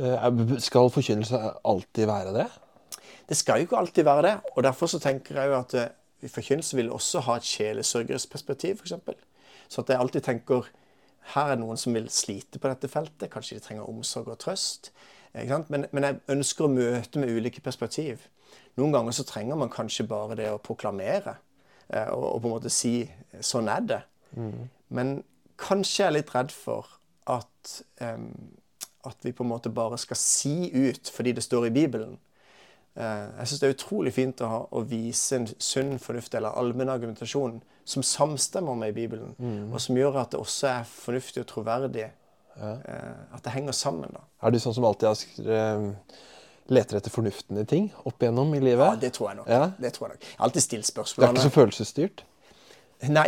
Uh, 0.00 0.56
Skal 0.62 0.90
forkynnelse 0.92 1.40
alltid 1.64 2.10
være 2.10 2.34
det? 2.40 2.48
Det 3.28 3.38
skal 3.38 3.62
jo 3.62 3.68
ikke 3.68 3.78
alltid 3.78 4.04
være 4.06 4.26
det. 4.26 4.34
og 4.56 4.66
Derfor 4.66 4.90
så 4.90 4.98
tenker 5.02 5.40
jeg 5.40 5.52
jo 5.52 5.60
at 5.60 5.78
uh, 5.78 6.28
forkynnelse 6.32 6.76
vil 6.76 6.92
også 6.92 7.22
ha 7.28 7.38
et 7.38 7.46
sjelesørgersperspektiv, 7.46 8.82
f.eks. 8.82 8.98
Så 9.68 9.82
at 9.82 9.92
jeg 9.92 10.00
alltid 10.00 10.26
tenker 10.26 10.68
her 11.34 11.50
er 11.50 11.56
det 11.56 11.64
noen 11.64 11.78
som 11.80 11.94
vil 11.96 12.06
slite 12.12 12.60
på 12.62 12.70
dette 12.70 12.90
feltet. 12.90 13.30
Kanskje 13.32 13.58
de 13.58 13.64
trenger 13.64 13.88
omsorg 13.90 14.30
og 14.30 14.38
trøst. 14.42 14.92
Men, 15.34 15.88
men 15.90 16.06
jeg 16.06 16.20
ønsker 16.32 16.66
å 16.66 16.72
møte 16.72 17.20
med 17.20 17.32
ulike 17.34 17.60
perspektiv. 17.64 18.28
Noen 18.78 18.94
ganger 18.94 19.16
så 19.16 19.26
trenger 19.26 19.58
man 19.58 19.72
kanskje 19.72 20.06
bare 20.08 20.36
det 20.38 20.48
å 20.52 20.60
proklamere 20.62 21.34
eh, 21.88 22.08
og, 22.12 22.24
og 22.36 22.38
på 22.40 22.48
en 22.48 22.54
måte 22.54 22.72
si 22.72 22.94
sånn 23.44 23.70
er 23.72 23.88
det. 23.88 24.02
Men 24.88 25.18
kanskje 25.60 26.02
jeg 26.02 26.08
er 26.10 26.16
litt 26.18 26.32
redd 26.34 26.52
for 26.54 26.88
at, 27.32 27.72
um, 28.04 28.30
at 29.08 29.26
vi 29.26 29.32
på 29.34 29.44
en 29.44 29.50
måte 29.50 29.72
bare 29.72 29.98
skal 29.98 30.18
si 30.20 30.70
ut 30.74 31.10
fordi 31.12 31.34
det 31.36 31.44
står 31.44 31.68
i 31.68 31.74
Bibelen. 31.74 32.16
Eh, 32.96 33.26
Jeg 33.38 33.46
syns 33.50 33.60
det 33.60 33.68
er 33.68 33.74
utrolig 33.76 34.12
fint 34.16 34.40
å, 34.40 34.48
ha, 34.48 34.60
å 34.72 34.80
vise 34.88 35.36
en 35.36 35.46
sunn 35.58 35.98
fornuft 36.00 36.34
eller 36.34 36.54
allmenn 36.56 36.88
argumentasjon 36.88 37.58
som 37.84 38.02
samstemmer 38.02 38.74
med 38.74 38.94
Bibelen, 38.96 39.34
og 39.72 39.80
som 39.80 39.94
gjør 39.96 40.16
at 40.22 40.32
det 40.32 40.40
også 40.40 40.66
er 40.80 40.86
fornuftig 40.90 41.44
og 41.44 41.46
troverdig. 41.52 42.08
Ja. 42.58 42.70
At 43.36 43.44
det 43.44 43.52
henger 43.52 43.72
sammen. 43.76 44.10
da. 44.16 44.24
Er 44.42 44.50
du 44.50 44.58
sånn 44.58 44.74
som 44.74 44.84
alltid 44.88 45.06
har 45.06 45.14
sk- 45.14 45.94
leter 46.72 46.96
etter 46.98 47.12
fornuften 47.14 47.60
i 47.60 47.64
ting 47.68 47.90
opp 48.04 48.18
igjennom 48.24 48.54
i 48.56 48.60
livet? 48.64 48.86
Ja, 48.88 48.96
det 49.04 49.12
tror 49.14 49.28
jeg 49.30 49.36
nok. 49.42 49.46
Ja. 49.52 49.68
Det 49.78 49.92
tror 49.94 50.08
jeg 50.08 50.16
nok. 50.16 50.24
Jeg 50.26 50.38
har 50.40 50.44
alltid 50.48 50.62
stilt 50.64 50.88
spørsmål. 50.88 51.20
Det 51.22 51.28
er 51.28 51.36
ikke 51.36 51.46
så 51.46 51.54
følelsesstyrt? 51.60 52.24
Nei, 53.12 53.26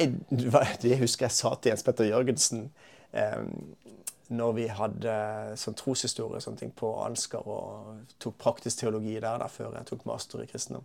det 0.83 0.99
husker 1.05 1.29
jeg 1.29 1.37
sa 1.37 1.53
til 1.61 1.71
Jens 1.75 1.85
Petter 1.87 2.09
Jørgensen 2.09 2.65
eh, 3.13 3.45
når 4.29 4.53
vi 4.59 4.69
hadde 4.69 5.13
sånn 5.57 5.77
troshistorie 5.79 6.37
og 6.37 6.45
sånne 6.45 6.61
ting 6.61 6.73
på 6.77 6.91
Ansgar 7.01 7.47
og 7.49 8.15
tok 8.21 8.37
praktisk 8.41 8.83
teologi 8.83 9.17
der 9.17 9.41
der 9.41 9.53
før 9.53 9.77
jeg 9.79 9.89
tok 9.89 10.05
master 10.09 10.43
i 10.45 10.49
kristendom. 10.51 10.85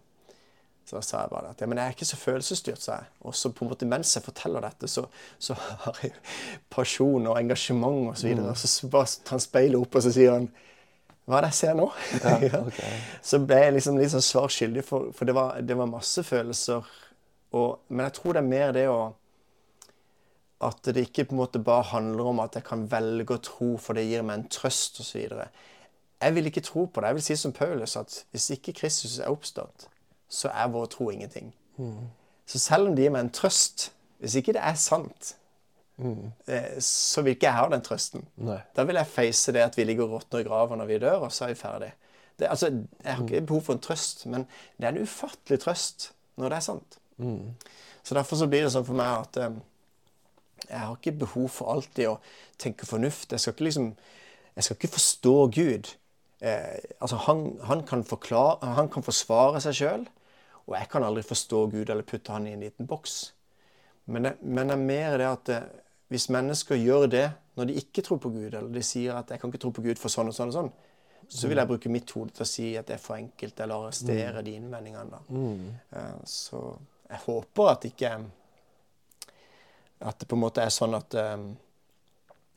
Så 0.85 0.97
da 0.97 1.01
sa 1.03 1.21
jeg 1.21 1.31
bare 1.31 1.51
at 1.53 1.61
ja, 1.63 1.67
men 1.67 1.79
jeg 1.79 1.91
er 1.91 1.95
ikke 1.95 2.07
så 2.07 2.17
følelsesstyrt, 2.19 2.81
sa 2.83 2.97
jeg. 2.99 3.11
Og 3.23 3.35
så 3.39 3.51
på 3.55 3.63
en 3.63 3.71
måte 3.71 3.87
mens 3.87 4.11
jeg 4.17 4.25
forteller 4.25 4.65
dette, 4.65 4.89
så, 4.91 5.05
så 5.39 5.55
har 5.85 5.99
jeg 6.03 6.11
pasjon 6.73 7.29
og 7.31 7.39
engasjement 7.39 8.09
og 8.11 8.19
så. 8.19 8.33
Og 8.43 8.57
så 8.59 8.89
bare 8.91 9.11
tar 9.23 9.37
han 9.37 9.43
speilet 9.43 9.79
opp, 9.79 9.95
og 9.95 10.03
så 10.03 10.11
sier 10.15 10.35
han 10.35 10.49
Hva 11.23 11.39
er 11.39 11.45
det 11.45 11.53
jeg 11.53 11.59
ser 11.61 11.77
nå? 11.79 11.87
Ja, 12.49 12.59
okay. 12.59 12.97
Så 13.23 13.39
ble 13.47 13.61
jeg 13.61 13.77
liksom 13.77 13.99
litt 13.99 14.11
sånn 14.11 14.27
svar 14.27 14.51
skyldig, 14.51 14.83
for, 14.87 15.11
for 15.15 15.29
det, 15.29 15.35
var, 15.37 15.61
det 15.63 15.79
var 15.79 15.91
masse 15.91 16.23
følelser. 16.27 16.91
Og, 17.55 17.69
men 17.87 18.09
jeg 18.09 18.17
tror 18.19 18.35
det 18.35 18.43
er 18.43 18.51
mer 18.51 18.75
det 18.75 18.87
å 18.91 18.99
At 20.63 20.85
det 20.95 21.07
ikke 21.07 21.25
på 21.27 21.35
en 21.35 21.41
måte 21.41 21.59
bare 21.59 21.89
handler 21.91 22.31
om 22.31 22.41
at 22.43 22.55
jeg 22.55 22.65
kan 22.67 22.85
velge 22.91 23.35
å 23.35 23.43
tro, 23.43 23.73
for 23.81 23.97
det 23.97 24.05
gir 24.07 24.23
meg 24.25 24.39
en 24.39 24.49
trøst 24.53 25.01
osv. 25.03 25.25
Jeg 26.23 26.35
vil 26.35 26.47
ikke 26.47 26.63
tro 26.63 26.85
på 26.85 27.01
det. 27.01 27.11
Jeg 27.11 27.19
vil 27.19 27.25
si 27.27 27.37
som 27.41 27.55
Paulus 27.55 27.97
at 27.99 28.21
hvis 28.31 28.49
ikke 28.55 28.75
Kristus 28.77 29.17
er 29.19 29.31
oppstått, 29.33 29.87
så 30.31 30.51
er 30.53 30.71
vår 30.73 30.87
tro 30.93 31.09
ingenting. 31.11 31.51
Så 32.45 32.59
selv 32.59 32.89
om 32.89 32.95
det 32.95 33.05
gir 33.05 33.13
meg 33.13 33.25
en 33.27 33.33
trøst, 33.33 33.89
hvis 34.23 34.37
ikke 34.39 34.55
det 34.55 34.63
er 34.63 34.77
sant, 34.79 35.33
mm. 35.97 36.31
så 36.83 37.23
vil 37.25 37.35
ikke 37.35 37.49
jeg 37.49 37.57
ha 37.59 37.67
den 37.73 37.83
trøsten. 37.85 38.23
Nei. 38.39 38.61
Da 38.75 38.85
vil 38.87 38.99
jeg 38.99 39.11
face 39.11 39.53
det 39.55 39.65
at 39.65 39.77
vi 39.77 39.85
ligger 39.87 40.07
og 40.07 40.17
råtner 40.19 40.43
i 40.43 40.47
grava 40.47 40.79
når 40.79 40.89
vi 40.89 41.01
dør, 41.03 41.27
og 41.27 41.35
så 41.35 41.47
er 41.47 41.53
vi 41.53 41.59
ferdig. 41.59 41.91
Det, 42.39 42.47
altså, 42.49 42.71
jeg 43.03 43.13
har 43.13 43.23
ikke 43.23 43.45
behov 43.51 43.61
for 43.67 43.77
en 43.77 43.83
trøst, 43.83 44.25
men 44.31 44.47
det 44.79 44.87
er 44.87 44.95
en 44.95 45.03
ufattelig 45.03 45.59
trøst 45.61 46.11
når 46.39 46.49
det 46.49 46.57
er 46.57 46.65
sant. 46.65 46.97
Så 48.03 48.15
derfor 48.17 48.39
så 48.39 48.47
blir 48.49 48.65
det 48.65 48.71
sånn 48.73 48.87
for 48.87 48.97
meg 48.97 49.11
at 49.27 49.37
eh, 49.43 49.59
jeg 50.69 50.79
har 50.79 50.95
ikke 50.95 51.17
behov 51.25 51.49
for 51.49 51.73
alltid 51.73 52.07
å 52.07 52.19
tenke 52.61 52.85
fornuft. 52.85 53.31
Jeg 53.31 53.39
skal 53.39 53.53
ikke 53.53 53.69
liksom 53.69 53.93
Jeg 54.53 54.63
skal 54.63 54.75
ikke 54.77 54.93
forstå 54.93 55.47
Gud. 55.49 55.87
Eh, 56.39 56.77
altså 57.01 57.15
han, 57.25 57.57
han, 57.65 57.79
kan 57.83 58.03
forklare, 58.03 58.73
han 58.77 58.89
kan 58.89 59.01
forsvare 59.03 59.61
seg 59.63 59.73
sjøl, 59.73 60.03
og 60.67 60.75
jeg 60.77 60.89
kan 60.91 61.03
aldri 61.03 61.23
forstå 61.25 61.61
Gud 61.71 61.89
eller 61.89 62.05
putte 62.05 62.31
han 62.31 62.45
i 62.45 62.53
en 62.53 62.61
liten 62.61 62.85
boks. 62.87 63.33
Men 64.05 64.27
det, 64.27 64.33
men 64.41 64.69
det 64.69 64.75
er 64.75 64.83
mer 64.83 65.17
det 65.17 65.25
at 65.25 65.49
eh, 65.49 65.65
hvis 66.13 66.29
mennesker 66.29 66.77
gjør 66.77 67.07
det 67.09 67.31
når 67.57 67.65
de 67.71 67.79
ikke 67.81 68.03
tror 68.05 68.19
på 68.21 68.29
Gud, 68.29 68.53
eller 68.53 68.69
de 68.69 68.83
sier 68.85 69.15
at 69.17 69.31
'jeg 69.31 69.39
kan 69.39 69.49
ikke 69.49 69.61
tro 69.61 69.71
på 69.71 69.81
Gud 69.81 69.97
for 69.97 70.09
sånn 70.09 70.27
og 70.27 70.33
sånn', 70.37 70.53
og 70.53 70.53
sånn, 70.53 70.71
så 71.29 71.47
vil 71.47 71.57
jeg 71.57 71.67
bruke 71.67 71.89
mitt 71.89 72.11
hode 72.11 72.29
til 72.29 72.43
å 72.43 72.47
si 72.47 72.75
at 72.77 72.85
det 72.87 72.93
er 72.93 73.01
for 73.01 73.15
enkelt, 73.15 73.59
eller 73.59 73.75
arrestere 73.75 74.41
de 74.43 74.51
innvendingene. 74.53 75.09
da. 75.09 75.19
Eh, 75.97 76.15
Så 76.25 76.77
jeg 77.09 77.19
håper 77.25 77.69
at 77.71 77.85
ikke 77.85 78.25
At 80.03 80.19
det 80.19 80.27
på 80.27 80.35
en 80.37 80.43
måte 80.43 80.63
er 80.63 80.73
sånn 80.73 80.95
at 80.97 81.15
eh, 81.15 81.45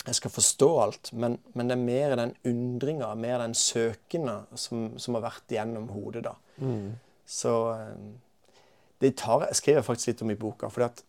jeg 0.06 0.18
skal 0.20 0.32
forstå 0.34 0.68
alt, 0.82 1.10
men, 1.18 1.38
men 1.58 1.70
det 1.70 1.74
er 1.76 1.82
mer 1.82 2.14
den 2.18 2.34
undringa, 2.46 3.10
mer 3.18 3.42
den 3.42 3.56
søkende, 3.58 4.38
som, 4.58 4.92
som 5.02 5.18
har 5.18 5.26
vært 5.28 5.56
gjennom 5.56 5.88
hodet, 5.94 6.24
da. 6.28 6.36
Så 7.26 7.54
eh, 7.74 7.96
det 9.02 9.16
tar, 9.18 9.48
jeg 9.50 9.60
skriver 9.60 9.86
faktisk 9.86 10.12
litt 10.12 10.24
om 10.26 10.32
i 10.32 10.38
boka, 10.38 10.70
fordi 10.72 10.88
at 10.88 11.02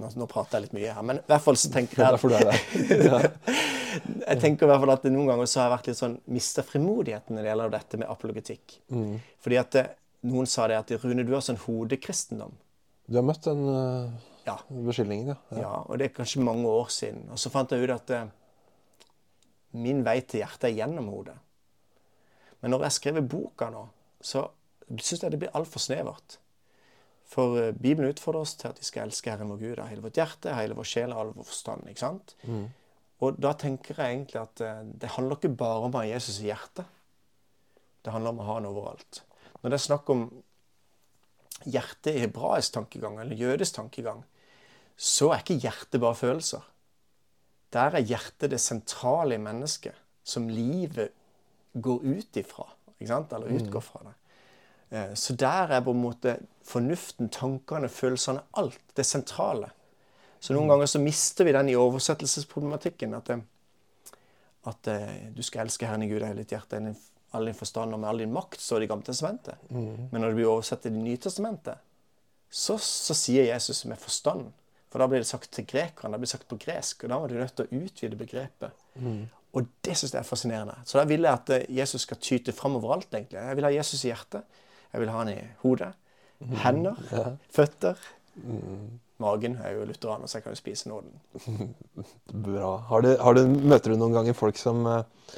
nå, 0.00 0.10
nå 0.16 0.26
prater 0.30 0.58
jeg 0.58 0.68
litt 0.68 0.78
mye 0.78 0.96
her, 0.96 1.06
men 1.06 1.20
i 1.20 1.28
hvert 1.28 1.44
fall 1.44 1.58
så 1.60 1.70
tenker 1.72 2.00
er 2.00 2.08
jeg 2.08 2.16
derfor 2.16 2.32
du 2.32 2.38
er 2.38 2.48
der. 2.50 3.38
jeg 4.30 4.40
tenker 4.42 4.66
i 4.66 4.70
hvert 4.72 4.82
fall 4.82 4.94
at 4.96 5.06
det 5.06 5.12
noen 5.14 5.30
ganger 5.30 5.50
så 5.50 5.60
har 5.60 5.68
jeg 5.68 5.76
vært 5.76 5.90
litt 5.90 6.00
sånn 6.00 6.18
mista 6.34 6.64
frimodigheten 6.66 7.36
når 7.36 7.46
det 7.46 7.52
gjelder 7.52 7.74
dette 7.76 8.00
med 8.00 8.10
apologetikk. 8.10 8.80
Fordi 9.44 9.60
at 9.60 9.76
det, 9.76 9.84
noen 10.30 10.48
sa 10.50 10.66
det 10.70 10.80
at 10.80 10.92
Rune, 11.04 11.24
du 11.24 11.34
har 11.36 11.44
sånn 11.44 11.60
hodekristendom. 11.62 12.56
Du 13.10 13.18
har 13.18 13.26
møtt 13.26 13.46
en 13.50 13.62
uh, 13.66 14.29
Ja. 14.46 14.56
beskyldningen, 14.70 15.32
ja. 15.34 15.58
Ja, 15.60 15.72
og 15.86 15.98
det 15.98 16.08
er 16.08 16.14
kanskje 16.16 16.42
mange 16.44 16.68
år 16.68 16.88
siden. 16.92 17.26
Og 17.30 17.38
så 17.38 17.50
fant 17.52 17.70
jeg 17.72 17.84
ut 17.84 17.94
at 17.94 18.10
eh, 18.16 18.28
min 19.72 20.04
vei 20.06 20.20
til 20.22 20.42
hjertet 20.42 20.70
er 20.70 20.78
gjennom 20.80 21.10
hodet. 21.12 21.36
Men 22.60 22.74
når 22.74 22.86
jeg 22.88 22.96
skriver 22.98 23.26
boka 23.32 23.70
nå, 23.72 23.86
så 24.20 24.46
syns 24.98 25.22
jeg 25.22 25.32
det 25.32 25.40
blir 25.42 25.54
altfor 25.56 25.82
snevert. 25.82 26.38
For 27.30 27.60
eh, 27.60 27.72
Bibelen 27.76 28.10
utfordrer 28.10 28.42
oss 28.42 28.56
til 28.58 28.72
at 28.72 28.80
vi 28.80 28.88
skal 28.88 29.06
elske 29.08 29.30
Herren 29.30 29.52
vår 29.52 29.60
Gud 29.62 29.78
av 29.78 29.90
hele 29.92 30.04
vårt 30.04 30.18
hjerte, 30.18 30.54
hele 30.56 30.76
vår 30.78 30.88
sjel 30.88 31.14
og 31.14 31.22
all 31.22 31.34
vår 31.36 31.48
forstand. 31.52 31.88
ikke 31.92 32.06
sant? 32.06 32.34
Og 33.20 33.36
da 33.36 33.52
tenker 33.60 33.98
jeg 34.00 34.16
egentlig 34.16 34.40
at 34.40 34.62
eh, 34.64 34.82
det 35.04 35.12
handler 35.16 35.38
ikke 35.38 35.52
bare 35.60 35.84
om 35.86 35.94
å 35.94 36.00
ha 36.02 36.08
Jesus 36.08 36.40
i 36.42 36.48
hjertet. 36.48 36.88
Det 38.00 38.14
handler 38.14 38.32
om 38.32 38.40
å 38.40 38.48
ha 38.48 38.54
han 38.56 38.68
overalt. 38.70 39.22
Når 39.60 39.74
det 39.74 39.76
er 39.76 39.84
snakk 39.84 40.08
om 40.12 40.22
hjertet 41.68 42.14
i 42.16 42.22
hebraisk 42.22 42.72
tankegang, 42.78 43.18
eller 43.20 43.36
jødisk 43.36 43.76
tankegang, 43.76 44.22
så 45.00 45.30
er 45.32 45.40
ikke 45.40 45.56
hjertet 45.62 46.00
bare 46.02 46.18
følelser. 46.18 46.64
Der 47.72 47.94
er 47.96 48.04
hjertet 48.04 48.50
det 48.52 48.60
sentrale 48.60 49.38
i 49.38 49.42
mennesket, 49.42 49.96
som 50.26 50.48
livet 50.50 51.12
går 51.80 52.02
ut 52.04 52.36
ifra. 52.36 52.66
Eller 53.00 53.54
utgår 53.62 53.80
fra 53.86 54.00
det. 54.04 54.14
Eh, 54.90 55.14
Så 55.14 55.36
der 55.38 55.72
er 55.72 55.80
på 55.80 55.94
en 55.94 56.02
måte 56.02 56.34
fornuften, 56.66 57.30
tankene, 57.32 57.88
følelsene, 57.88 58.42
alt 58.58 58.80
det 58.96 59.06
sentrale. 59.06 59.70
Så 60.40 60.52
noen 60.56 60.68
ganger 60.68 60.86
så 60.86 61.00
mister 61.00 61.44
vi 61.44 61.52
den 61.52 61.68
i 61.68 61.76
oversettelsesproblematikken. 61.78 63.14
At, 63.14 63.24
det, 63.30 63.40
at 64.66 64.86
eh, 64.92 65.30
du 65.32 65.42
skal 65.42 65.64
elske 65.66 65.86
Herren 65.86 66.02
i 66.02 66.08
Gud 66.10 66.22
av 66.22 66.28
hele 66.32 66.44
ditt 66.44 66.52
hjerte, 66.52 66.82
all 67.32 67.46
din 67.46 67.54
forstand 67.54 67.94
og 67.94 68.00
med 68.00 68.08
all 68.10 68.18
din 68.18 68.32
makt, 68.34 68.60
står 68.60 68.80
det 68.80 68.88
i 68.88 68.90
Gamle 68.90 69.06
testamentet. 69.06 69.54
Men 69.70 70.20
når 70.20 70.28
det 70.32 70.36
blir 70.40 70.50
oversatt 70.50 70.82
til 70.82 70.92
Det 70.92 71.02
nye 71.04 71.16
testamentet, 71.22 71.78
så, 72.50 72.76
så 72.82 73.14
sier 73.14 73.46
Jesus 73.46 73.84
med 73.86 73.98
forstand. 74.02 74.50
For 74.90 75.02
da 75.02 75.06
blir 75.10 75.22
det 75.22 75.28
sagt 75.28 75.50
til 75.54 75.66
grekerne, 75.70 76.16
det 76.16 76.24
blir 76.24 76.32
sagt 76.32 76.48
på 76.50 76.58
gresk, 76.60 77.04
og 77.04 77.12
da 77.12 77.18
var 77.22 77.30
du 77.30 77.38
nødt 77.38 77.54
til 77.58 77.66
å 77.68 77.82
utvide 77.84 78.18
begrepet. 78.18 78.86
Og 79.50 79.66
det 79.86 79.96
syns 79.98 80.14
jeg 80.14 80.20
er 80.20 80.26
fascinerende. 80.26 80.76
Så 80.86 80.98
da 80.98 81.04
vil 81.10 81.26
jeg 81.26 81.32
at 81.32 81.52
eh, 81.56 81.66
Jesus 81.80 82.04
skal 82.06 82.20
tyte 82.22 82.54
fram 82.54 82.76
overalt, 82.78 83.08
egentlig. 83.10 83.40
Jeg 83.40 83.58
vil 83.58 83.66
ha 83.66 83.72
Jesus 83.74 84.04
i 84.04 84.12
hjertet. 84.12 84.62
Jeg 84.92 85.02
vil 85.02 85.10
ha 85.10 85.22
han 85.22 85.30
i 85.32 85.38
hodet. 85.64 85.90
Hender. 86.62 86.98
Føtter. 87.52 87.98
Magen 89.20 89.58
jeg 89.58 89.66
er 89.68 89.76
jo 89.76 89.86
lutheraner, 89.90 90.30
så 90.30 90.38
jeg 90.38 90.46
kan 90.46 90.54
jo 90.54 90.60
spise 90.60 90.88
nåden. 90.88 91.74
Bra. 92.46 92.76
Har 92.88 93.04
du, 93.04 93.10
har 93.20 93.36
du, 93.36 93.42
møter 93.46 93.92
du 93.92 94.00
noen 94.00 94.14
ganger 94.16 94.38
folk 94.38 94.58
som 94.58 94.86
eh, 94.88 95.34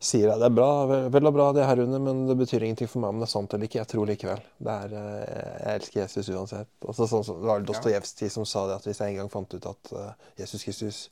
sier 0.00 0.30
at 0.32 0.40
det 0.40 0.46
er 0.50 0.54
bra, 0.56 0.68
vel, 1.12 1.26
og 1.28 1.34
bra 1.34 1.46
det 1.56 1.64
her 1.66 1.80
under, 1.84 2.00
men 2.02 2.22
det 2.28 2.36
betyr 2.40 2.62
ingenting 2.64 2.88
for 2.88 3.02
meg 3.02 3.10
om 3.14 3.20
det 3.20 3.26
er 3.28 3.32
sant 3.32 3.52
eller 3.54 3.68
ikke. 3.68 3.78
Jeg 3.82 3.90
tror 3.92 4.06
likevel. 4.08 4.40
Det 4.58 4.76
er, 4.76 4.94
eh, 5.00 5.50
jeg 5.64 5.80
elsker 5.80 6.00
Jesus 6.02 6.28
uansett. 6.34 6.68
Også 6.84 7.06
sånn, 7.10 7.24
som- 7.24 7.40
det 7.40 7.46
var 7.50 7.60
Dostojevskij 7.60 8.30
som 8.30 8.44
sa 8.44 8.66
det 8.66 8.76
at 8.76 8.84
hvis 8.88 8.98
jeg 9.00 9.08
en 9.10 9.16
gang 9.22 9.30
fant 9.30 9.54
ut 9.54 9.66
at 9.66 9.92
eh, 9.92 10.12
Jesus 10.38 10.64
Kristus 10.64 11.08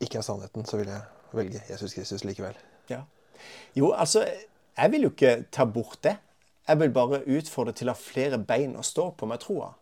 ikke 0.00 0.18
er 0.18 0.22
sannheten, 0.22 0.64
så 0.66 0.76
vil 0.76 0.86
jeg 0.86 1.02
velge 1.32 1.62
Jesus 1.70 1.94
Kristus 1.94 2.24
likevel. 2.24 2.54
Ja. 2.88 3.02
Jo, 3.76 3.92
altså, 3.92 4.24
jeg 4.76 4.90
vil 4.92 5.02
jo 5.02 5.10
ikke 5.10 5.46
ta 5.50 5.64
bort 5.64 5.98
det. 6.02 6.16
Jeg 6.68 6.78
vil 6.78 6.90
bare 6.90 7.22
utfordre 7.26 7.72
til 7.72 7.88
å 7.88 7.94
ha 7.94 7.98
flere 8.00 8.38
bein 8.38 8.74
å 8.76 8.82
stå 8.82 9.10
på 9.16 9.26
med 9.26 9.40
troa. 9.40 9.74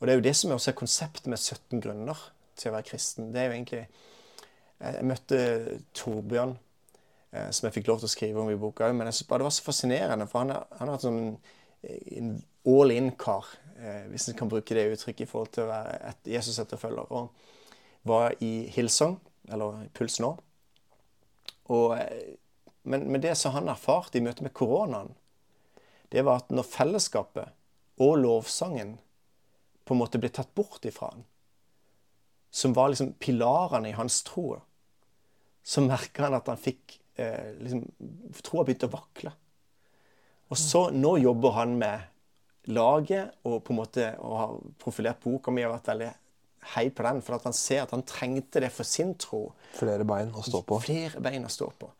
Og 0.00 0.06
det 0.06 0.12
er 0.12 0.18
jo 0.20 0.26
det 0.28 0.36
som 0.36 0.50
også 0.50 0.68
er 0.68 0.76
konseptet 0.78 1.26
med 1.26 1.38
17 1.38 1.80
grunner 1.80 2.16
til 2.56 2.70
å 2.70 2.74
være 2.76 2.84
kristen. 2.90 3.32
Det 3.32 3.40
er 3.40 3.48
jo 3.50 3.56
egentlig 3.64 3.86
Jeg 4.78 5.04
møtte 5.08 5.38
Torbjørn, 5.94 6.50
eh, 6.50 6.56
som 7.50 7.66
jeg 7.66 7.78
fikk 7.78 7.90
lov 7.90 8.00
til 8.00 8.08
å 8.08 8.12
skrive 8.12 8.42
om 8.42 8.50
i 8.52 8.58
boka. 8.60 8.88
Men 8.92 9.10
jeg 9.10 9.18
synes 9.18 9.30
bare 9.30 9.42
det 9.42 9.48
var 9.48 9.56
så 9.56 9.66
fascinerende, 9.66 10.28
for 10.30 10.44
han 10.44 10.54
har, 10.54 10.92
hatt 10.92 11.04
sånn 11.04 11.20
eh, 11.82 12.00
en 12.20 12.32
all 12.66 12.94
in-kar, 12.94 13.50
eh, 13.76 14.06
hvis 14.12 14.28
en 14.30 14.38
kan 14.38 14.50
bruke 14.52 14.76
det 14.76 14.88
uttrykket, 14.94 15.26
i 15.26 15.30
forhold 15.30 15.52
til 15.54 15.66
å 15.66 15.70
være 15.70 16.00
et 16.10 16.32
Jesus-etterfølger. 16.36 17.12
Og 17.12 18.06
var 18.06 18.36
i 18.44 18.52
Hillsong, 18.74 19.18
eller 19.50 19.86
Puls 19.96 20.20
nå. 20.22 20.32
Og, 21.74 21.96
eh, 21.98 22.36
men, 22.86 23.08
men 23.10 23.22
det 23.22 23.34
som 23.38 23.54
han 23.56 23.70
erfarte 23.70 24.20
i 24.20 24.24
møte 24.24 24.46
med 24.46 24.54
koronaen, 24.56 25.14
det 26.14 26.22
var 26.26 26.42
at 26.42 26.52
når 26.54 26.68
fellesskapet 26.70 27.54
og 28.02 28.18
lovsangen 28.22 28.96
på 29.86 29.94
en 29.94 30.00
måte 30.00 30.20
ble 30.22 30.30
tatt 30.34 30.52
bort 30.54 30.84
ifra 30.86 31.10
han, 31.12 31.24
som 32.50 32.74
var 32.76 32.92
liksom 32.92 33.16
pilarene 33.20 33.90
i 33.90 33.96
hans 33.98 34.20
tro, 34.26 34.60
så 35.66 35.82
merka 35.82 36.28
han 36.28 36.36
at 36.38 36.46
han 36.50 36.60
fikk 36.60 37.00
eh, 37.16 37.54
liksom, 37.60 37.82
Troa 38.42 38.64
begynte 38.66 38.88
å 38.88 38.94
vakle. 38.94 39.32
Og 40.52 40.60
så 40.60 40.86
nå 40.94 41.16
jobber 41.18 41.56
han 41.56 41.74
med 41.80 42.70
laget 42.70 43.34
og 43.46 43.60
på 43.66 43.72
en 43.74 43.78
måte 43.80 44.06
og 44.18 44.36
har 44.40 44.54
profilert 44.82 45.20
boka 45.22 45.52
mi 45.54 45.64
og 45.66 45.74
vært 45.76 45.90
veldig 45.92 46.12
hei 46.74 46.88
på 46.90 47.04
den, 47.06 47.20
for 47.22 47.36
at 47.36 47.44
han 47.46 47.54
ser 47.54 47.84
at 47.84 47.92
han 47.94 48.02
trengte 48.06 48.58
det 48.62 48.72
for 48.74 48.86
sin 48.86 49.12
tro. 49.22 49.52
Flere 49.78 50.02
bein 50.06 50.32
å 50.34 50.42
stå 50.42 50.64
på. 50.66 50.80
Flere 50.82 51.20
bein 51.22 51.46
å 51.46 51.50
stå 51.52 51.68
på. 51.78 51.90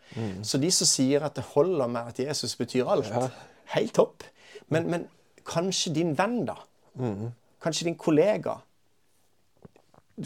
Så 0.42 0.58
de 0.58 0.70
som 0.74 0.88
sier 0.90 1.22
at 1.26 1.36
det 1.38 1.44
holder 1.52 1.86
med 1.86 2.10
at 2.10 2.18
Jesus 2.18 2.56
betyr 2.58 2.88
alt, 2.90 3.10
helt 3.76 3.94
topp. 3.94 4.26
Men, 4.74 4.88
men 4.90 5.04
kanskje 5.46 5.92
din 5.94 6.14
venn, 6.18 6.40
da? 6.48 6.56
Kanskje 7.62 7.86
din 7.92 7.98
kollega? 7.98 8.56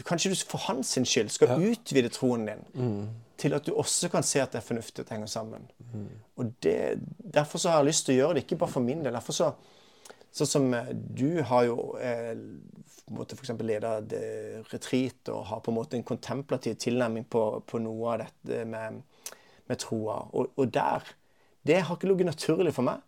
Kanskje 0.07 0.31
du 0.33 0.39
for 0.47 0.57
hans 0.69 0.95
skyld 0.97 1.29
skal 1.33 1.61
utvide 1.61 2.09
troen 2.15 2.47
din 2.49 2.65
til 3.41 3.57
at 3.57 3.65
du 3.65 3.73
også 3.73 4.09
kan 4.13 4.25
se 4.25 4.41
at 4.41 4.53
det 4.53 4.61
er 4.61 4.65
fornuftig 4.65 5.01
at 5.01 5.09
det 5.09 5.17
henger 5.17 5.31
sammen. 5.31 5.67
Og 6.39 6.53
det, 6.63 7.01
Derfor 7.33 7.61
så 7.61 7.71
har 7.71 7.81
jeg 7.81 7.91
lyst 7.91 8.05
til 8.05 8.15
å 8.15 8.19
gjøre 8.19 8.37
det, 8.37 8.45
ikke 8.45 8.59
bare 8.61 8.75
for 8.75 8.85
min 8.85 9.03
del. 9.05 9.17
Derfor 9.17 9.37
så, 9.37 9.51
Sånn 10.31 10.47
som 10.47 10.73
eh, 10.73 10.93
du 10.95 11.41
har 11.43 11.65
jo 11.67 11.75
eh, 11.99 12.37
f.eks. 13.11 13.51
leda 13.67 13.97
et 13.99 14.13
retreat 14.71 15.31
og 15.33 15.45
har 15.49 15.59
på 15.63 15.73
en 15.73 15.75
måte 15.75 15.97
en 15.97 16.05
kontemplativ 16.07 16.77
tilnærming 16.79 17.25
på, 17.27 17.41
på 17.67 17.81
noe 17.83 18.13
av 18.13 18.21
dette 18.23 18.61
med, 18.69 19.01
med 19.67 19.81
troa. 19.81 20.21
Og, 20.31 20.53
og 20.55 20.71
der 20.71 21.03
Det 21.67 21.81
har 21.83 21.95
ikke 21.95 22.07
ligget 22.07 22.31
naturlig 22.31 22.73
for 22.73 22.87
meg, 22.87 23.03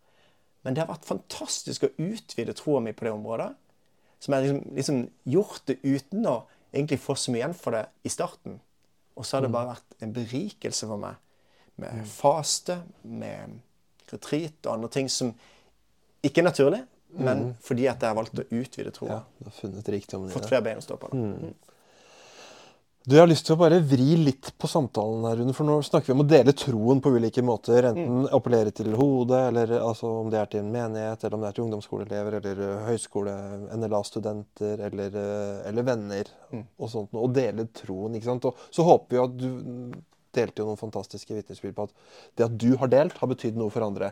men 0.62 0.76
det 0.76 0.84
har 0.84 0.92
vært 0.92 1.08
fantastisk 1.08 1.88
å 1.88 1.94
utvide 1.98 2.54
troa 2.54 2.84
mi 2.84 2.92
på 2.94 3.08
det 3.08 3.14
området. 3.16 3.50
Som 4.22 4.36
jeg 4.36 4.44
liksom, 4.44 4.60
liksom 4.78 5.00
gjort 5.26 5.64
det 5.68 5.80
uten 5.84 6.28
å 6.30 6.36
egentlig 6.74 7.00
få 7.02 7.16
så 7.18 7.34
mye 7.34 7.42
igjen 7.42 7.58
for 7.58 7.76
det 7.76 7.88
i 8.06 8.12
starten. 8.14 8.60
Og 9.16 9.26
så 9.26 9.38
har 9.38 9.46
det 9.46 9.52
bare 9.54 9.76
vært 9.76 9.98
en 10.02 10.14
berikelse 10.16 10.88
for 10.90 11.02
meg 11.02 11.20
med 11.82 12.06
faste, 12.10 12.80
med 13.04 13.60
retreat 14.12 14.66
og 14.68 14.76
andre 14.76 14.90
ting 14.94 15.10
som 15.10 15.32
ikke 16.24 16.42
er 16.44 16.48
naturlig, 16.48 16.82
men 17.14 17.52
fordi 17.62 17.86
at 17.90 18.02
jeg 18.02 18.10
har 18.10 18.18
valgt 18.18 18.40
å 18.42 18.46
utvide 18.50 18.94
troa. 18.94 19.20
Ja, 19.20 19.20
du 19.40 19.50
har 19.50 19.56
funnet 19.58 19.90
rikdommen 19.94 20.30
i 20.30 20.34
Fått 20.34 20.50
flere 20.50 20.66
bein 20.66 20.82
å 20.82 20.86
stå 20.86 20.98
på. 21.02 21.10
Da. 21.14 21.52
Du, 23.04 23.18
Jeg 23.18 23.20
har 23.20 23.28
lyst 23.28 23.44
til 23.44 23.58
å 23.58 23.60
bare 23.60 23.82
vri 23.84 24.14
litt 24.16 24.54
på 24.56 24.68
samtalen 24.72 25.26
her, 25.28 25.36
Rune. 25.42 25.54
For 25.56 25.68
nå 25.68 25.74
snakker 25.84 26.08
vi 26.08 26.14
om 26.16 26.22
å 26.24 26.28
dele 26.28 26.54
troen 26.56 27.02
på 27.04 27.12
ulike 27.12 27.44
måter. 27.44 27.90
Enten 27.90 28.30
appellere 28.32 28.72
til 28.72 28.96
hodet, 28.96 29.42
eller 29.50 29.74
altså, 29.82 30.08
om 30.22 30.30
det 30.32 30.40
er 30.40 30.48
til 30.54 30.62
en 30.62 30.70
menighet, 30.72 31.26
eller 31.26 31.36
om 31.36 31.44
det 31.44 31.50
er 31.50 31.58
til 31.58 31.66
ungdomsskoleelever, 31.66 32.38
eller 32.40 32.86
høyskole, 32.88 33.34
NLA-studenter, 33.76 34.86
eller, 34.88 35.20
eller 35.68 35.90
venner. 35.90 36.32
Og 36.80 36.94
sånt. 36.94 37.12
Og 37.20 37.36
dele 37.36 37.68
troen. 37.76 38.16
ikke 38.16 38.30
sant? 38.32 38.48
Og 38.48 38.64
så 38.72 38.88
håper 38.88 39.18
vi 39.18 39.24
at 39.26 39.38
du 39.42 39.50
delte 40.36 40.62
jo 40.62 40.68
noen 40.68 40.80
fantastiske 40.80 41.36
vitnesbyrd 41.36 41.76
på 41.78 41.88
at 41.88 41.96
det 42.38 42.48
at 42.48 42.58
du 42.60 42.76
har 42.82 42.92
delt, 42.92 43.18
har 43.20 43.32
betydd 43.32 43.58
noe 43.60 43.74
for 43.74 43.86
andre. 43.86 44.12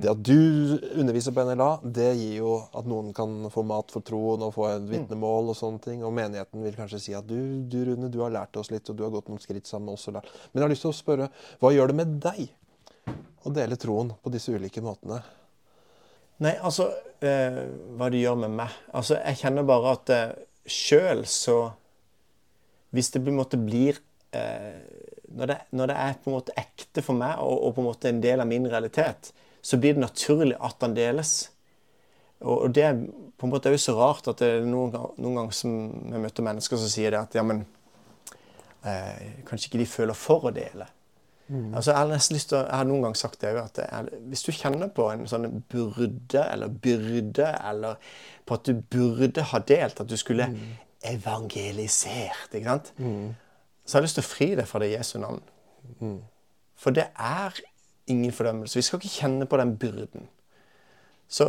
Det 0.00 0.10
at 0.12 0.22
du 0.24 0.78
underviser 0.98 1.34
på 1.36 1.44
NLA, 1.48 1.70
det 1.84 2.10
gir 2.18 2.36
jo 2.40 2.54
at 2.76 2.88
noen 2.88 3.12
kan 3.16 3.48
få 3.52 3.64
mat 3.68 3.92
for 3.94 4.04
troen 4.06 4.44
og 4.46 4.54
få 4.56 4.68
et 4.72 4.88
vitnemål 4.90 5.52
og 5.52 5.58
sånne 5.58 5.82
ting. 5.84 6.04
Og 6.06 6.14
menigheten 6.16 6.64
vil 6.64 6.78
kanskje 6.78 7.02
si 7.08 7.16
at 7.18 7.28
du, 7.28 7.38
du 7.68 7.80
Rune, 7.88 8.12
du 8.12 8.20
har 8.24 8.34
lært 8.34 8.56
oss 8.60 8.72
litt, 8.74 8.88
og 8.88 8.98
du 8.98 9.04
har 9.06 9.14
gått 9.14 9.30
noen 9.32 9.42
skritt 9.42 9.68
sammen 9.68 9.92
med 9.92 9.98
oss. 9.98 10.08
Men 10.08 10.62
jeg 10.62 10.66
har 10.66 10.74
lyst 10.74 10.86
til 10.86 10.94
å 10.94 11.00
spørre, 11.00 11.32
hva 11.60 11.74
gjør 11.74 11.92
det 11.92 12.00
med 12.00 12.16
deg 12.24 12.46
å 13.46 13.52
dele 13.54 13.78
troen 13.80 14.12
på 14.22 14.32
disse 14.32 14.52
ulike 14.54 14.82
måtene? 14.84 15.20
Nei, 16.44 16.54
altså 16.62 16.92
øh, 17.26 17.62
Hva 17.98 18.08
det 18.12 18.22
gjør 18.22 18.36
med 18.44 18.52
meg? 18.60 18.74
Altså, 18.94 19.18
Jeg 19.18 19.40
kjenner 19.40 19.66
bare 19.66 19.94
at 19.96 20.12
øh, 20.14 20.34
sjøl 20.70 21.24
så 21.26 21.56
Hvis 22.94 23.10
det 23.14 23.24
på 23.24 23.32
en 23.32 23.40
måte 23.40 23.58
blir 23.58 23.98
eh, 24.36 24.78
når, 25.36 25.50
det, 25.50 25.58
når 25.76 25.90
det 25.90 25.96
er 26.04 26.18
på 26.22 26.30
en 26.30 26.36
måte 26.38 26.56
ekte 26.58 27.04
for 27.04 27.18
meg 27.18 27.40
og, 27.44 27.56
og 27.68 27.76
på 27.76 27.82
en 27.82 27.88
måte 27.90 28.10
en 28.10 28.20
del 28.24 28.42
av 28.42 28.48
min 28.50 28.68
realitet, 28.70 29.32
så 29.62 29.78
blir 29.80 29.96
det 29.96 30.04
naturlig 30.04 30.56
at 30.64 30.78
den 30.80 30.94
deles. 30.96 31.32
Og, 32.40 32.54
og 32.54 32.74
det 32.74 32.84
er 32.86 33.00
på 33.38 33.46
en 33.46 33.52
måte 33.52 33.72
også 33.74 33.92
så 33.92 33.96
rart 33.98 34.30
at 34.30 34.42
det 34.42 34.52
er 34.56 34.68
noen, 34.68 34.94
noen 35.18 35.40
ganger 35.42 35.56
som 35.56 35.74
jeg 36.12 36.22
møter 36.22 36.46
mennesker 36.46 36.80
som 36.80 36.92
sier 36.92 37.14
det 37.14 37.20
at 37.20 37.36
ja, 37.38 37.44
men 37.46 37.64
eh, 38.86 39.42
kanskje 39.48 39.70
ikke 39.70 39.82
de 39.82 39.90
føler 39.90 40.18
for 40.18 40.48
å 40.48 40.54
dele. 40.54 40.88
Altså, 41.72 41.94
jeg 41.94 41.96
har 41.96 42.10
nesten 42.10 42.36
lyst 42.36 42.50
til 42.50 42.58
å, 42.58 42.64
jeg 42.66 42.76
har 42.76 42.88
noen 42.90 43.06
gang 43.06 43.14
sagt 43.16 43.40
det, 43.40 43.54
jo, 43.56 43.62
at 43.62 43.78
det 43.78 43.86
er, 43.88 44.08
hvis 44.28 44.42
du 44.44 44.50
kjenner 44.52 44.90
på 44.92 45.06
en 45.08 45.22
sånn 45.30 45.46
burde 45.72 46.42
eller 46.44 46.74
byrde, 46.84 47.46
eller 47.70 48.10
på 48.44 48.58
at 48.58 48.68
du 48.68 48.82
burde 48.92 49.46
ha 49.52 49.60
delt, 49.70 50.02
at 50.02 50.10
du 50.10 50.16
skulle 50.20 50.50
evangelisert, 51.08 52.52
ikke 52.52 52.68
sant? 52.74 52.92
Så 53.88 53.96
har 53.96 54.02
jeg 54.02 54.10
lyst 54.10 54.18
til 54.20 54.26
å 54.26 54.28
fri 54.28 54.48
deg 54.58 54.68
fra 54.68 54.82
det 54.82 54.90
Jesu 54.92 55.14
navn. 55.22 55.40
For 56.76 56.92
det 56.92 57.06
er 57.16 57.56
ingen 58.12 58.34
fordømmelse. 58.36 58.76
Vi 58.76 58.84
skal 58.84 59.00
ikke 59.00 59.22
kjenne 59.22 59.48
på 59.48 59.56
den 59.56 59.72
byrden. 59.80 60.28
Så, 61.28 61.48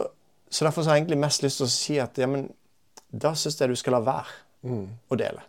så 0.49 0.65
derfor 0.65 0.81
så 0.81 0.89
har 0.89 0.97
jeg 0.97 1.03
egentlig 1.03 1.19
mest 1.19 1.43
lyst 1.43 1.59
til 1.59 1.67
å 1.67 1.73
si 1.73 1.97
at 1.99 2.17
ja, 2.19 2.29
men, 2.31 2.47
da 3.11 3.33
syns 3.35 3.59
jeg 3.59 3.71
du 3.71 3.75
skal 3.79 3.97
la 3.97 4.03
være 4.07 4.79
å 5.11 5.19
dele. 5.19 5.43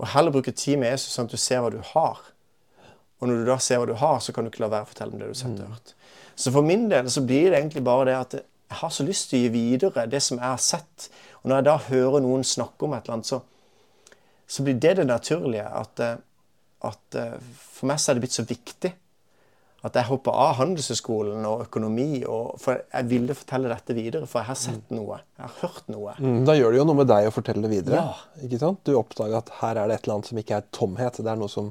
Og 0.00 0.08
heller 0.14 0.32
bruke 0.32 0.56
tid 0.56 0.80
med 0.80 0.94
Jesus 0.94 1.12
sånn 1.12 1.28
at 1.28 1.36
du 1.36 1.40
ser 1.40 1.60
hva 1.60 1.72
du 1.72 1.80
har. 1.92 2.22
Og 3.20 3.28
når 3.28 3.42
du 3.42 3.50
da 3.50 3.58
ser 3.60 3.82
hva 3.82 3.88
du 3.90 3.96
har, 4.00 4.20
så 4.24 4.32
kan 4.32 4.46
du 4.46 4.52
ikke 4.52 4.64
la 4.64 4.72
være 4.72 4.88
å 4.88 4.90
fortelle 4.94 5.12
om 5.12 5.20
det 5.20 5.28
du 5.28 5.34
har 5.34 5.40
sett 5.42 5.60
og 5.60 5.74
hørt. 5.74 5.94
Så 6.40 6.52
for 6.54 6.64
min 6.64 6.88
del 6.88 7.10
så 7.12 7.20
blir 7.28 7.50
det 7.50 7.60
egentlig 7.60 7.84
bare 7.84 8.08
det 8.08 8.16
at 8.16 8.38
jeg 8.40 8.78
har 8.80 8.92
så 8.94 9.04
lyst 9.04 9.28
til 9.28 9.40
å 9.40 9.42
gi 9.44 9.52
videre 9.52 10.06
det 10.08 10.22
som 10.24 10.38
jeg 10.38 10.46
har 10.46 10.62
sett. 10.64 11.10
Og 11.42 11.50
når 11.50 11.60
jeg 11.60 11.68
da 11.68 11.76
hører 11.90 12.24
noen 12.24 12.46
snakke 12.46 12.86
om 12.86 12.94
et 12.96 13.04
eller 13.04 13.18
annet, 13.18 13.28
så, 13.28 13.42
så 14.50 14.64
blir 14.66 14.80
det 14.82 14.96
det 14.98 15.06
naturlige. 15.06 15.66
At, 15.82 16.00
eh, 16.02 16.16
at 16.90 17.18
eh, 17.20 17.36
for 17.54 17.90
meg 17.90 18.00
så 18.02 18.10
er 18.10 18.18
det 18.18 18.24
blitt 18.26 18.34
så 18.38 18.46
viktig 18.48 18.90
at 19.80 19.94
jeg 19.96 20.04
hopper 20.10 20.34
av 20.36 20.58
Handelshøyskolen 20.58 21.44
og 21.48 21.62
økonomi. 21.64 22.18
Og, 22.28 22.58
for 22.60 22.82
jeg 22.82 23.06
ville 23.08 23.32
fortelle 23.38 23.70
dette 23.72 23.94
videre, 23.96 24.26
for 24.28 24.42
jeg 24.42 24.50
har 24.50 24.58
sett 24.60 24.90
noe. 24.92 25.22
Jeg 25.38 25.46
har 25.46 25.54
hørt 25.62 25.86
noe. 25.88 26.12
Mm, 26.20 26.42
Da 26.44 26.52
gjør 26.58 26.74
det 26.74 26.80
jo 26.82 26.84
noe 26.90 26.98
med 26.98 27.08
deg 27.08 27.28
å 27.30 27.32
fortelle 27.32 27.62
det 27.64 27.70
videre. 27.72 28.02
Ja. 28.02 28.42
Ikke 28.44 28.60
sant? 28.60 28.82
Du 28.84 28.92
oppdager 28.98 29.38
at 29.38 29.48
her 29.62 29.80
er 29.80 29.88
det 29.88 29.96
et 29.96 30.04
eller 30.04 30.18
annet 30.18 30.28
som 30.28 30.42
ikke 30.42 30.58
er 30.58 30.66
tomhet. 30.76 31.22
Det 31.24 31.32
er 31.32 31.40
noe 31.40 31.48
som 31.48 31.70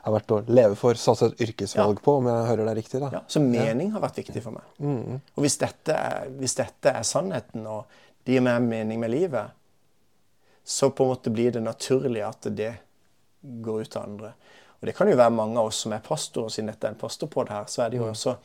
har 0.00 0.16
vært 0.16 0.32
å 0.34 0.40
leve 0.48 0.74
for, 0.80 0.98
satse 0.98 1.28
et 1.30 1.42
yrkesvalg 1.46 1.98
på, 2.02 2.16
om 2.18 2.26
jeg 2.32 2.48
hører 2.50 2.70
deg 2.72 2.78
riktig. 2.80 3.00
da. 3.04 3.12
Ja, 3.14 3.22
så 3.30 3.42
mening 3.44 3.92
har 3.94 4.02
vært 4.02 4.18
viktig 4.24 4.42
for 4.42 4.56
meg. 4.56 5.20
Og 5.36 5.44
hvis 5.44 5.58
dette, 5.60 5.92
er, 5.94 6.30
hvis 6.40 6.56
dette 6.58 6.94
er 6.98 7.04
sannheten, 7.06 7.66
og 7.68 7.84
det 8.24 8.38
gir 8.38 8.42
meg 8.46 8.64
mening 8.64 8.98
med 9.04 9.12
livet, 9.12 9.52
så 10.70 10.90
på 10.94 11.04
en 11.04 11.10
måte 11.10 11.32
blir 11.34 11.50
det 11.54 11.64
naturlig 11.64 12.22
at 12.22 12.46
det 12.54 12.72
går 13.40 13.82
ut 13.82 13.90
til 13.90 14.02
andre. 14.04 14.32
Og 14.80 14.88
det 14.88 14.94
kan 14.96 15.10
jo 15.10 15.18
være 15.18 15.34
mange 15.34 15.58
av 15.60 15.68
oss 15.70 15.82
som 15.84 15.92
er 15.92 16.04
pastorer, 16.04 16.52
siden 16.52 16.70
dette 16.70 16.86
er 16.86 16.94
en 16.94 17.00
pastorpod 17.00 17.50
her, 17.52 17.66
så 17.68 17.84
er 17.84 17.92
det 17.92 17.98
jo 18.00 18.06
også 18.08 18.36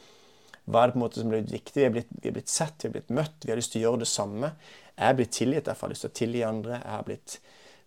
hva 0.65 0.81
er 0.81 0.89
det 0.89 0.95
på 0.95 0.97
en 0.97 1.03
måte 1.03 1.21
som 1.21 1.29
blir 1.29 1.43
viktig? 1.45 1.77
Vi 1.77 1.85
er, 1.85 1.91
blitt, 1.93 2.13
vi 2.23 2.29
er 2.31 2.33
blitt 2.39 2.49
sett, 2.49 2.81
vi 2.81 2.89
er 2.89 2.95
blitt 2.95 3.11
møtt, 3.13 3.43
vi 3.45 3.51
har 3.53 3.59
lyst 3.59 3.75
til 3.75 3.83
å 3.83 3.85
gjøre 3.85 4.01
det 4.01 4.09
samme. 4.09 4.47
Jeg 4.95 5.05
er 5.05 5.17
blitt 5.19 5.35
tilgitt, 5.38 5.67
derfor 5.67 5.85
har 5.85 5.91
jeg 5.91 5.97
lyst 5.99 6.05
til 6.07 6.09
å 6.09 6.19
tilgi 6.19 6.41
andre. 6.47 6.79
Jeg 6.79 6.93
har 6.95 7.03
blitt 7.05 7.35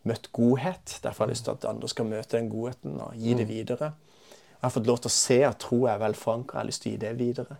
møtt 0.07 0.29
godhet, 0.39 0.93
derfor 1.03 1.25
har 1.25 1.33
jeg 1.33 1.35
lyst 1.35 1.47
til 1.49 1.57
at 1.57 1.67
andre 1.73 1.91
skal 1.91 2.09
møte 2.13 2.37
den 2.37 2.53
godheten 2.53 3.01
og 3.03 3.17
gi 3.19 3.35
det 3.41 3.49
videre. 3.51 3.91
Jeg 4.29 4.63
har 4.63 4.75
fått 4.75 4.87
lov 4.91 5.03
til 5.03 5.11
å 5.11 5.15
se 5.17 5.41
at 5.49 5.59
tro 5.63 5.81
er 5.91 5.99
vel 6.03 6.15
forankra, 6.19 6.61
jeg 6.61 6.63
har 6.63 6.71
lyst 6.71 6.85
til 6.85 6.93
å 6.93 6.95
gi 6.95 7.03
det 7.03 7.13
videre. 7.19 7.59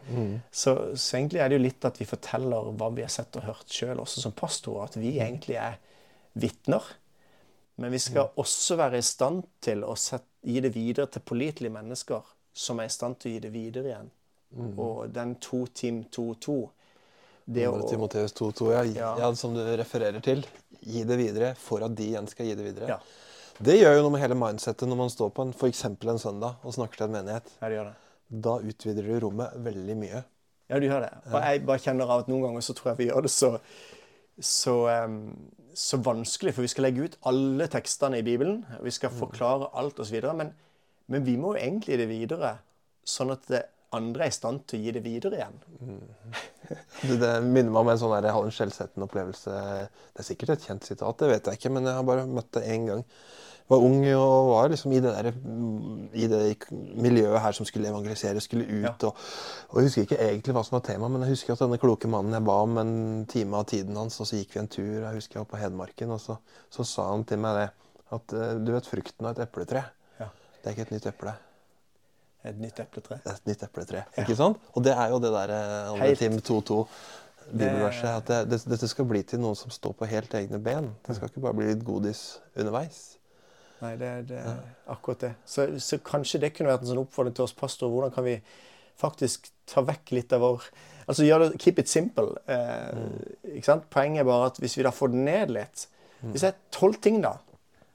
Så, 0.51 0.77
så 0.95 1.19
egentlig 1.19 1.43
er 1.43 1.51
det 1.51 1.59
jo 1.59 1.67
litt 1.67 1.91
at 1.91 1.99
vi 1.99 2.07
forteller 2.11 2.71
hva 2.79 2.93
vi 2.95 3.07
har 3.07 3.13
sett 3.19 3.43
og 3.43 3.51
hørt 3.51 3.75
sjøl, 3.75 3.99
også 4.03 4.23
som 4.23 4.39
pastorer, 4.39 4.87
at 4.87 4.99
vi 5.03 5.17
egentlig 5.19 5.59
er 5.59 5.83
vitner. 6.41 6.83
Men 7.79 7.93
vi 7.95 8.01
skal 8.03 8.33
også 8.41 8.77
være 8.81 8.99
i 8.99 9.07
stand 9.07 9.45
til 9.63 9.85
å 9.87 9.95
gi 9.95 10.61
det 10.65 10.73
videre 10.75 11.07
til 11.07 11.23
pålitelige 11.23 11.75
mennesker 11.75 12.25
som 12.59 12.81
er 12.83 12.89
i 12.89 12.95
stand 12.95 13.19
til 13.23 13.31
å 13.31 13.35
gi 13.37 13.43
det 13.45 13.53
videre 13.55 13.93
igjen. 13.93 14.11
Og 14.81 15.13
den 15.15 15.37
to 15.45 15.67
team 15.77 16.05
2-2 16.11 16.57
det 17.49 17.67
å- 17.69 17.89
Timoteus 17.89 18.33
2,2, 18.37 18.73
ja. 18.73 18.83
Ja. 18.83 19.13
ja. 19.19 19.35
Som 19.35 19.55
du 19.55 19.61
refererer 19.77 20.21
til. 20.21 20.43
Gi 20.85 21.05
det 21.05 21.17
videre 21.17 21.55
for 21.57 21.83
at 21.85 21.95
de 21.97 22.11
igjen 22.11 22.27
skal 22.29 22.47
gi 22.47 22.55
det 22.59 22.65
videre. 22.67 22.89
Ja. 22.89 22.99
Det 23.61 23.79
gjør 23.81 23.97
jo 23.97 24.03
noe 24.05 24.13
med 24.15 24.21
hele 24.23 24.37
mindsettet 24.39 24.87
når 24.89 24.97
man 25.01 25.11
står 25.11 25.31
på 25.35 25.43
en, 25.47 25.53
for 25.57 25.67
eksempel 25.71 26.13
en 26.13 26.21
søndag 26.23 26.61
og 26.63 26.75
snakker 26.77 27.01
til 27.01 27.07
en 27.09 27.15
menighet. 27.17 27.49
Ja, 27.61 27.69
det 27.69 27.79
gjør 27.79 27.89
det. 27.89 27.95
Da 28.45 28.59
utvider 28.61 29.07
du 29.09 29.15
rommet 29.25 29.55
veldig 29.65 29.97
mye. 29.99 30.25
Ja, 30.69 30.79
du 30.79 30.87
gjør 30.87 31.01
det. 31.07 31.13
Og 31.33 31.39
jeg 31.41 31.65
bare 31.67 31.79
kjenner 31.83 32.11
av 32.13 32.21
at 32.25 32.29
noen 32.29 32.45
ganger 32.45 32.61
så 32.67 32.75
tror 32.77 32.91
jeg 32.93 32.99
vi 33.01 33.09
gjør 33.09 33.25
det 33.25 33.33
så, 33.33 33.55
så, 34.41 34.77
så 35.75 36.01
vanskelig. 36.05 36.55
For 36.57 36.67
vi 36.67 36.71
skal 36.73 36.89
legge 36.89 37.09
ut 37.09 37.19
alle 37.29 37.69
tekstene 37.71 38.21
i 38.21 38.27
Bibelen. 38.27 38.63
Vi 38.85 38.95
skal 38.95 39.15
forklare 39.15 39.71
alt 39.79 39.99
osv. 40.03 40.21
Men, 40.39 40.53
men 41.07 41.27
vi 41.27 41.37
må 41.41 41.55
jo 41.55 41.63
egentlig 41.63 41.99
det 42.01 42.09
videre, 42.11 42.57
sånn 43.09 43.35
at 43.35 43.51
det 43.51 43.65
andre 43.97 44.27
er 44.27 44.33
i 44.33 44.37
stand 44.37 44.65
til 44.69 44.79
å 44.79 44.85
gi 44.85 44.93
det 44.93 45.05
videre 45.05 45.39
igjen. 45.39 45.61
Det, 47.01 47.15
det 47.23 47.31
minner 47.41 47.71
meg 47.73 47.81
om 47.81 47.91
en 47.95 48.01
sånn 48.01 48.13
der, 48.13 48.27
jeg 48.29 48.37
hadde 48.37 48.49
en 48.51 48.57
skjellsettende 48.59 49.07
opplevelse. 49.09 49.53
Det 50.13 50.21
er 50.21 50.27
sikkert 50.27 50.53
et 50.53 50.67
kjent 50.69 50.89
sitat, 50.89 51.23
det 51.23 51.31
vet 51.31 51.49
jeg 51.49 51.61
ikke, 51.61 51.73
men 51.73 51.89
jeg 51.89 51.97
har 51.97 52.05
bare 52.05 52.27
møtt 52.29 52.51
det 52.59 52.67
én 52.69 52.89
gang. 52.91 53.05
Var 53.69 53.83
ung 53.85 54.05
og 54.15 54.51
var 54.51 54.71
liksom 54.73 54.93
i 54.97 55.01
det, 55.05 55.11
der, 55.13 55.33
mm, 55.33 56.05
i 56.17 56.29
det 56.31 56.43
miljøet 56.73 57.41
her 57.45 57.57
som 57.57 57.67
skulle 57.69 57.91
evangelisere, 57.91 58.41
skulle 58.41 58.65
ut. 58.65 58.87
Ja. 58.87 58.95
Og, 59.11 59.27
og 59.69 59.81
Jeg 59.81 59.91
husker 59.91 60.07
ikke 60.07 60.21
egentlig 60.25 60.55
hva 60.57 60.63
som 60.65 60.79
var 60.79 60.87
tema, 60.87 61.11
men 61.13 61.27
jeg 61.27 61.37
husker 61.37 61.53
at 61.53 61.65
denne 61.65 61.81
kloke 61.83 62.09
mannen 62.09 62.33
jeg 62.33 62.47
ba 62.49 62.57
om 62.65 62.79
en 62.81 62.95
time 63.29 63.61
av 63.61 63.69
tiden 63.69 63.99
hans, 64.01 64.17
og 64.21 64.31
så 64.31 64.41
gikk 64.41 64.57
vi 64.57 64.63
en 64.63 64.73
tur. 64.73 64.95
Jeg 64.95 65.19
husker 65.19 65.39
jeg 65.39 65.45
var 65.45 65.53
på 65.53 65.61
Hedmarken, 65.61 66.17
og 66.17 66.23
så, 66.25 66.39
så 66.73 66.87
sa 66.89 67.11
han 67.11 67.27
til 67.29 67.45
meg 67.45 67.61
det 67.61 67.69
at 68.17 68.33
eh, 68.33 68.57
du 68.65 68.73
vet 68.73 68.89
frukten 68.89 69.29
av 69.29 69.37
et 69.37 69.45
epletre. 69.45 69.85
Ja. 70.21 70.31
Det 70.63 70.71
er 70.71 70.77
ikke 70.77 70.89
et 70.89 70.97
nytt 70.97 71.11
eple. 71.13 71.37
Et 72.49 72.61
nytt 72.65 72.81
epletre. 72.81 73.21
Et 73.27 73.49
nytt 73.51 73.63
epletre. 73.67 74.05
Ikke 74.23 74.37
sant? 74.39 74.61
Og 74.73 74.85
det 74.87 74.95
er 74.97 75.13
jo 75.13 75.21
det 75.21 75.33
der 75.35 75.53
eh. 75.59 76.13
Tim 76.17 76.39
2.2 76.39 76.79
bibelverset. 77.51 78.09
At 78.15 78.29
det, 78.29 78.41
det, 78.53 78.63
dette 78.71 78.89
skal 78.89 79.09
bli 79.09 79.23
til 79.27 79.43
noen 79.43 79.59
som 79.59 79.73
står 79.75 79.97
på 79.99 80.09
helt 80.09 80.35
egne 80.39 80.61
ben. 80.63 80.93
Det 81.07 81.19
skal 81.19 81.33
ikke 81.33 81.45
bare 81.45 81.59
bli 81.59 81.69
litt 81.73 81.85
godis 81.85 82.39
underveis. 82.57 83.18
Nei, 83.79 83.93
det, 84.01 84.09
er 84.35 84.63
akkurat 84.91 85.23
det. 85.23 85.33
Så, 85.47 85.69
så 85.83 86.01
kanskje 86.03 86.41
det 86.43 86.53
kunne 86.55 86.73
vært 86.73 86.87
en 86.87 86.91
sånn 86.93 87.03
oppfordring 87.05 87.37
til 87.37 87.47
oss 87.47 87.55
pastorer. 87.57 87.95
Hvordan 87.95 88.15
kan 88.17 88.27
vi 88.27 88.37
faktisk 88.99 89.51
ta 89.71 89.85
vekk 89.87 90.15
litt 90.17 90.35
av 90.35 90.43
vår 90.45 90.71
Altså 91.09 91.25
gjøre 91.25 91.47
det 91.49 91.61
Keep 91.63 91.79
it 91.81 91.89
simple. 91.89 92.35
Eh, 92.53 92.99
ikke 93.57 93.69
sant? 93.71 93.87
Poenget 93.93 94.21
er 94.21 94.29
bare 94.29 94.51
at 94.51 94.59
hvis 94.61 94.75
vi 94.77 94.85
da 94.85 94.93
får 94.93 95.15
det 95.15 95.23
ned 95.25 95.55
litt 95.57 95.87
Hvis 96.21 96.43
det 96.45 96.51
er 96.51 96.59
tolv 96.75 96.99
ting 97.01 97.23
da, 97.25 97.37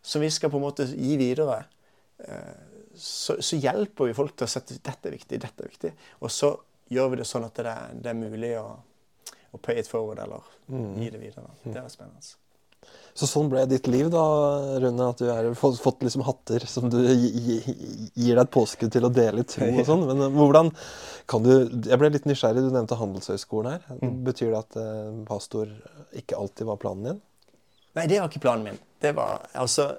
som 0.02 0.24
vi 0.24 0.32
skal 0.34 0.50
på 0.50 0.58
en 0.58 0.64
måte 0.64 0.88
gi 0.90 1.18
videre, 1.20 1.60
eh, 2.24 2.54
så, 2.96 3.36
så 3.44 3.60
hjelper 3.60 4.10
vi 4.10 4.16
folk 4.18 4.36
til 4.38 4.48
å 4.48 4.52
sette 4.52 4.78
dette 4.80 5.10
er 5.10 5.18
viktig, 5.18 5.42
dette 5.44 5.66
er 5.66 5.74
viktig. 5.74 5.92
Og 6.24 6.32
så 6.32 6.54
gjør 6.94 7.12
vi 7.14 7.20
det 7.20 7.28
sånn 7.28 7.48
at 7.48 7.60
det 7.60 7.68
er, 7.74 7.98
det 8.00 8.14
er 8.14 8.20
mulig 8.20 8.54
å, 8.62 8.68
å 9.52 9.60
pay 9.60 9.82
it 9.82 9.92
forward, 9.92 10.24
eller 10.24 10.48
gi 11.04 11.10
det 11.12 11.20
videre. 11.20 11.52
Det 11.66 11.76
er 11.82 11.92
spennende. 11.92 12.24
Så 13.14 13.28
sånn 13.30 13.50
ble 13.52 13.62
ditt 13.70 13.86
liv, 13.94 14.08
da, 14.10 14.22
Rune. 14.82 15.06
At 15.12 15.20
du 15.22 15.28
har 15.30 15.46
fått, 15.54 16.00
liksom 16.02 16.24
hatter 16.26 16.64
som 16.66 16.88
du 16.90 16.98
gi- 16.98 17.30
gi- 17.46 17.76
gir 18.16 18.36
deg 18.36 18.42
et 18.48 18.52
påskudd 18.56 18.90
til 18.96 19.06
å 19.06 19.12
dele 19.14 19.44
i 19.44 19.46
to 19.46 19.62
og 19.68 19.84
sånn. 19.86 20.08
Men 20.10 20.24
eh, 20.26 20.34
hvordan 20.34 20.72
kan 21.30 21.44
du 21.46 21.52
Jeg 21.90 22.00
ble 22.02 22.10
litt 22.10 22.26
nysgjerrig. 22.26 22.64
Du 22.66 22.72
nevnte 22.74 22.98
Handelshøyskolen 22.98 23.76
her. 23.76 24.00
Betyr 24.26 24.50
det 24.56 24.62
at 24.64 24.80
eh, 24.82 25.12
pastor 25.30 25.70
ikke 26.18 26.40
alltid 26.42 26.66
var 26.72 26.82
planen 26.82 27.04
din? 27.12 27.22
Nei, 27.94 28.08
det 28.10 28.18
var 28.20 28.32
ikke 28.32 28.42
planen 28.48 28.66
min. 28.72 28.80
Det 29.04 29.14
var 29.16 29.46
altså 29.54 29.92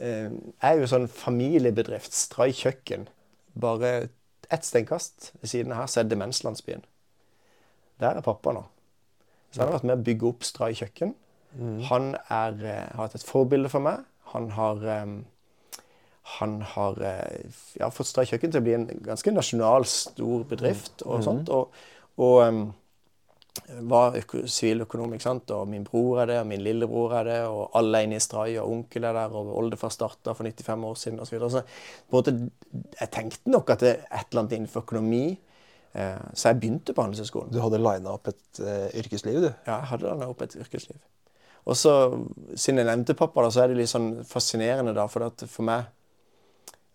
eh, 0.00 0.30
Jeg 0.32 0.70
er 0.72 0.80
jo 0.80 0.88
sånn 0.88 1.06
familiebedrift, 1.12 2.16
Stray 2.16 2.56
kjøkken. 2.56 3.04
Bare 3.60 4.08
ett 4.48 4.64
steinkast 4.64 5.34
ved 5.42 5.50
siden 5.52 5.72
av 5.76 5.82
her, 5.82 5.92
så 5.92 6.00
er 6.00 6.08
demenslandsbyen. 6.08 6.80
Der 8.00 8.16
er 8.16 8.24
pappa 8.24 8.54
nå. 8.56 8.64
Så 9.52 9.60
han 9.60 9.68
har 9.68 9.76
vært 9.82 9.88
med 9.90 9.98
å 10.00 10.04
bygge 10.06 10.28
opp 10.32 10.44
Stray 10.48 10.72
kjøkken. 10.80 11.12
Han 11.88 12.12
er, 12.14 12.60
eh, 12.62 12.86
har 12.94 13.08
vært 13.08 13.18
et 13.18 13.26
forbilde 13.26 13.70
for 13.72 13.84
meg. 13.84 14.06
Han 14.34 14.50
har 14.56 14.84
han 16.38 16.62
har 16.62 16.98
eh, 17.02 17.46
ja, 17.80 17.88
fått 17.90 18.10
Stray 18.10 18.28
kjøkken 18.28 18.52
til 18.52 18.60
å 18.60 18.66
bli 18.66 18.74
en 18.76 18.88
ganske 19.06 19.32
nasjonal, 19.32 19.86
stor 19.88 20.44
bedrift. 20.50 21.02
og 21.06 21.24
sånt, 21.24 21.48
og, 21.54 21.72
og 22.20 22.36
em, 22.44 22.60
var 23.88 24.18
siviløkonom, 24.28 25.14
ikke 25.16 25.24
sant? 25.24 25.50
og 25.56 25.66
min 25.70 25.86
bror 25.86 26.22
er 26.22 26.30
det, 26.30 26.38
og 26.42 26.50
min 26.50 26.62
lillebror 26.62 27.16
er 27.20 27.28
det, 27.30 27.40
og 27.48 27.74
alle 27.78 28.02
er 28.02 28.08
inne 28.08 28.20
i 28.20 28.22
Stray, 28.22 28.58
og 28.60 28.70
onkel 28.74 29.08
er 29.08 29.16
der, 29.16 29.34
og 29.34 29.50
oldefar 29.56 29.92
starta 29.94 30.36
for 30.36 30.46
95 30.46 30.86
år 30.90 31.00
siden 31.00 31.20
osv. 31.24 31.30
Så, 31.30 31.36
videre. 31.36 31.50
så 31.50 32.08
på 32.08 32.20
en 32.20 32.20
måte, 32.20 32.94
jeg 33.00 33.12
tenkte 33.16 33.54
nok 33.54 33.74
at 33.74 33.84
det 33.84 33.94
er 33.96 34.02
et 34.20 34.28
eller 34.28 34.44
annet 34.44 34.56
innenfor 34.58 34.84
økonomi, 34.86 35.24
eh, 35.96 36.26
så 36.34 36.52
jeg 36.52 36.60
begynte 36.60 36.94
på 36.94 37.06
Handelshøyskolen. 37.06 37.54
Du 37.54 37.62
hadde 37.64 37.82
lina 37.82 38.14
opp 38.14 38.30
et 38.30 38.62
eh, 38.62 38.88
yrkesliv, 39.00 39.40
du. 39.48 39.50
Ja, 39.64 39.78
jeg 39.78 39.94
hadde 39.94 40.12
lina 40.12 40.28
opp 40.28 40.44
et 40.44 40.60
yrkesliv. 40.60 41.00
Og 41.68 41.76
så, 41.76 41.92
siden 42.56 42.80
jeg 42.80 42.88
nevnte 42.88 43.16
pappa, 43.16 43.44
da, 43.44 43.50
så 43.52 43.64
er 43.64 43.72
det 43.72 43.82
litt 43.82 43.90
sånn 43.90 44.22
fascinerende, 44.28 44.94
da, 44.96 45.04
for 45.10 45.26
at 45.26 45.44
for 45.50 45.66
meg 45.68 45.84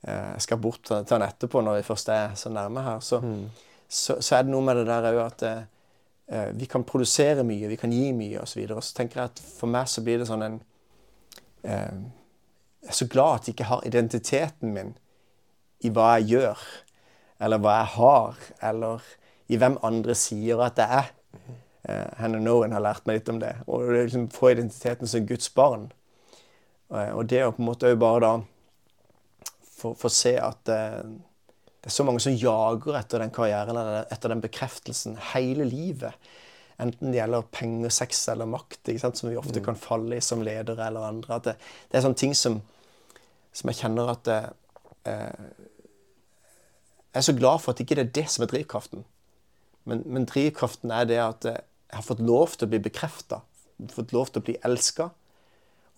eh, 0.07 0.31
Jeg 0.33 0.45
skal 0.47 0.61
bort 0.63 0.81
til 0.89 1.13
han 1.13 1.25
etterpå, 1.27 1.61
når 1.61 1.79
vi 1.79 1.85
først 1.91 2.09
er 2.13 2.33
så 2.39 2.49
nærme 2.53 2.81
her. 2.85 3.03
Så, 3.05 3.21
så, 3.87 4.17
så 4.19 4.37
er 4.37 4.47
det 4.47 4.53
noe 4.53 4.65
med 4.65 4.81
det 4.81 4.87
der 4.89 5.09
òg 5.11 5.21
at 5.27 5.45
eh, 5.49 5.63
eh, 6.33 6.49
vi 6.57 6.69
kan 6.69 6.85
produsere 6.89 7.45
mye, 7.45 7.69
vi 7.69 7.77
kan 7.77 7.93
gi 7.93 8.09
mye 8.17 8.41
osv. 8.41 8.63
Og, 8.65 8.73
så 8.73 8.79
og 8.79 8.87
så 8.87 8.97
tenker 8.97 9.21
jeg 9.21 9.33
at 9.33 9.43
for 9.59 9.73
meg 9.77 9.91
så 9.91 10.05
blir 10.05 10.21
det 10.21 10.29
sånn 10.31 10.47
en 10.47 10.59
eh, 11.63 11.97
Jeg 12.83 12.91
er 12.91 12.97
så 12.97 13.07
glad 13.07 13.35
at 13.35 13.47
jeg 13.47 13.55
ikke 13.55 13.69
har 13.69 13.85
identiteten 13.87 14.73
min 14.75 14.95
i 15.83 15.91
hva 15.93 16.15
jeg 16.17 16.33
gjør, 16.33 16.63
eller 17.43 17.61
hva 17.61 17.77
jeg 17.77 17.91
har, 17.97 18.41
eller 18.71 19.05
i 19.51 19.59
hvem 19.59 19.77
andre 19.83 20.15
sier 20.15 20.61
at 20.63 20.79
jeg 20.79 21.03
er. 21.03 21.11
Hannah 22.17 22.39
Noen 22.39 22.71
har 22.71 22.83
lært 22.83 23.07
meg 23.07 23.19
litt 23.19 23.31
om 23.33 23.41
det. 23.41 23.53
Og 23.67 23.89
det 23.89 24.05
liksom 24.07 24.29
få 24.31 24.53
identiteten 24.53 25.09
som 25.09 25.27
Guds 25.27 25.49
barn. 25.55 25.89
Eh, 26.93 27.11
og 27.11 27.27
det 27.31 27.43
å 27.43 27.51
på 27.53 27.63
en 27.63 27.69
måte 27.71 27.91
òg 27.91 27.99
bare 28.01 28.23
da 28.23 28.33
få 29.73 29.93
få 29.99 30.11
se 30.13 30.37
at 30.39 30.71
eh, 30.71 31.01
det 31.83 31.91
er 31.91 31.95
så 31.97 32.05
mange 32.07 32.23
som 32.23 32.35
jager 32.39 32.95
etter 32.95 33.19
den 33.19 33.33
karrieren 33.35 33.75
eller 33.75 34.05
etter 34.13 34.31
den 34.31 34.43
bekreftelsen 34.43 35.17
hele 35.33 35.65
livet. 35.67 36.15
Enten 36.79 37.11
det 37.11 37.19
gjelder 37.19 37.49
penger, 37.51 37.91
sex 37.91 38.21
eller 38.31 38.47
makt, 38.49 38.79
ikke 38.87 39.01
sant? 39.01 39.19
som 39.19 39.29
vi 39.29 39.37
ofte 39.37 39.61
kan 39.63 39.75
falle 39.75 40.15
i 40.17 40.23
som 40.23 40.41
ledere 40.45 40.87
eller 40.87 41.09
andre. 41.09 41.41
Det, 41.43 41.57
det 41.91 41.99
er 41.99 42.05
sånne 42.05 42.21
ting 42.21 42.37
som, 42.37 42.61
som 43.51 43.69
jeg 43.69 43.81
kjenner 43.81 44.13
at 44.15 44.31
eh, 44.31 44.47
Jeg 47.13 47.19
er 47.19 47.27
så 47.27 47.35
glad 47.37 47.61
for 47.61 47.73
at 47.75 47.83
ikke 47.83 47.99
det 47.99 48.07
er 48.07 48.15
det 48.21 48.25
som 48.31 48.47
er 48.47 48.53
drivkraften. 48.53 49.03
Men, 49.83 50.01
men 50.07 50.25
drivkraften 50.25 50.95
er 50.95 51.11
det 51.11 51.19
at 51.19 51.45
eh, 51.51 51.61
jeg 51.93 51.99
har 51.99 52.05
fått 52.05 52.23
lov 52.25 52.57
til 52.57 52.67
å 52.67 52.73
bli 52.73 52.81
bekrefta 52.83 53.43
fått 53.91 54.13
lov 54.15 54.31
til 54.31 54.41
å 54.41 54.47
bli 54.47 54.55
elska. 54.65 55.09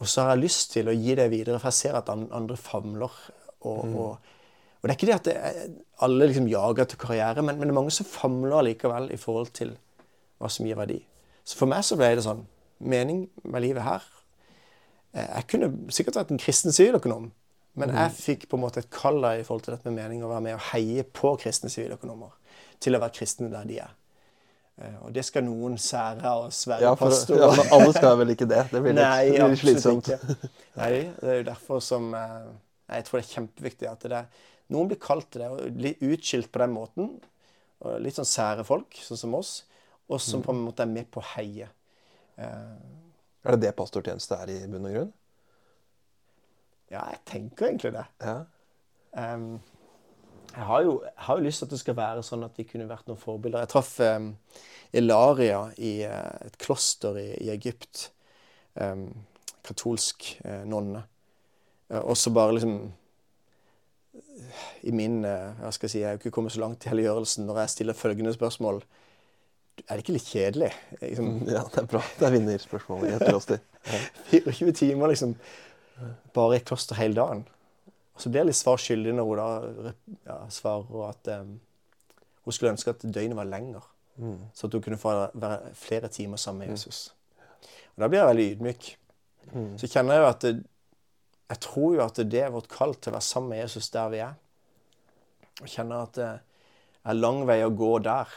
Og 0.01 0.09
så 0.11 0.23
har 0.23 0.35
jeg 0.35 0.45
lyst 0.45 0.73
til 0.73 0.89
å 0.91 0.95
gi 0.95 1.15
det 1.17 1.27
videre, 1.31 1.59
for 1.59 1.71
jeg 1.71 1.79
ser 1.79 1.99
at 1.99 2.11
andre 2.11 2.57
famler. 2.59 3.19
Og, 3.61 3.85
mm. 3.85 3.95
og, 3.95 4.33
og, 4.81 4.83
det 4.83 4.91
er 4.91 4.97
ikke 4.97 5.09
det 5.09 5.17
at 5.19 5.29
det 5.29 5.37
alle 6.05 6.29
liksom 6.29 6.49
jager 6.51 6.89
til 6.89 7.01
karriere, 7.01 7.43
men, 7.43 7.57
men, 7.57 7.69
det 7.69 7.75
er 7.75 7.79
mange 7.79 7.95
som 7.95 8.09
famler 8.09 8.67
likevel 8.69 9.09
i 9.15 9.19
forhold 9.19 9.53
til 9.55 9.75
hva 10.41 10.51
som 10.51 10.67
gir 10.67 10.79
verdi. 10.79 10.99
Så 11.47 11.59
for 11.59 11.71
meg 11.71 11.85
så 11.87 11.97
ble 11.99 12.11
det 12.17 12.25
sånn 12.25 12.43
mening 12.83 13.25
med 13.45 13.63
livet 13.63 13.85
her. 13.85 14.05
Eh, 15.15 15.23
jeg 15.23 15.49
kunne 15.53 15.71
sikkert 15.95 16.19
vært 16.19 16.33
en 16.35 16.41
kristen 16.41 16.75
siviløkonom, 16.75 17.29
men 17.79 17.91
mm. 17.91 17.99
jeg 18.01 18.15
fikk 18.17 18.49
på 18.51 18.59
en 18.59 18.65
måte 18.65 18.83
et 18.83 18.91
kall 18.91 19.21
i 19.31 19.45
forhold 19.47 19.67
til 19.67 19.77
dette 19.77 19.87
med 19.87 20.01
mening 20.01 20.25
å 20.25 20.31
være 20.31 20.43
med 20.43 20.57
og 20.57 20.67
heie 20.73 21.05
på 21.07 21.35
kristne 21.39 21.71
siviløkonomer 21.71 22.35
til 22.83 22.97
å 22.97 23.01
være 23.03 23.15
kristne 23.15 23.47
der 23.53 23.67
de 23.69 23.79
er. 23.85 23.95
Eh, 24.81 24.95
og 25.05 25.13
det 25.15 25.23
skal 25.27 25.45
noen 25.45 25.77
sære 25.79 26.33
og 26.41 26.49
svære 26.55 26.83
ja, 26.83 26.95
pastorer. 26.99 27.45
Ja, 27.45 27.51
men 27.59 27.71
alle 27.77 27.93
skal 27.95 28.17
vel 28.21 28.33
ikke 28.35 28.49
det? 28.49 28.63
Det 28.71 28.81
blir 28.81 28.95
litt, 28.95 29.03
Nei, 29.03 29.37
litt 29.37 29.61
slitsomt. 29.61 30.09
Ikke. 30.11 30.51
Nei, 30.81 30.89
det 31.21 31.31
er 31.31 31.39
jo 31.39 31.45
derfor 31.51 31.83
som 31.83 32.09
eh, 32.17 32.49
Jeg 32.91 33.07
tror 33.07 33.19
det 33.19 33.23
er 33.25 33.31
kjempeviktig 33.37 33.89
at 33.91 34.09
det, 34.11 34.25
noen 34.73 34.91
blir 34.91 34.99
kalt 35.01 35.29
til 35.33 35.45
det, 35.45 35.53
og 35.53 35.79
blir 35.79 36.11
utskilt 36.11 36.51
på 36.51 36.61
den 36.61 36.73
måten. 36.75 37.15
Litt 38.01 38.17
sånn 38.17 38.27
sære 38.27 38.63
folk, 38.65 38.97
sånn 39.03 39.19
som 39.19 39.33
oss, 39.37 39.57
og 40.09 40.21
som 40.21 40.41
på 40.45 40.53
en 40.53 40.63
måte 40.63 40.85
er 40.85 40.89
med 40.89 41.09
på 41.13 41.21
å 41.21 41.27
heie. 41.35 41.67
Eh, 42.41 42.95
er 43.45 43.55
det 43.55 43.67
det 43.67 43.75
pastortjeneste 43.77 44.37
er 44.41 44.51
i 44.53 44.57
bunn 44.69 44.87
og 44.89 44.95
grunn? 44.95 45.13
Ja, 46.91 47.03
jeg 47.11 47.21
tenker 47.29 47.69
egentlig 47.69 47.93
det. 47.95 48.05
Ja. 48.21 48.35
Um, 49.15 49.59
jeg 50.55 50.65
har, 50.69 50.81
jo, 50.85 50.99
jeg 51.03 51.23
har, 51.27 51.37
jo, 51.37 51.43
lyst 51.43 51.61
til 51.61 51.67
at 51.67 51.73
det 51.73 51.79
skal 51.81 51.97
være 51.97 52.23
sånn 52.23 52.45
at 52.47 52.59
vi 52.59 52.65
kunne 52.69 52.87
vært 52.87 53.09
noen 53.09 53.19
forbilder. 53.19 53.65
Jeg 53.65 53.71
traff 53.73 53.95
um, 53.99 54.29
Ilaria 54.95 55.61
i 55.75 55.95
uh, 56.07 56.35
et 56.45 56.55
kloster 56.61 57.17
i, 57.19 57.29
i 57.43 57.49
Egypt. 57.53 58.09
Um, 58.79 59.09
katolsk 59.65 60.29
uh, 60.45 60.63
nonne. 60.67 61.03
Uh, 61.91 62.01
og 62.01 62.15
så 62.19 62.31
bare 62.35 62.55
liksom 62.57 62.77
I 64.87 64.91
min 64.95 65.19
Hva 65.25 65.69
skal 65.73 65.85
jeg 65.85 65.91
si 65.91 65.99
Jeg 65.99 66.07
har 66.07 66.17
ikke 66.17 66.31
kommet 66.33 66.53
så 66.53 66.61
langt 66.63 66.85
i 66.85 66.89
helliggjørelsen 66.89 67.45
når 67.47 67.59
jeg 67.63 67.73
stiller 67.73 67.97
følgende 67.97 68.33
spørsmål. 68.33 68.79
Er 69.83 69.91
det 69.91 70.05
ikke 70.05 70.15
litt 70.15 70.29
kjedelig? 70.29 70.71
Liksom, 71.01 71.33
ja, 71.51 71.65
det 71.73 71.81
er 71.81 71.89
bra. 71.91 72.01
Det 72.19 72.27
er 72.27 72.35
vinnerspørsmålet 72.37 73.09
i 73.09 73.17
et 73.17 73.27
kloster. 73.27 73.59
Ja. 73.91 73.99
24 74.31 74.75
timer 74.79 75.11
liksom 75.11 75.35
bare 76.35 76.55
i 76.55 76.61
et 76.61 76.67
kloster 76.67 76.97
hele 76.99 77.17
dagen. 77.17 77.43
Så 78.17 78.29
blir 78.29 78.43
jeg 78.43 78.51
litt 78.51 78.59
svar 78.59 78.79
skyldig 78.79 79.13
når 79.15 79.27
hun 79.27 79.39
da 79.41 79.93
ja, 80.27 80.37
svarer 80.53 81.09
at 81.09 81.31
um, 81.41 81.57
hun 82.45 82.55
skulle 82.55 82.71
ønske 82.75 82.93
at 82.93 83.03
døgnet 83.03 83.37
var 83.37 83.49
lenger. 83.49 83.83
Mm. 84.15 84.37
Så 84.55 84.67
at 84.67 84.77
hun 84.77 84.83
kunne 84.85 84.99
få 85.01 85.15
være 85.33 85.73
flere 85.75 86.07
timer 86.07 86.39
sammen 86.39 86.63
med 86.63 86.67
mm. 86.67 86.77
Jesus. 86.77 87.01
Og 87.95 88.03
Da 88.03 88.07
blir 88.07 88.21
jeg 88.21 88.29
veldig 88.29 88.47
ydmyk. 88.53 88.89
Mm. 89.51 89.77
Så 89.81 89.89
kjenner 89.91 90.15
jeg 90.15 90.23
jo 90.23 90.29
at 90.29 90.41
det, 90.45 90.55
jeg 91.49 91.61
tror 91.61 91.95
jo 91.95 92.03
at 92.05 92.21
det 92.31 92.41
er 92.41 92.53
vårt 92.53 92.69
kall 92.71 92.95
til 92.95 93.11
å 93.11 93.17
være 93.17 93.27
sammen 93.27 93.53
med 93.53 93.61
Jesus 93.61 93.89
der 93.93 94.11
vi 94.13 94.21
er. 94.25 94.37
Og 95.61 95.69
kjenner 95.71 96.07
at 96.07 96.15
det 96.17 96.29
er 97.05 97.19
lang 97.19 97.43
vei 97.47 97.59
å 97.65 97.73
gå 97.73 97.91
der. 98.05 98.31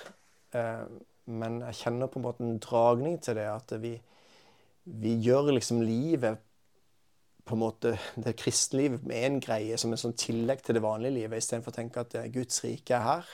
Eh, 0.56 0.84
men 1.28 1.62
jeg 1.68 1.80
kjenner 1.82 2.10
på 2.10 2.20
en 2.20 2.26
måte 2.26 2.44
en 2.44 2.60
dragning 2.62 3.16
til 3.24 3.38
det. 3.38 3.46
At 3.48 3.72
vi, 3.82 3.94
vi 4.84 5.14
gjør 5.24 5.52
liksom 5.54 5.80
livet 5.84 6.42
på 7.48 7.56
en 7.56 7.62
måte 7.62 7.94
det 8.16 8.36
kristenlivet 8.38 9.04
med 9.08 9.26
en 9.26 9.38
greie 9.42 9.78
som 9.80 9.92
en 9.92 10.00
sånn 10.00 10.16
tillegg 10.18 10.62
til 10.64 10.78
det 10.78 10.84
vanlige 10.84 11.16
livet, 11.16 11.42
istedenfor 11.42 11.74
å 11.74 11.78
tenke 11.78 12.04
at 12.04 12.16
eh, 12.18 12.30
Guds 12.34 12.62
rike 12.64 12.96
er 12.96 13.06
her, 13.06 13.30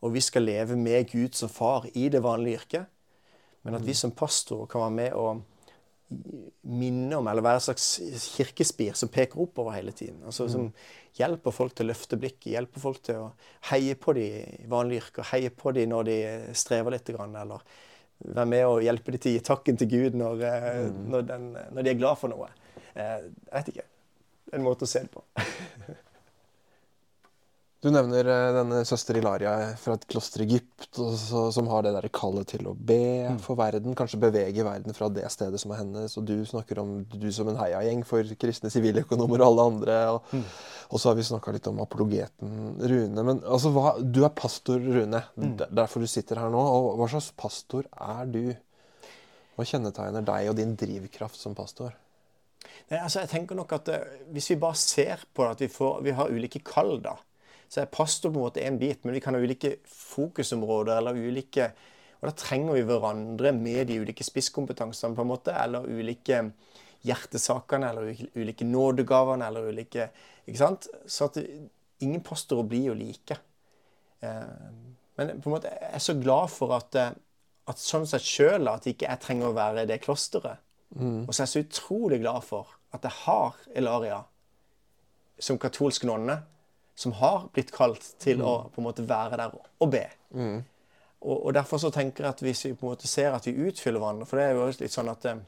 og 0.00 0.14
vi 0.14 0.22
skal 0.24 0.46
leve 0.46 0.78
med 0.80 1.10
Gud 1.10 1.36
som 1.36 1.52
far 1.52 1.88
i 1.92 2.08
det 2.12 2.22
vanlige 2.24 2.62
yrket. 2.62 2.92
Men 3.62 3.76
at 3.76 3.84
vi 3.84 3.92
som 3.92 4.14
pastorer 4.16 4.68
kan 4.70 4.86
være 4.86 4.96
med 4.96 5.16
og 5.20 5.42
minne 6.10 7.18
om, 7.18 7.28
eller 7.28 7.44
være 7.44 7.60
et 7.60 7.66
slags 7.68 8.30
kirkespir 8.34 8.96
som 8.98 9.10
peker 9.12 9.42
oppover 9.44 9.76
hele 9.76 9.92
tiden. 9.92 10.22
altså 10.24 10.48
Som 10.50 10.70
hjelper 11.18 11.54
folk 11.54 11.76
til 11.76 11.86
å 11.86 11.90
løfte 11.92 12.18
blikket, 12.18 12.54
hjelper 12.54 12.82
folk 12.82 13.02
til 13.06 13.20
å 13.20 13.28
heie 13.70 13.94
på 14.00 14.14
de 14.16 14.26
i 14.64 14.66
vanlige 14.70 15.04
yrker, 15.04 15.28
heie 15.34 15.52
på 15.54 15.74
de 15.76 15.86
når 15.90 16.08
de 16.08 16.18
strever 16.58 16.96
litt, 16.96 17.12
eller 17.12 17.62
være 18.20 18.48
med 18.52 18.66
og 18.66 18.82
hjelpe 18.84 19.14
de 19.14 19.20
til 19.20 19.32
å 19.32 19.36
gi 19.36 19.44
takken 19.46 19.78
til 19.80 19.90
Gud 19.92 20.18
når, 20.18 20.42
eh, 20.48 20.80
mm. 20.90 20.98
når, 21.12 21.28
den, 21.30 21.46
når 21.76 21.86
de 21.86 21.92
er 21.92 22.00
glad 22.00 22.20
for 22.20 22.32
noe. 22.32 22.50
Eh, 22.94 23.26
jeg 23.26 23.56
vet 23.56 23.74
ikke. 23.74 23.88
En 24.56 24.64
måte 24.66 24.86
å 24.86 24.90
se 24.90 25.04
det 25.04 25.12
på. 25.14 25.24
Du 27.80 27.88
nevner 27.88 28.26
eh, 28.28 28.50
denne 28.52 28.82
søster 28.84 29.16
Ilaria 29.16 29.54
fra 29.80 29.94
et 29.96 30.02
kloster 30.10 30.42
i 30.42 30.46
Egypt 30.50 30.98
som 31.24 31.68
har 31.72 31.86
det 31.86 31.94
der 31.94 32.10
kallet 32.12 32.50
til 32.52 32.66
å 32.68 32.74
be 32.76 32.98
mm. 33.32 33.38
for 33.40 33.56
verden, 33.56 33.94
kanskje 33.96 34.20
bevege 34.20 34.66
verden 34.66 34.92
fra 34.96 35.08
det 35.08 35.24
stedet 35.32 35.56
som 35.62 35.72
er 35.72 35.80
hennes. 35.80 36.16
Og 36.20 36.26
du 36.28 36.34
snakker 36.44 36.82
om 36.82 36.98
du 37.08 37.30
som 37.32 37.48
en 37.48 37.56
heiagjeng 37.62 38.04
for 38.04 38.34
kristne 38.40 38.68
siviløkonomer 38.72 39.40
og 39.40 39.46
alle 39.46 39.66
andre. 39.72 39.96
Og, 40.12 40.28
mm. 40.36 40.44
og 40.90 41.00
så 41.00 41.08
har 41.08 41.16
vi 41.16 41.24
snakka 41.30 41.56
litt 41.56 41.70
om 41.72 41.80
apologeten 41.80 42.76
Rune. 42.84 43.24
Men 43.30 43.40
altså, 43.48 43.72
hva, 43.72 43.94
du 44.04 44.20
er 44.28 44.36
pastor, 44.36 44.76
Rune. 44.84 45.24
Mm. 45.40 45.56
Derfor 45.64 46.04
du 46.04 46.10
sitter 46.12 46.42
her 46.42 46.52
nå. 46.52 46.60
Og 46.60 47.00
hva 47.00 47.08
slags 47.14 47.32
pastor 47.40 47.88
er 47.96 48.28
du? 48.28 48.44
Hva 49.56 49.68
kjennetegner 49.72 50.28
deg 50.28 50.52
og 50.52 50.60
din 50.60 50.76
drivkraft 50.76 51.40
som 51.40 51.56
pastor? 51.56 51.96
Nei, 52.90 52.98
altså 52.98 53.22
jeg 53.22 53.30
tenker 53.32 53.58
nok 53.58 53.72
at 53.76 53.88
uh, 53.94 54.16
Hvis 54.34 54.50
vi 54.52 54.60
bare 54.60 54.78
ser 54.78 55.22
på 55.34 55.46
at 55.48 55.62
vi, 55.62 55.68
får, 55.72 56.00
vi 56.04 56.14
har 56.16 56.32
ulike 56.32 56.62
kall, 56.66 56.98
da, 57.04 57.16
så 57.70 57.82
er 57.82 57.92
pastor 57.92 58.32
på 58.32 58.40
en 58.40 58.46
måte 58.48 58.64
én 58.66 58.78
bit, 58.80 59.04
men 59.04 59.16
vi 59.16 59.22
kan 59.24 59.36
ha 59.36 59.40
ulike 59.40 59.78
fokusområder 59.86 60.98
eller 60.98 61.18
ulike 61.18 61.70
Og 62.20 62.28
da 62.28 62.34
trenger 62.36 62.76
vi 62.76 62.86
hverandre 62.88 63.52
med 63.56 63.86
de 63.88 64.00
ulike 64.02 64.26
spisskompetansene, 64.26 65.16
på 65.16 65.24
en 65.24 65.30
måte, 65.30 65.54
eller 65.56 65.88
ulike 65.88 66.42
hjertesakene, 67.06 67.92
eller 67.94 68.24
ulike 68.36 68.66
nådegavene, 68.68 69.46
eller 69.46 69.70
ulike 69.72 70.10
Ikke 70.46 70.60
sant? 70.60 70.90
Så 71.06 71.30
at 71.30 71.38
ingen 72.00 72.20
pastorer 72.24 72.66
blir 72.68 72.90
jo 72.90 72.96
like. 72.96 73.36
Uh, 74.20 74.90
men 75.20 75.40
på 75.40 75.50
en 75.50 75.54
måte 75.54 75.72
jeg 75.72 75.92
er 75.96 76.02
så 76.02 76.16
glad 76.16 76.48
for 76.52 76.72
at, 76.76 76.96
eh, 76.96 77.12
at 77.68 77.80
sånn 77.80 78.06
sett 78.08 78.24
sjøl 78.24 78.70
at 78.72 78.86
ikke 78.88 79.08
jeg 79.08 79.20
trenger 79.20 79.50
å 79.50 79.56
være 79.56 79.84
i 79.84 79.90
det 79.90 80.00
klosteret. 80.04 80.62
Mm. 80.96 81.24
Og 81.26 81.34
så 81.34 81.42
er 81.42 81.46
jeg 81.46 81.52
så 81.52 81.64
utrolig 81.64 82.20
glad 82.20 82.42
for 82.46 82.74
at 82.94 83.04
jeg 83.06 83.14
har 83.24 83.58
Elaria 83.78 84.22
som 85.40 85.58
katolsk 85.58 86.04
nonne, 86.04 86.40
som 86.94 87.14
har 87.16 87.46
blitt 87.54 87.70
kalt 87.72 88.04
til 88.20 88.40
mm. 88.42 88.46
å 88.46 88.54
på 88.74 88.82
en 88.82 88.88
måte 88.88 89.06
være 89.08 89.38
der 89.40 89.54
og 89.56 89.92
be. 89.92 90.04
Mm. 90.36 90.58
Og, 91.20 91.36
og, 91.36 91.52
derfor 91.54 91.80
så 91.80 91.90
tenker 91.94 92.24
jeg 92.24 92.34
at 92.34 92.42
hvis 92.44 92.64
vi 92.66 92.74
på 92.74 92.86
en 92.86 92.94
måte 92.94 93.08
ser 93.08 93.34
at 93.36 93.46
vi 93.46 93.68
utfyller 93.68 94.00
hverandre 94.00 94.26
For 94.28 94.40
det 94.40 94.44
er 94.46 94.54
jo 94.56 94.68
litt 94.72 94.94
sånn 94.94 95.10
at, 95.12 95.26
eh, 95.28 95.42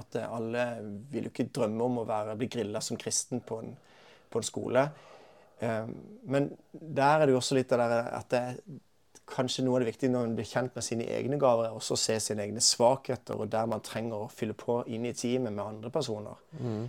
at 0.00 0.18
alle 0.24 0.64
vil 1.12 1.28
jo 1.28 1.32
ikke 1.32 1.50
drømme 1.52 1.84
om 1.84 2.00
å 2.02 2.08
være, 2.08 2.36
bli 2.40 2.48
grilla 2.52 2.80
som 2.84 3.00
kristen 3.00 3.44
på 3.44 3.60
en, 3.62 3.74
på 4.28 4.40
en 4.40 4.48
skole. 4.48 4.84
Um, 5.58 5.94
men 6.30 6.52
der 6.70 7.18
er 7.18 7.26
det 7.26 7.34
jo 7.34 7.40
også 7.40 7.56
litt 7.58 7.72
av 7.74 7.80
det 7.82 8.02
at 8.14 8.28
det, 8.30 8.42
kanskje 9.30 9.64
noe 9.66 9.78
av 9.78 9.84
det 9.84 9.92
viktige 9.92 10.12
når 10.12 10.28
en 10.28 10.34
blir 10.38 10.48
kjent 10.48 10.74
med 10.76 10.84
sine 10.84 11.06
egne 11.12 11.38
gaver, 11.40 11.68
er 11.68 11.76
også 11.76 11.96
å 11.96 12.00
se 12.00 12.18
sine 12.22 12.44
egne 12.46 12.62
svakheter, 12.64 13.38
og 13.38 13.50
der 13.52 13.68
man 13.70 13.84
trenger 13.84 14.24
å 14.26 14.32
fylle 14.32 14.56
på 14.58 14.82
inn 14.90 15.06
i 15.08 15.14
teamet 15.16 15.54
med 15.54 15.64
andre 15.64 15.92
personer. 15.94 16.38
Mm. 16.58 16.84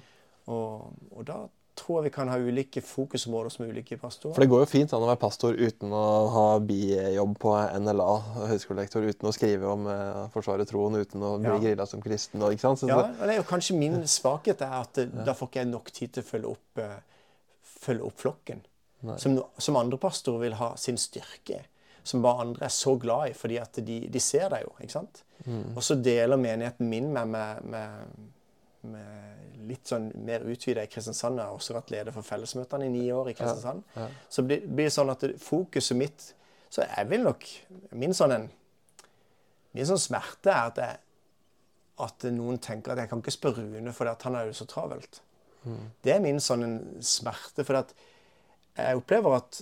Og, 0.50 0.92
og, 1.14 1.24
da 1.28 1.44
tror 1.80 2.00
jeg 2.00 2.10
vi 2.10 2.14
kan 2.16 2.28
ha 2.28 2.36
ulike 2.42 2.82
fokusområder 2.84 3.54
som 3.54 3.68
ulike 3.70 3.96
pastorer. 4.02 4.34
For 4.36 4.44
det 4.44 4.50
går 4.52 4.66
jo 4.66 4.70
fint 4.72 4.94
an 4.96 5.06
å 5.06 5.08
være 5.08 5.22
pastor 5.22 5.56
uten 5.56 5.94
å 5.96 6.06
ha 6.34 6.48
bijobb 6.64 7.38
på 7.40 7.54
NLA, 7.86 8.10
høyskolelektor, 8.50 9.06
uten 9.08 9.30
å 9.30 9.36
skrive 9.36 9.70
om 9.70 9.88
eh, 9.92 10.26
Forsvaret 10.34 10.68
troen, 10.68 10.98
uten 11.00 11.24
å 11.24 11.36
bli 11.40 11.54
ja. 11.54 11.62
grilla 11.64 11.88
som 11.88 12.04
kristen. 12.04 12.44
Og, 12.44 12.56
ikke 12.56 12.66
sant? 12.66 12.82
Så, 12.84 12.90
ja, 12.92 13.06
det 13.22 13.32
er 13.38 13.40
jo 13.40 13.48
kanskje 13.48 13.78
min 13.80 14.02
svakhet 14.10 14.66
er 14.66 14.76
at 14.82 15.00
ja. 15.06 15.30
da 15.30 15.38
får 15.38 15.54
ikke 15.54 15.64
jeg 15.64 15.72
nok 15.72 15.94
tid 15.96 16.18
til 16.18 16.26
å 16.26 16.30
følge 16.34 16.52
opp, 16.58 16.84
uh, 16.84 17.32
følge 17.80 18.12
opp 18.12 18.26
flokken. 18.26 18.66
Som, 19.16 19.38
som, 19.56 19.78
andre 19.80 19.96
pastorer 19.96 20.42
vil 20.44 20.58
ha 20.60 20.74
sin 20.76 20.98
styrke 21.00 21.62
som 22.04 22.24
bare 22.24 22.46
andre 22.46 22.66
er 22.66 22.74
så 22.74 22.96
glad 23.00 23.32
i, 23.32 23.38
fordi 23.38 23.58
at 23.62 23.80
de, 23.86 24.00
de 24.12 24.22
ser 24.24 24.50
deg 24.54 24.66
jo. 24.66 24.74
ikke 24.80 24.96
sant? 24.96 25.24
Mm. 25.46 25.76
Og 25.76 25.84
så 25.86 25.98
deler 26.00 26.40
menigheten 26.40 26.90
min 26.90 27.12
med, 27.14 27.32
med, 27.32 27.66
med, 27.72 28.30
med 28.94 29.66
litt 29.70 29.90
sånn 29.90 30.10
mer 30.26 30.46
utvida 30.48 30.84
i 30.84 30.92
Kristiansand. 30.92 31.40
Jeg 31.40 31.52
har 31.52 31.58
også 31.58 31.76
vært 31.76 31.94
leder 31.94 32.16
for 32.16 32.26
fellesmøtene 32.26 32.88
i 32.88 32.94
ni 32.94 33.06
år 33.14 33.32
i 33.32 33.36
Kristiansand. 33.38 33.84
Ja, 33.96 34.08
ja. 34.08 34.28
Så 34.32 34.46
blir 34.48 34.66
det 34.82 34.94
sånn 34.96 35.12
at 35.14 35.26
fokuset 35.44 35.98
mitt 36.00 36.34
Så 36.70 36.84
jeg 36.86 37.10
vil 37.10 37.24
nok 37.26 37.46
Min 37.98 38.14
sånn 38.14 38.36
en, 38.36 38.44
min 39.74 39.88
sånn 39.90 40.02
smerte 40.02 40.52
er 40.54 40.70
at, 40.70 40.80
jeg, 40.82 41.00
at 42.06 42.28
noen 42.34 42.60
tenker 42.62 42.94
at 42.94 43.04
jeg 43.04 43.12
kan 43.12 43.22
ikke 43.22 43.34
spørre 43.34 43.66
Rune, 43.66 43.94
for 43.94 44.10
han 44.10 44.38
er 44.38 44.48
jo 44.50 44.56
så 44.58 44.66
travelt. 44.70 45.20
Mm. 45.64 45.84
Det 46.06 46.14
er 46.14 46.24
min 46.24 46.40
sånn 46.42 46.66
smerte. 47.06 47.66
For 47.68 47.78
jeg 47.78 48.98
opplever 48.98 49.38
at 49.38 49.62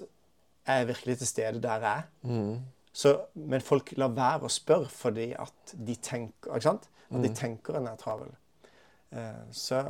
er 0.68 0.90
virkelig 0.90 1.18
til 1.18 1.30
stede 1.30 1.62
der 1.64 1.84
jeg 1.84 2.04
er. 2.04 2.10
Mm. 2.22 2.58
Så, 2.98 3.14
men 3.34 3.62
folk 3.62 3.94
lar 3.98 4.14
være 4.18 4.48
å 4.48 4.52
spørre 4.52 4.90
fordi 4.90 5.32
at 5.38 5.74
de 5.74 5.96
tenker 6.02 6.56
ikke 6.56 6.66
sant? 6.66 6.88
At 7.12 7.22
de 7.22 7.30
mm. 7.30 7.36
tenker 7.38 7.78
en 7.78 7.90
er 7.92 8.00
travel. 8.02 8.32
Eh, 9.12 9.44
så, 9.52 9.84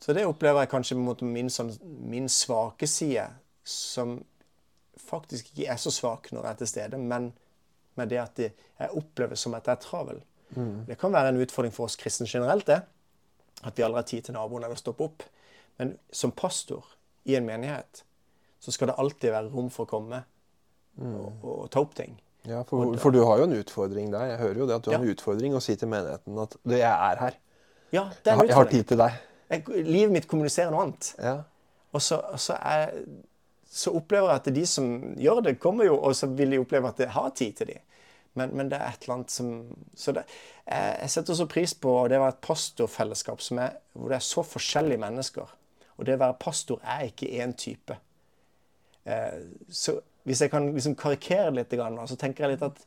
så, 0.00 0.14
det 0.16 0.24
opplever 0.26 0.64
jeg 0.64 0.72
kanskje 0.72 0.96
mot 0.98 1.20
min, 1.22 1.50
sånn, 1.52 1.74
min 1.84 2.30
svake 2.32 2.88
side, 2.90 3.28
som 3.66 4.16
faktisk 5.06 5.52
ikke 5.52 5.68
er 5.74 5.78
så 5.80 5.92
svak 5.92 6.32
når 6.32 6.42
jeg 6.42 6.50
er 6.54 6.62
til 6.62 6.72
stede, 6.72 6.98
men 6.98 7.28
med 7.96 8.10
det 8.10 8.22
at 8.22 8.40
de, 8.40 8.48
jeg 8.80 8.98
opplever 8.98 9.38
som 9.38 9.54
at 9.56 9.68
jeg 9.68 9.76
er 9.76 9.84
travel. 9.84 10.24
Det 10.88 10.96
kan 10.98 11.12
være 11.12 11.34
en 11.34 11.40
utfordring 11.42 11.74
for 11.74 11.88
oss 11.88 11.98
kristne 11.98 12.26
generelt, 12.30 12.66
det. 12.68 12.80
At 13.66 13.76
vi 13.76 13.84
aldri 13.84 14.00
har 14.00 14.08
tid 14.08 14.26
til 14.26 14.36
naboen 14.36 14.64
eller 14.64 14.78
stoppe 14.78 15.04
opp. 15.04 15.24
Men 15.76 15.96
som 16.12 16.32
pastor 16.32 16.86
i 17.24 17.36
en 17.36 17.46
menighet 17.48 18.05
så 18.60 18.72
skal 18.74 18.90
det 18.90 18.96
alltid 19.02 19.34
være 19.34 19.50
rom 19.52 19.68
for 19.72 19.86
å 19.86 19.90
komme 19.90 20.22
og, 21.02 21.44
og 21.44 21.66
ta 21.72 21.82
opp 21.82 21.94
ting. 21.98 22.16
Ja, 22.46 22.62
for, 22.66 22.94
for 23.02 23.14
du 23.14 23.20
har 23.26 23.40
jo 23.40 23.48
en 23.48 23.56
utfordring 23.58 24.12
der. 24.12 24.32
Jeg 24.32 24.38
hører 24.38 24.60
jo 24.62 24.66
det 24.68 24.76
at 24.76 24.86
du 24.86 24.92
har 24.92 25.02
en 25.02 25.10
utfordring 25.10 25.56
å 25.58 25.62
si 25.62 25.74
til 25.78 25.90
menigheten 25.90 26.38
at 26.38 26.54
du, 26.62 26.74
'jeg 26.76 26.92
er 26.92 27.22
her'. 27.22 27.38
Ja, 27.92 28.04
det 28.22 28.32
er 28.32 28.38
en 28.40 28.48
jeg 28.48 28.54
har 28.54 28.70
tid 28.70 28.84
til 28.84 28.98
deg. 28.98 29.16
Jeg, 29.50 29.64
livet 29.86 30.12
mitt 30.12 30.28
kommuniserer 30.30 30.70
noe 30.70 30.86
annet. 30.86 31.14
Ja. 31.22 31.40
Og 31.94 32.02
så, 32.02 32.20
så, 32.36 32.54
er, 32.60 32.94
så 33.70 33.92
opplever 33.98 34.30
jeg 34.30 34.42
at 34.42 34.54
de 34.54 34.64
som 34.66 34.86
gjør 35.18 35.42
det, 35.46 35.58
kommer 35.62 35.86
jo, 35.88 35.98
og 35.98 36.16
så 36.16 36.26
vil 36.26 36.54
de 36.54 36.62
oppleve 36.62 36.88
at 36.88 37.02
jeg 37.02 37.14
har 37.14 37.30
tid 37.30 37.52
til 37.60 37.66
dem. 37.74 37.82
Men, 38.36 38.50
men 38.52 38.70
det 38.70 38.78
er 38.78 38.92
et 38.92 39.06
eller 39.06 39.14
annet 39.14 39.32
som 39.32 39.52
så 39.96 40.12
det, 40.12 40.26
jeg, 40.68 41.10
setter 41.10 41.38
så 41.38 41.46
pris 41.48 41.72
på 41.74 41.92
og 42.02 42.10
det 42.12 42.18
var 42.20 42.34
et 42.34 42.42
pastorfellesskap 42.44 43.40
som 43.40 43.62
er, 43.64 43.78
hvor 43.96 44.12
det 44.12 44.18
er 44.18 44.26
så 44.26 44.44
forskjellige 44.44 45.00
mennesker. 45.00 45.54
Og 45.96 46.04
det 46.04 46.18
å 46.18 46.20
være 46.20 46.36
pastor 46.40 46.82
er 46.84 47.06
ikke 47.08 47.30
én 47.40 47.54
type. 47.56 47.96
Eh, 49.06 49.40
så 49.70 49.98
hvis 50.26 50.42
jeg 50.42 50.50
kan 50.52 50.68
liksom 50.74 50.96
karikere 50.98 51.52
det 51.54 51.62
litt, 51.62 51.74
så 52.10 52.18
tenker 52.18 52.46
jeg 52.46 52.56
litt 52.56 52.66
at 52.66 52.86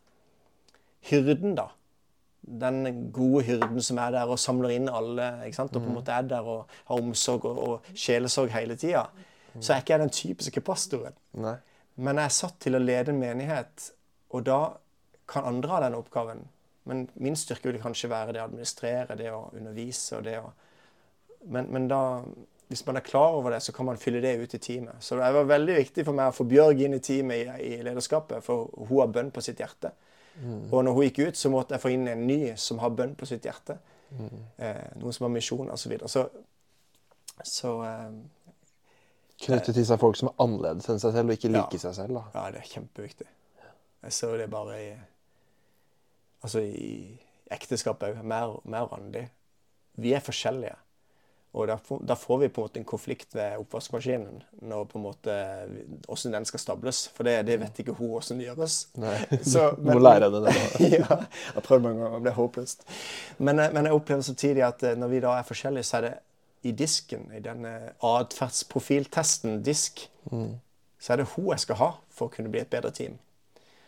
hyrden, 1.10 1.56
da 1.56 1.70
den 2.42 3.12
gode 3.12 3.44
hyrden 3.44 3.82
som 3.84 4.00
er 4.02 4.14
der 4.16 4.30
og 4.32 4.40
samler 4.40 4.74
inn 4.74 4.90
alle, 4.90 5.30
og 5.46 5.74
på 5.74 5.82
en 5.82 5.98
måte 5.98 6.16
er 6.16 6.28
der 6.28 6.46
og 6.46 6.70
har 6.88 7.02
omsorg 7.02 7.46
og, 7.50 7.60
og 7.60 7.90
sjelesorg 7.94 8.54
hele 8.56 8.78
tida, 8.80 9.06
så 9.60 9.74
er 9.74 9.82
ikke 9.82 9.94
jeg 9.94 10.04
den 10.04 10.14
typiske 10.14 10.64
pastoren. 10.64 11.18
Nei. 11.38 11.58
Men 12.00 12.22
jeg 12.22 12.30
er 12.30 12.38
satt 12.38 12.60
til 12.64 12.78
å 12.78 12.82
lede 12.82 13.12
en 13.12 13.20
menighet, 13.20 13.90
og 14.32 14.46
da 14.48 14.60
kan 15.30 15.50
andre 15.50 15.74
ha 15.74 15.82
den 15.84 15.98
oppgaven. 15.98 16.46
Men 16.90 17.10
min 17.22 17.36
styrke 17.38 17.70
vil 17.70 17.82
kanskje 17.84 18.10
være 18.10 18.34
det 18.34 18.42
å 18.42 18.48
administrere, 18.48 19.18
det 19.20 19.34
å 19.34 19.50
undervise 19.54 20.20
og 20.20 20.26
det 20.30 20.40
å 20.42 20.50
Men, 21.40 21.70
men 21.72 21.86
da, 21.88 22.20
hvis 22.70 22.84
man 22.86 23.00
er 23.00 23.06
klar 23.06 23.34
over 23.34 23.52
det, 23.56 23.64
så 23.66 23.74
kan 23.74 23.86
man 23.88 23.98
fylle 23.98 24.22
det 24.22 24.36
ut 24.44 24.54
i 24.54 24.60
teamet. 24.62 25.00
Så 25.02 25.18
det 25.18 25.30
var 25.34 25.48
veldig 25.50 25.76
viktig 25.80 26.04
for 26.06 26.14
meg 26.18 26.30
å 26.30 26.36
få 26.38 26.46
Bjørg 26.50 26.82
inn 26.86 26.94
i 26.94 27.02
teamet 27.02 27.40
i, 27.60 27.72
i 27.74 27.80
lederskapet, 27.86 28.44
for 28.46 28.70
hun 28.88 29.00
har 29.02 29.10
bønn 29.16 29.32
på 29.34 29.42
sitt 29.42 29.60
hjerte. 29.64 29.92
Og 30.72 30.84
når 30.86 30.94
hun 30.96 31.04
gikk 31.08 31.20
ut, 31.28 31.36
så 31.40 31.50
måtte 31.52 31.76
jeg 31.76 31.82
få 31.84 31.90
inn 31.92 32.06
en 32.08 32.22
ny 32.30 32.54
som 32.62 32.80
har 32.80 32.94
bønn 32.96 33.16
på 33.20 33.28
sitt 33.28 33.44
hjerte. 33.50 33.76
Eh, 34.58 34.86
noen 35.02 35.14
som 35.14 35.26
har 35.28 35.34
misjon 35.34 35.68
osv. 35.74 35.82
Så, 35.84 35.90
videre. 35.92 36.10
så 36.10 36.30
så 37.44 37.74
eh, 37.88 38.14
Knytte 39.40 39.72
til 39.74 39.86
seg 39.88 40.00
folk 40.02 40.18
som 40.20 40.28
er 40.30 40.42
annerledes 40.44 40.90
enn 40.92 41.00
seg 41.00 41.14
selv, 41.16 41.30
og 41.32 41.38
ikke 41.38 41.50
Ja. 41.52 41.62
liker 41.62 41.80
seg 41.80 41.94
selv. 41.96 42.18
da. 42.18 42.24
Ja, 42.36 42.52
det 42.52 42.60
er 42.62 42.72
kjempeviktig. 42.74 43.28
Jeg 44.04 44.16
ser 44.16 44.34
jo 44.34 44.38
det 44.38 44.50
bare 44.52 44.80
i 44.84 44.90
Altså 46.44 46.62
i 46.64 47.20
ekteskapet 47.52 48.14
òg. 48.14 48.24
Mer, 48.24 48.54
mer 48.64 48.86
vanlig. 48.88 49.26
Vi 50.00 50.14
er 50.16 50.24
forskjellige. 50.24 50.76
Og 51.54 51.66
da, 51.68 51.76
får- 51.82 52.04
da 52.06 52.14
får 52.14 52.38
vi 52.44 52.48
på 52.54 52.62
en 52.62 52.66
måte 52.68 52.78
en 52.78 52.86
konflikt 52.86 53.32
ved 53.36 53.56
oppvaskmaskinen. 53.58 54.44
når 54.62 54.84
på 54.92 54.98
en 55.00 55.04
måte, 55.04 55.34
Hvordan 56.06 56.34
den 56.34 56.46
skal 56.46 56.60
stables. 56.60 57.08
For 57.16 57.24
det, 57.24 57.46
det 57.48 57.60
vet 57.60 57.80
ikke 57.80 57.96
hun 57.98 58.10
hvordan 58.12 58.38
det 58.38 58.46
gjøres. 58.52 58.76
Nei. 59.02 59.16
Så- 59.54 59.72
Du 59.76 59.90
må 59.92 60.00
lære 60.00 60.30
henne 60.30 60.44
det. 60.46 60.54
da. 60.54 60.84
ja, 60.86 60.90
jeg 61.00 61.54
har 61.56 61.62
prøvd 61.66 61.82
mange 61.82 62.02
ganger, 62.04 62.18
men 62.20 62.24
det 62.28 62.32
er 62.32 62.38
håpløst. 62.38 62.84
Men, 63.40 63.60
eh, 63.60 63.74
men 63.74 63.86
jeg 63.86 63.94
opplever 63.94 64.22
samtidig 64.22 64.64
at 64.68 64.84
eh, 64.84 64.96
når 64.96 65.08
vi 65.08 65.20
da 65.26 65.34
er 65.40 65.44
forskjellige, 65.50 65.84
så 65.90 65.98
er 65.98 66.02
det 66.02 66.14
i 66.64 66.72
disken, 66.72 67.32
i 67.34 67.40
denne 67.40 67.74
atferdsprofiltesten 68.04 69.62
DISK, 69.64 70.10
så 71.00 71.14
er 71.14 71.18
det 71.22 71.28
hun 71.36 71.52
jeg 71.54 71.60
skal 71.64 71.76
ha 71.80 71.90
for 72.12 72.28
å 72.28 72.34
kunne 72.34 72.50
bli 72.52 72.60
et 72.62 72.70
bedre 72.70 72.92
team. 72.92 73.18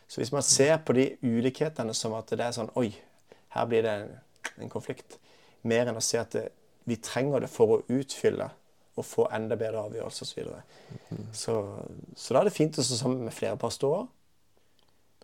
Så 0.07 0.21
hvis 0.21 0.31
man 0.31 0.41
ser 0.43 0.77
på 0.83 0.93
de 0.95 1.09
ulikhetene 1.23 1.93
som 1.95 2.13
at 2.17 2.31
det 2.31 2.39
er 2.43 2.51
sånn 2.55 2.71
Oi, 2.79 2.89
her 3.55 3.67
blir 3.67 3.83
det 3.85 3.91
en, 3.91 4.09
en 4.63 4.69
konflikt. 4.71 5.17
Mer 5.67 5.87
enn 5.91 5.99
å 5.99 6.03
se 6.03 6.17
at 6.19 6.31
det, 6.35 6.45
vi 6.89 6.97
trenger 6.97 7.43
det 7.43 7.51
for 7.51 7.75
å 7.75 7.81
utfylle 7.87 8.49
og 8.99 9.05
få 9.07 9.27
enda 9.33 9.55
bedre 9.55 9.85
avgjørelser 9.87 10.25
osv. 10.25 10.31
Så, 10.31 10.39
videre. 10.41 10.63
så 11.33 11.53
Så 12.15 12.33
da 12.33 12.41
er 12.41 12.49
det 12.49 12.55
fint 12.55 12.77
å 12.77 12.83
stå 12.83 12.97
sammen 12.99 13.23
med 13.25 13.35
flere 13.35 13.59
pastorer 13.59 14.09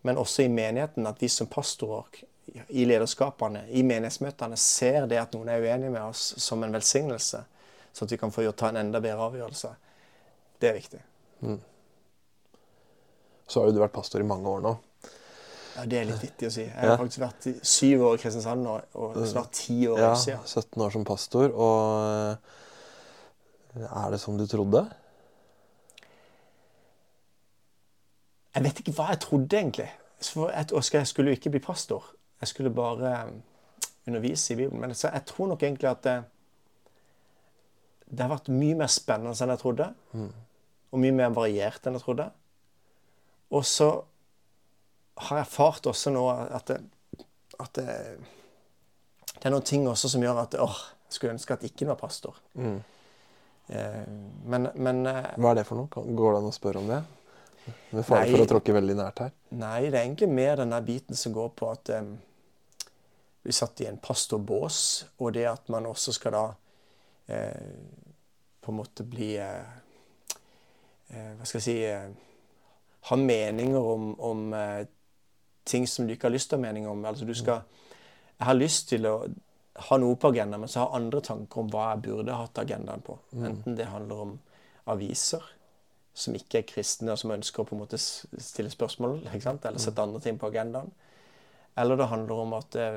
men 0.07 0.17
også 0.17 0.41
i 0.41 0.49
menigheten, 0.49 1.07
at 1.07 1.21
vi 1.21 1.29
som 1.29 1.49
pastorer 1.51 2.21
i 2.67 2.85
lederskapene, 2.87 3.65
i 3.69 3.83
menighetsmøtene, 3.83 4.57
ser 4.57 5.07
det 5.09 5.19
at 5.19 5.33
noen 5.35 5.49
er 5.51 5.63
uenige 5.63 5.91
med 5.91 6.03
oss, 6.05 6.29
som 6.39 6.63
en 6.63 6.71
velsignelse. 6.71 7.41
Så 7.91 8.05
at 8.05 8.13
vi 8.13 8.19
kan 8.21 8.31
få 8.31 8.45
ta 8.51 8.69
en 8.69 8.79
enda 8.83 9.01
bedre 9.03 9.25
avgjørelse. 9.27 9.71
Det 10.61 10.69
er 10.69 10.77
viktig. 10.77 11.01
Så 13.47 13.59
har 13.59 13.67
jo 13.67 13.75
du 13.75 13.81
vært 13.81 13.95
pastor 13.95 14.23
i 14.23 14.27
mange 14.27 14.47
år 14.47 14.63
nå. 14.63 14.75
Ja, 15.77 15.85
Det 15.85 15.99
er 15.99 16.05
litt 16.09 16.21
vittig 16.23 16.47
å 16.47 16.51
si. 16.51 16.61
Jeg 16.63 16.73
Ja. 16.73 16.89
har 16.89 16.97
faktisk 16.97 17.19
vært 17.21 17.45
i 17.47 17.59
syv 17.61 18.01
år 18.07 18.15
i 18.15 18.21
Kristiansand 18.23 18.63
nå, 18.65 18.81
og 18.95 19.15
snart 19.29 19.51
ti 19.53 19.83
år 19.87 19.99
Ja, 19.99 20.13
i 20.13 20.37
17 20.47 20.81
år 20.81 20.91
som 20.91 21.05
pastor. 21.05 21.51
Og 21.53 22.37
eh, 23.77 23.85
er 23.85 24.11
det 24.11 24.19
som 24.19 24.37
du 24.37 24.45
trodde? 24.49 24.87
Jeg 28.55 28.63
vet 28.65 28.79
ikke 28.81 28.93
hva 28.97 29.09
jeg 29.13 29.19
trodde, 29.21 29.57
egentlig. 29.59 29.89
For 30.21 30.49
jeg, 30.49 30.65
skal- 30.83 30.99
jeg 31.03 31.07
skulle 31.07 31.29
jo 31.31 31.35
ikke 31.37 31.51
bli 31.53 31.59
pastor. 31.59 32.03
Jeg 32.41 32.47
skulle 32.47 32.73
bare 32.73 33.11
eh, 33.11 33.31
undervise 34.07 34.53
i 34.53 34.55
Bibelen. 34.57 34.81
Men 34.81 34.95
så 34.95 35.11
jeg 35.13 35.25
tror 35.25 35.47
nok 35.47 35.61
egentlig 35.63 35.89
at 35.91 36.01
det, 36.03 36.23
det 38.09 38.19
har 38.25 38.29
vært 38.33 38.49
mye 38.49 38.75
mer 38.75 38.87
spennende 38.87 39.35
enn 39.41 39.49
jeg 39.53 39.59
trodde. 39.59 39.93
Og 40.91 40.99
mye 40.99 41.11
mer 41.13 41.29
variert 41.35 41.85
enn 41.85 41.93
jeg 41.99 42.01
trodde. 42.01 42.31
Og 43.51 43.63
så 43.65 43.91
har 45.17 45.39
erfart 45.41 45.87
også 45.89 46.11
nå 46.13 46.25
at 46.29 46.69
det, 46.69 46.77
at 47.57 47.73
det, 47.73 47.95
det 49.33 49.45
er 49.49 49.53
noen 49.53 49.65
ting 49.65 49.87
også 49.89 50.11
som 50.13 50.23
gjør 50.23 50.43
at 50.43 50.57
åh, 50.61 50.77
jeg 51.07 51.17
skulle 51.17 51.33
ønske 51.37 51.55
at 51.55 51.65
ikke 51.65 51.87
var 51.89 51.97
pastor. 51.99 52.37
Eh, 52.57 54.03
men, 54.45 54.69
men 54.75 55.05
eh, 55.09 55.33
Hva 55.37 55.51
er 55.51 55.61
det 55.61 55.67
for 55.67 55.79
noe? 55.79 55.89
Går 55.89 56.35
det 56.35 56.41
an 56.41 56.51
å 56.51 56.55
spørre 56.55 56.83
om 56.83 56.91
det? 56.91 57.01
Med 57.91 58.05
fare 58.07 58.29
for 58.31 58.45
å 58.45 58.47
tråkke 58.47 58.75
veldig 58.77 58.95
nært 58.95 59.19
her. 59.25 59.33
Nei, 59.59 59.89
det 59.89 59.97
er 59.97 60.05
egentlig 60.05 60.29
mer 60.31 60.61
den 60.61 60.71
der 60.71 60.85
biten 60.87 61.19
som 61.19 61.33
går 61.35 61.49
på 61.57 61.71
at 61.73 61.91
eh, 61.95 62.13
vi 63.47 63.55
satt 63.55 63.81
i 63.83 63.87
en 63.87 63.99
pastorbås, 64.03 64.79
og 65.23 65.33
det 65.35 65.45
at 65.47 65.69
man 65.71 65.87
også 65.87 66.13
skal 66.15 66.35
da 66.35 66.45
eh, 67.31 67.67
på 68.63 68.73
en 68.73 68.79
måte 68.81 69.07
bli 69.07 69.33
eh, 69.39 69.75
Hva 71.07 71.45
skal 71.47 71.61
jeg 71.61 71.63
si 71.63 71.75
Ha 73.07 73.15
meninger 73.15 73.79
om, 73.79 74.09
om 74.19 74.41
ting 75.67 75.87
som 75.87 76.07
du 76.07 76.13
ikke 76.15 76.29
har 76.29 76.35
lyst 76.35 76.49
til 76.51 76.57
å 76.57 76.61
ha 76.61 76.67
mening 76.67 76.87
om. 76.89 77.03
Altså 77.05 77.27
du 77.27 77.33
skal 77.35 77.61
Jeg 78.37 78.45
har 78.45 78.53
lyst 78.57 78.89
til 78.89 79.05
å 79.09 79.13
ha 79.89 79.97
noe 79.97 80.15
på 80.15 80.29
agendaen, 80.29 80.61
men 80.61 80.69
så 80.69 80.83
har 80.83 80.95
andre 80.97 81.21
tanker 81.25 81.61
om 81.61 81.69
hva 81.73 81.91
jeg 81.91 82.03
burde 82.05 82.35
hatt 82.37 82.59
agendaen 82.61 83.01
på. 83.05 83.15
Enten 83.49 83.75
det 83.77 83.87
handler 83.89 84.21
om 84.27 84.35
aviser 84.93 85.41
som 86.17 86.33
ikke 86.37 86.59
er 86.61 86.67
kristne, 86.69 87.11
og 87.13 87.19
som 87.21 87.31
ønsker 87.33 87.61
å 87.61 87.65
på 87.65 87.75
en 87.75 87.81
måte 87.83 87.97
stille 88.01 88.69
spørsmål 88.73 89.19
eller 89.27 89.77
sette 89.81 90.01
andre 90.01 90.21
ting 90.21 90.37
på 90.41 90.49
agendaen. 90.49 90.89
Eller 91.77 91.97
det 91.99 92.07
handler 92.09 92.39
om 92.41 92.53
at 92.57 92.71
det, 92.73 92.87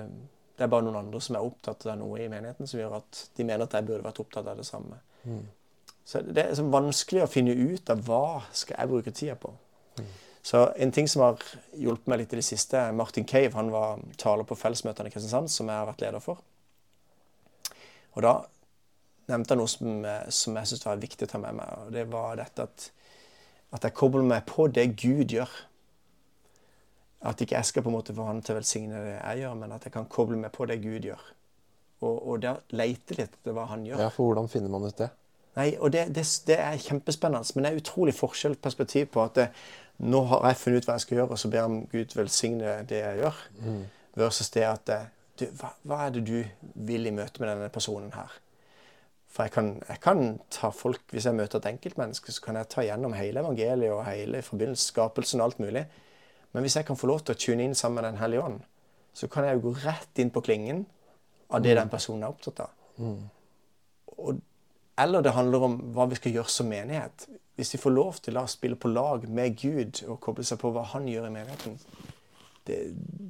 det 0.56 0.64
er 0.64 0.72
bare 0.72 0.84
noen 0.86 0.96
andre 1.02 1.20
som 1.20 1.36
er 1.36 1.44
opptatt 1.44 1.84
av 1.86 1.98
noe 2.00 2.20
i 2.20 2.28
menigheten, 2.32 2.66
som 2.68 2.80
gjør 2.80 2.96
at 3.00 3.24
de 3.36 3.44
mener 3.44 3.64
at 3.66 3.76
jeg 3.76 3.86
burde 3.88 4.04
vært 4.04 4.20
opptatt 4.20 4.48
av 4.48 4.56
det 4.60 4.64
samme. 4.68 5.00
Så 6.04 6.22
Det 6.24 6.46
er 6.46 6.54
så 6.56 6.64
vanskelig 6.64 7.22
å 7.24 7.28
finne 7.30 7.52
ut 7.52 7.90
av 7.92 8.00
hva 8.06 8.42
skal 8.52 8.76
jeg 8.78 8.88
bruke 8.88 9.12
tida 9.12 9.36
på. 9.36 9.52
Så 10.42 10.72
En 10.76 10.92
ting 10.92 11.08
som 11.08 11.22
har 11.22 11.42
hjulpet 11.76 12.08
meg 12.08 12.22
litt 12.22 12.32
i 12.32 12.40
det 12.40 12.46
siste, 12.46 12.78
er 12.78 12.96
Martin 12.96 13.26
Cave. 13.28 13.52
Han 13.54 13.72
var 13.72 14.00
taler 14.16 14.46
på 14.48 14.56
fellesmøtene 14.56 15.10
i 15.10 15.12
Kristiansand, 15.12 15.50
som 15.52 15.68
jeg 15.68 15.76
har 15.76 15.88
vært 15.90 16.04
leder 16.06 16.24
for. 16.24 16.40
Og 18.16 18.24
da 18.24 18.34
nevnte 19.30 19.54
han 19.54 19.60
noe 19.60 19.70
som, 19.70 20.04
eh, 20.04 20.30
som 20.34 20.56
jeg 20.56 20.70
syntes 20.70 20.86
var 20.86 21.02
viktig 21.02 21.28
å 21.28 21.30
ta 21.30 21.38
med 21.42 21.58
meg. 21.60 21.74
og 21.78 21.92
Det 21.92 22.06
var 22.10 22.36
dette 22.40 22.62
at, 22.66 22.90
at 23.72 23.84
jeg 23.86 23.94
kobler 23.94 24.26
meg 24.26 24.46
på 24.48 24.66
det 24.72 24.86
Gud 24.96 25.36
gjør. 25.36 25.50
At 27.20 27.40
ikke 27.40 27.58
jeg 27.58 27.68
skal 27.68 27.84
på 27.84 27.92
en 27.92 27.98
måte 27.98 28.16
få 28.16 28.24
han 28.24 28.40
til 28.40 28.56
å 28.56 28.60
velsigne 28.62 29.04
det 29.04 29.16
jeg 29.18 29.44
gjør, 29.44 29.54
men 29.60 29.72
at 29.76 29.84
jeg 29.84 29.92
kan 29.92 30.08
koble 30.08 30.40
meg 30.40 30.52
på 30.56 30.66
det 30.66 30.80
Gud 30.80 31.04
gjør. 31.04 31.20
Og, 32.00 32.16
og 32.16 32.40
da 32.40 32.56
leite 32.72 33.18
litt 33.18 33.34
etter 33.36 33.52
hva 33.52 33.66
han 33.68 33.84
gjør. 33.84 34.00
Ja, 34.00 34.08
For 34.14 34.30
hvordan 34.30 34.48
finner 34.48 34.72
man 34.72 34.88
ut 34.88 34.96
det? 34.96 35.10
Nei, 35.58 35.74
og 35.82 35.92
det, 35.92 36.06
det, 36.14 36.24
det 36.46 36.56
er 36.62 36.80
kjempespennende, 36.80 37.44
men 37.54 37.66
det 37.66 37.70
er 37.70 37.80
utrolig 37.82 38.14
forskjell 38.16 38.54
perspektiv 38.62 39.10
på 39.12 39.24
at 39.26 39.36
det, 39.36 39.48
nå 40.00 40.20
har 40.30 40.46
jeg 40.48 40.56
funnet 40.56 40.82
ut 40.82 40.86
hva 40.88 40.94
jeg 40.96 41.04
skal 41.04 41.18
gjøre, 41.18 41.30
og 41.30 41.38
så 41.38 41.48
ber 41.52 41.58
jeg 41.60 41.70
om 41.70 41.80
Gud 41.92 42.14
velsigne 42.16 42.76
det 42.88 43.00
jeg 43.02 43.18
gjør, 43.20 43.40
versus 44.16 44.50
det 44.50 44.64
at 44.64 44.92
du, 45.40 45.46
hva, 45.58 45.74
hva 45.88 46.06
er 46.06 46.14
det 46.14 46.22
du 46.28 46.38
vil 46.74 47.06
i 47.06 47.12
møte 47.14 47.40
med 47.40 47.52
denne 47.52 47.68
personen 47.72 48.12
her? 48.14 48.32
For 49.30 49.46
jeg 49.46 49.52
kan, 49.54 49.68
jeg 49.88 50.00
kan 50.02 50.40
ta 50.50 50.72
folk, 50.74 51.00
Hvis 51.10 51.26
jeg 51.26 51.34
møter 51.34 51.58
et 51.58 51.66
enkeltmenneske, 51.70 52.32
så 52.32 52.42
kan 52.42 52.56
jeg 52.56 52.68
ta 52.68 52.82
gjennom 52.82 53.12
hele 53.14 53.40
evangeliet 53.40 53.92
og 53.92 54.04
hele 54.04 54.42
skapelsen 54.74 55.40
og 55.40 55.44
alt 55.44 55.60
mulig. 55.62 55.84
Men 56.52 56.64
hvis 56.66 56.76
jeg 56.76 56.84
kan 56.86 56.96
få 56.98 57.06
lov 57.06 57.20
til 57.20 57.34
å 57.34 57.38
tune 57.38 57.62
inn 57.62 57.74
sammen 57.74 58.02
med 58.02 58.10
Den 58.10 58.18
hellige 58.18 58.42
ånd, 58.42 58.60
så 59.14 59.28
kan 59.28 59.44
jeg 59.44 59.54
jo 59.54 59.68
gå 59.68 59.74
rett 59.84 60.18
inn 60.18 60.30
på 60.34 60.40
klingen 60.40 60.86
av 61.50 61.62
det 61.62 61.76
den 61.76 61.88
personen 61.88 62.24
er 62.24 62.34
opptatt 62.34 62.60
av. 62.60 62.70
Og, 64.18 64.40
eller 65.02 65.24
det 65.24 65.34
handler 65.36 65.64
om 65.66 65.78
hva 65.94 66.06
vi 66.10 66.18
skal 66.18 66.36
gjøre 66.38 66.52
som 66.52 66.68
menighet. 66.70 67.26
Hvis 67.56 67.74
de 67.74 67.80
får 67.80 67.92
lov 67.94 68.20
til 68.24 68.38
å 68.40 68.46
spille 68.48 68.78
på 68.80 68.90
lag 68.92 69.26
med 69.28 69.56
Gud 69.60 70.02
og 70.06 70.20
koble 70.24 70.44
seg 70.46 70.60
på 70.60 70.72
hva 70.74 70.86
han 70.94 71.08
gjør 71.08 71.28
i 71.28 71.34
menigheten, 71.34 71.76
det, 72.68 72.78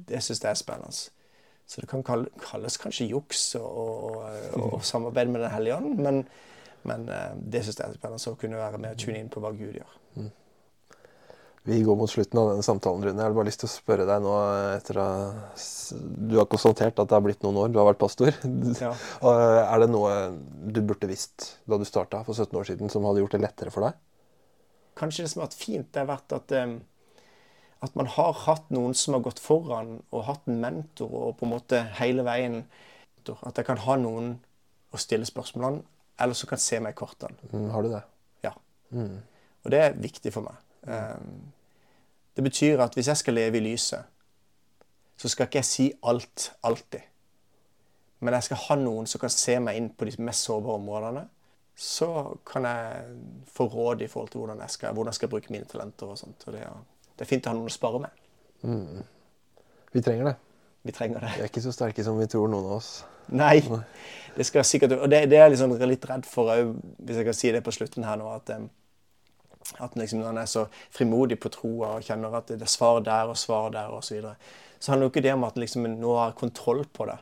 det 0.07 0.21
syns 0.23 0.43
jeg 0.43 0.51
er 0.51 0.59
spennende. 0.59 1.01
Så 1.71 1.81
det 1.81 1.87
kan 1.91 2.03
kalles 2.03 2.77
kanskje 2.81 3.07
juks 3.13 3.43
og, 3.59 3.67
og, 3.67 4.15
og, 4.57 4.65
og 4.75 4.83
samarbeid 4.83 5.31
med 5.31 5.45
Den 5.45 5.53
hellige 5.53 5.77
ånd, 5.77 6.01
men, 6.03 6.23
men 6.83 7.07
eh, 7.07 7.33
det 7.37 7.63
syns 7.63 7.79
jeg 7.79 7.87
er 7.87 7.99
spennende 7.99 8.33
å 8.33 8.39
kunne 8.39 8.59
være 8.59 8.81
med 8.81 8.95
og 8.95 9.03
tune 9.05 9.21
inn 9.21 9.31
på 9.31 9.43
hva 9.43 9.53
Gud 9.55 9.77
gjør. 9.79 9.97
Vi 11.63 11.77
går 11.85 11.95
mot 11.95 12.09
slutten 12.09 12.39
av 12.41 12.47
denne 12.49 12.65
samtalen, 12.65 13.03
Rune. 13.05 13.19
Jeg 13.21 13.29
har 13.29 13.35
bare 13.37 13.45
lyst 13.45 13.61
til 13.61 13.69
å 13.69 13.71
spørre 13.71 14.05
deg 14.09 14.23
nå 14.23 14.31
etter 14.73 14.97
at 14.97 15.65
Du 16.01 16.39
har 16.39 16.47
konstatert 16.49 16.97
at 16.97 17.09
det 17.09 17.13
har 17.13 17.21
blitt 17.21 17.43
noen 17.45 17.59
år, 17.61 17.69
du 17.69 17.77
har 17.77 17.89
vært 17.91 18.01
pastor. 18.01 18.33
Ja. 18.81 18.93
er 19.21 19.83
det 19.83 19.89
noe 19.91 20.13
du 20.73 20.79
burde 20.81 21.09
visst 21.11 21.51
da 21.69 21.77
du 21.77 21.85
starta 21.85 22.23
for 22.25 22.33
17 22.33 22.57
år 22.57 22.65
siden, 22.71 22.89
som 22.89 23.05
hadde 23.05 23.21
gjort 23.21 23.35
det 23.37 23.43
lettere 23.43 23.73
for 23.73 23.85
deg? 23.85 23.99
Kanskje 24.97 25.25
det 25.25 25.33
som 25.33 25.43
har 25.43 25.51
vært 25.51 25.59
fint, 25.59 25.91
det 25.93 26.01
har 26.01 26.09
vært 26.09 26.35
at, 26.39 26.55
eh, 26.57 26.73
at 27.85 27.99
man 27.99 28.09
har 28.15 28.33
hatt 28.47 28.73
noen 28.73 28.97
som 28.97 29.19
har 29.19 29.23
gått 29.29 29.41
foran, 29.43 29.99
og 30.09 30.25
hatt 30.31 30.49
en 30.49 30.57
mentor, 30.63 31.13
og 31.13 31.37
på 31.37 31.45
en 31.45 31.53
måte 31.59 31.83
hele 32.01 32.25
veien 32.27 32.63
At 33.21 33.59
jeg 33.59 33.67
kan 33.67 33.77
ha 33.77 33.95
noen 34.01 34.31
å 34.89 34.97
stille 34.97 35.27
spørsmålene, 35.29 35.83
eller 36.17 36.33
som 36.33 36.49
kan 36.49 36.57
se 36.57 36.79
meg 36.81 36.95
i 36.95 36.97
kortene. 36.97 37.37
Mm, 37.51 37.67
har 37.69 37.85
du 37.85 37.89
det? 37.91 38.01
Ja. 38.41 38.51
Mm. 38.89 39.19
Og 39.61 39.69
det 39.69 39.77
er 39.77 39.93
viktig 39.93 40.33
for 40.33 40.47
meg. 40.47 40.57
Ehm, 40.87 41.51
det 42.35 42.43
betyr 42.43 42.81
at 42.81 42.93
hvis 42.93 43.07
jeg 43.07 43.17
skal 43.17 43.33
leve 43.33 43.57
i 43.57 43.65
lyset, 43.65 44.03
så 45.17 45.29
skal 45.29 45.45
ikke 45.47 45.61
jeg 45.61 45.65
si 45.65 45.91
alt 46.03 46.51
alltid. 46.63 47.03
Men 48.19 48.33
jeg 48.33 48.43
skal 48.43 48.57
ha 48.67 48.77
noen 48.77 49.07
som 49.09 49.21
kan 49.21 49.33
se 49.33 49.57
meg 49.59 49.77
inn 49.77 49.89
på 49.97 50.05
de 50.05 50.15
mest 50.21 50.45
sårbare 50.47 50.77
områdene. 50.79 51.23
Så 51.75 52.07
kan 52.45 52.65
jeg 52.65 53.05
få 53.49 53.65
råd 53.65 54.01
i 54.01 54.07
forhold 54.07 54.29
til 54.29 54.43
hvordan 54.43 54.61
jeg 54.61 54.69
skal, 54.69 54.93
hvordan 54.93 55.09
jeg 55.09 55.19
skal 55.19 55.29
bruke 55.29 55.53
mine 55.53 55.65
talenter. 55.65 56.05
og 56.05 56.17
sånt. 56.17 56.43
Og 56.47 56.53
det, 56.53 56.61
er, 56.61 56.83
det, 57.15 57.25
er, 57.25 57.29
fint 57.29 57.47
å 57.47 57.53
ha 57.53 57.57
noen 57.57 57.71
å 57.71 57.73
spare 57.73 58.01
med. 58.03 58.25
Mm. 58.61 59.01
Vi 59.93 60.01
trenger 60.05 60.29
det. 60.29 60.35
Vi 60.83 60.91
trenger 60.97 61.25
det. 61.25 61.31
Vi 61.37 61.45
er 61.45 61.49
ikke 61.49 61.65
så 61.65 61.73
sterke 61.73 62.05
som 62.05 62.19
vi 62.19 62.29
tror, 62.29 62.49
noen 62.49 62.69
av 62.69 62.77
oss. 62.77 62.91
Nei. 63.33 63.61
Det 64.35 64.45
skal 64.45 64.65
sikkert, 64.65 64.97
og 64.97 65.09
det, 65.09 65.25
det 65.29 65.37
er 65.37 65.47
jeg 65.47 65.55
liksom 65.55 65.73
litt 65.89 66.05
redd 66.09 66.27
for 66.29 66.53
òg, 66.53 66.75
hvis 67.01 67.21
jeg 67.21 67.27
kan 67.27 67.37
si 67.37 67.51
det 67.53 67.63
på 67.65 67.73
slutten 67.73 68.05
her 68.05 68.21
nå. 68.21 68.29
at 68.33 68.53
um, 68.57 68.69
at 69.79 69.95
liksom, 69.95 70.23
han 70.25 70.39
er 70.41 70.49
så 70.49 70.65
frimodig 70.93 71.39
på 71.39 71.51
troa 71.53 71.95
og 71.97 72.05
kjenner 72.05 72.33
at 72.37 72.51
det 72.51 72.61
er 72.65 72.71
svar 72.71 73.01
der 73.05 73.31
og 73.31 73.39
svar 73.39 73.71
der 73.73 73.93
osv. 73.93 74.07
Så, 74.07 74.15
videre. 74.15 74.35
så 74.79 74.91
handler 74.91 75.07
jo 75.07 75.13
ikke 75.13 75.25
det 75.27 75.35
om 75.35 75.45
at 75.47 75.59
liksom, 75.59 75.87
nå 76.01 76.15
har 76.17 76.37
kontroll 76.39 76.83
på 76.93 77.07
det. 77.09 77.17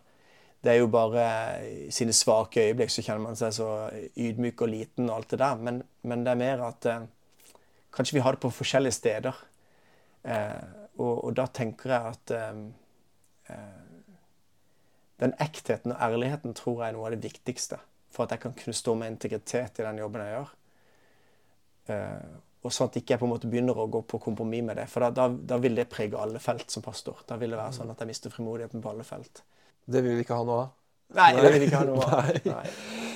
Det 0.60 0.74
er 0.74 0.82
jo 0.82 0.90
bare 0.92 1.26
i 1.64 1.92
sine 1.96 2.14
svake 2.16 2.66
øyeblikk 2.68 2.92
så 2.92 3.04
kjenner 3.06 3.30
man 3.30 3.38
seg 3.40 3.54
så 3.56 3.70
ydmyk 4.20 4.66
og 4.66 4.72
liten 4.74 5.08
og 5.08 5.16
alt 5.16 5.32
det 5.32 5.40
der. 5.40 5.62
Men, 5.68 5.84
men 6.04 6.26
det 6.26 6.34
er 6.34 6.42
mer 6.42 6.64
at 6.68 6.88
eh, 6.90 7.06
kanskje 7.96 8.18
vi 8.18 8.24
har 8.26 8.36
det 8.36 8.44
på 8.44 8.52
forskjellige 8.52 8.98
steder. 8.98 9.40
Eh, 10.28 10.66
og, 11.00 11.14
og, 11.14 11.32
da 11.40 11.46
tenker 11.48 11.96
jeg 11.96 12.16
at 12.16 12.36
eh, 12.36 12.66
eh 13.56 13.86
den 15.20 15.34
ektheten 15.44 15.92
og 15.92 16.00
ærligheten 16.00 16.54
tror 16.56 16.78
jeg 16.80 16.94
er 16.94 16.96
noe 16.96 17.10
av 17.10 17.12
det 17.12 17.26
viktigste 17.26 17.76
for 18.08 18.24
at 18.24 18.32
jeg 18.32 18.40
kan 18.46 18.54
kunne 18.56 18.78
stå 18.78 18.94
med 18.96 19.12
integritet 19.12 19.82
i 19.82 19.84
den 19.84 20.00
jobben 20.00 20.24
jeg 20.24 20.32
gjør. 20.32 20.54
Eh, 21.90 22.38
og 22.60 22.74
sånn 22.76 22.90
at 22.90 22.98
jeg 22.98 23.06
ikke 23.06 23.22
på 23.22 23.28
en 23.28 23.32
måte 23.32 23.48
begynner 23.48 23.78
å 23.78 23.88
gå 23.88 24.02
på 24.04 24.20
kompromiss 24.20 24.66
med 24.68 24.82
det. 24.82 24.90
For 24.92 25.06
da, 25.06 25.10
da, 25.16 25.30
da, 25.54 25.60
vil 25.64 25.78
det 25.80 25.88
prege 25.92 26.20
alle 26.20 26.42
felt 26.44 26.68
som 26.74 26.84
pastor. 26.84 27.22
Da 27.28 27.38
vil 27.40 27.56
det 27.56 27.60
være 27.60 27.78
sånn 27.78 27.94
at 27.94 28.04
jeg 28.04 28.10
mister 28.10 28.34
frimodigheten 28.34 28.84
på 28.84 28.92
alle 28.92 29.06
felt. 29.08 29.44
Det 29.88 30.04
vil 30.04 30.20
vi 30.20 30.26
ikke 30.26 30.36
ha 30.36 30.48
noe 30.48 30.66
av. 30.66 30.74
Nei, 31.18 31.30
det 31.40 31.46
vil 31.48 31.64
vi 31.64 31.70
ikke 31.72 31.80
ha 31.80 31.88
noe 31.88 32.06
av. 32.06 32.34
Nei. 32.52 32.66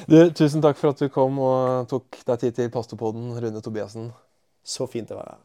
Du, 0.07 0.17
tusen 0.35 0.63
takk 0.63 0.79
for 0.79 0.95
at 0.95 1.03
du 1.03 1.11
kom 1.13 1.37
og 1.43 1.89
tok 1.91 2.23
deg 2.25 2.41
tid 2.41 2.55
til 2.57 2.71
Pastorpodden, 2.73 3.33
Rune 3.37 3.61
Tobiassen. 3.63 4.09
Så 4.63 4.87
fint 4.89 5.11
å 5.11 5.19
være 5.19 5.35
her. 5.35 5.43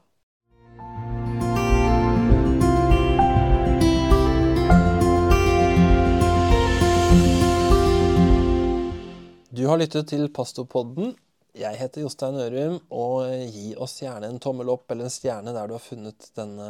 Du 9.58 9.66
har 9.66 9.80
lyttet 9.82 10.06
til 10.14 10.28
Pastorpodden. 10.30 11.16
Jeg 11.58 11.74
heter 11.80 12.04
Jostein 12.04 12.36
Ørum, 12.38 12.76
og 12.94 13.32
gi 13.50 13.72
oss 13.82 13.96
gjerne 14.04 14.28
en 14.30 14.38
tommel 14.42 14.70
opp 14.70 14.92
eller 14.92 15.08
en 15.08 15.12
stjerne 15.12 15.54
der 15.56 15.66
du 15.66 15.74
har 15.74 15.82
funnet 15.82 16.28
denne 16.38 16.68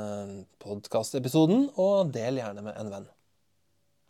podkastepisoden, 0.64 1.66
og 1.76 2.14
del 2.14 2.40
gjerne 2.40 2.64
med 2.64 2.78
en 2.80 2.92
venn. 2.94 3.08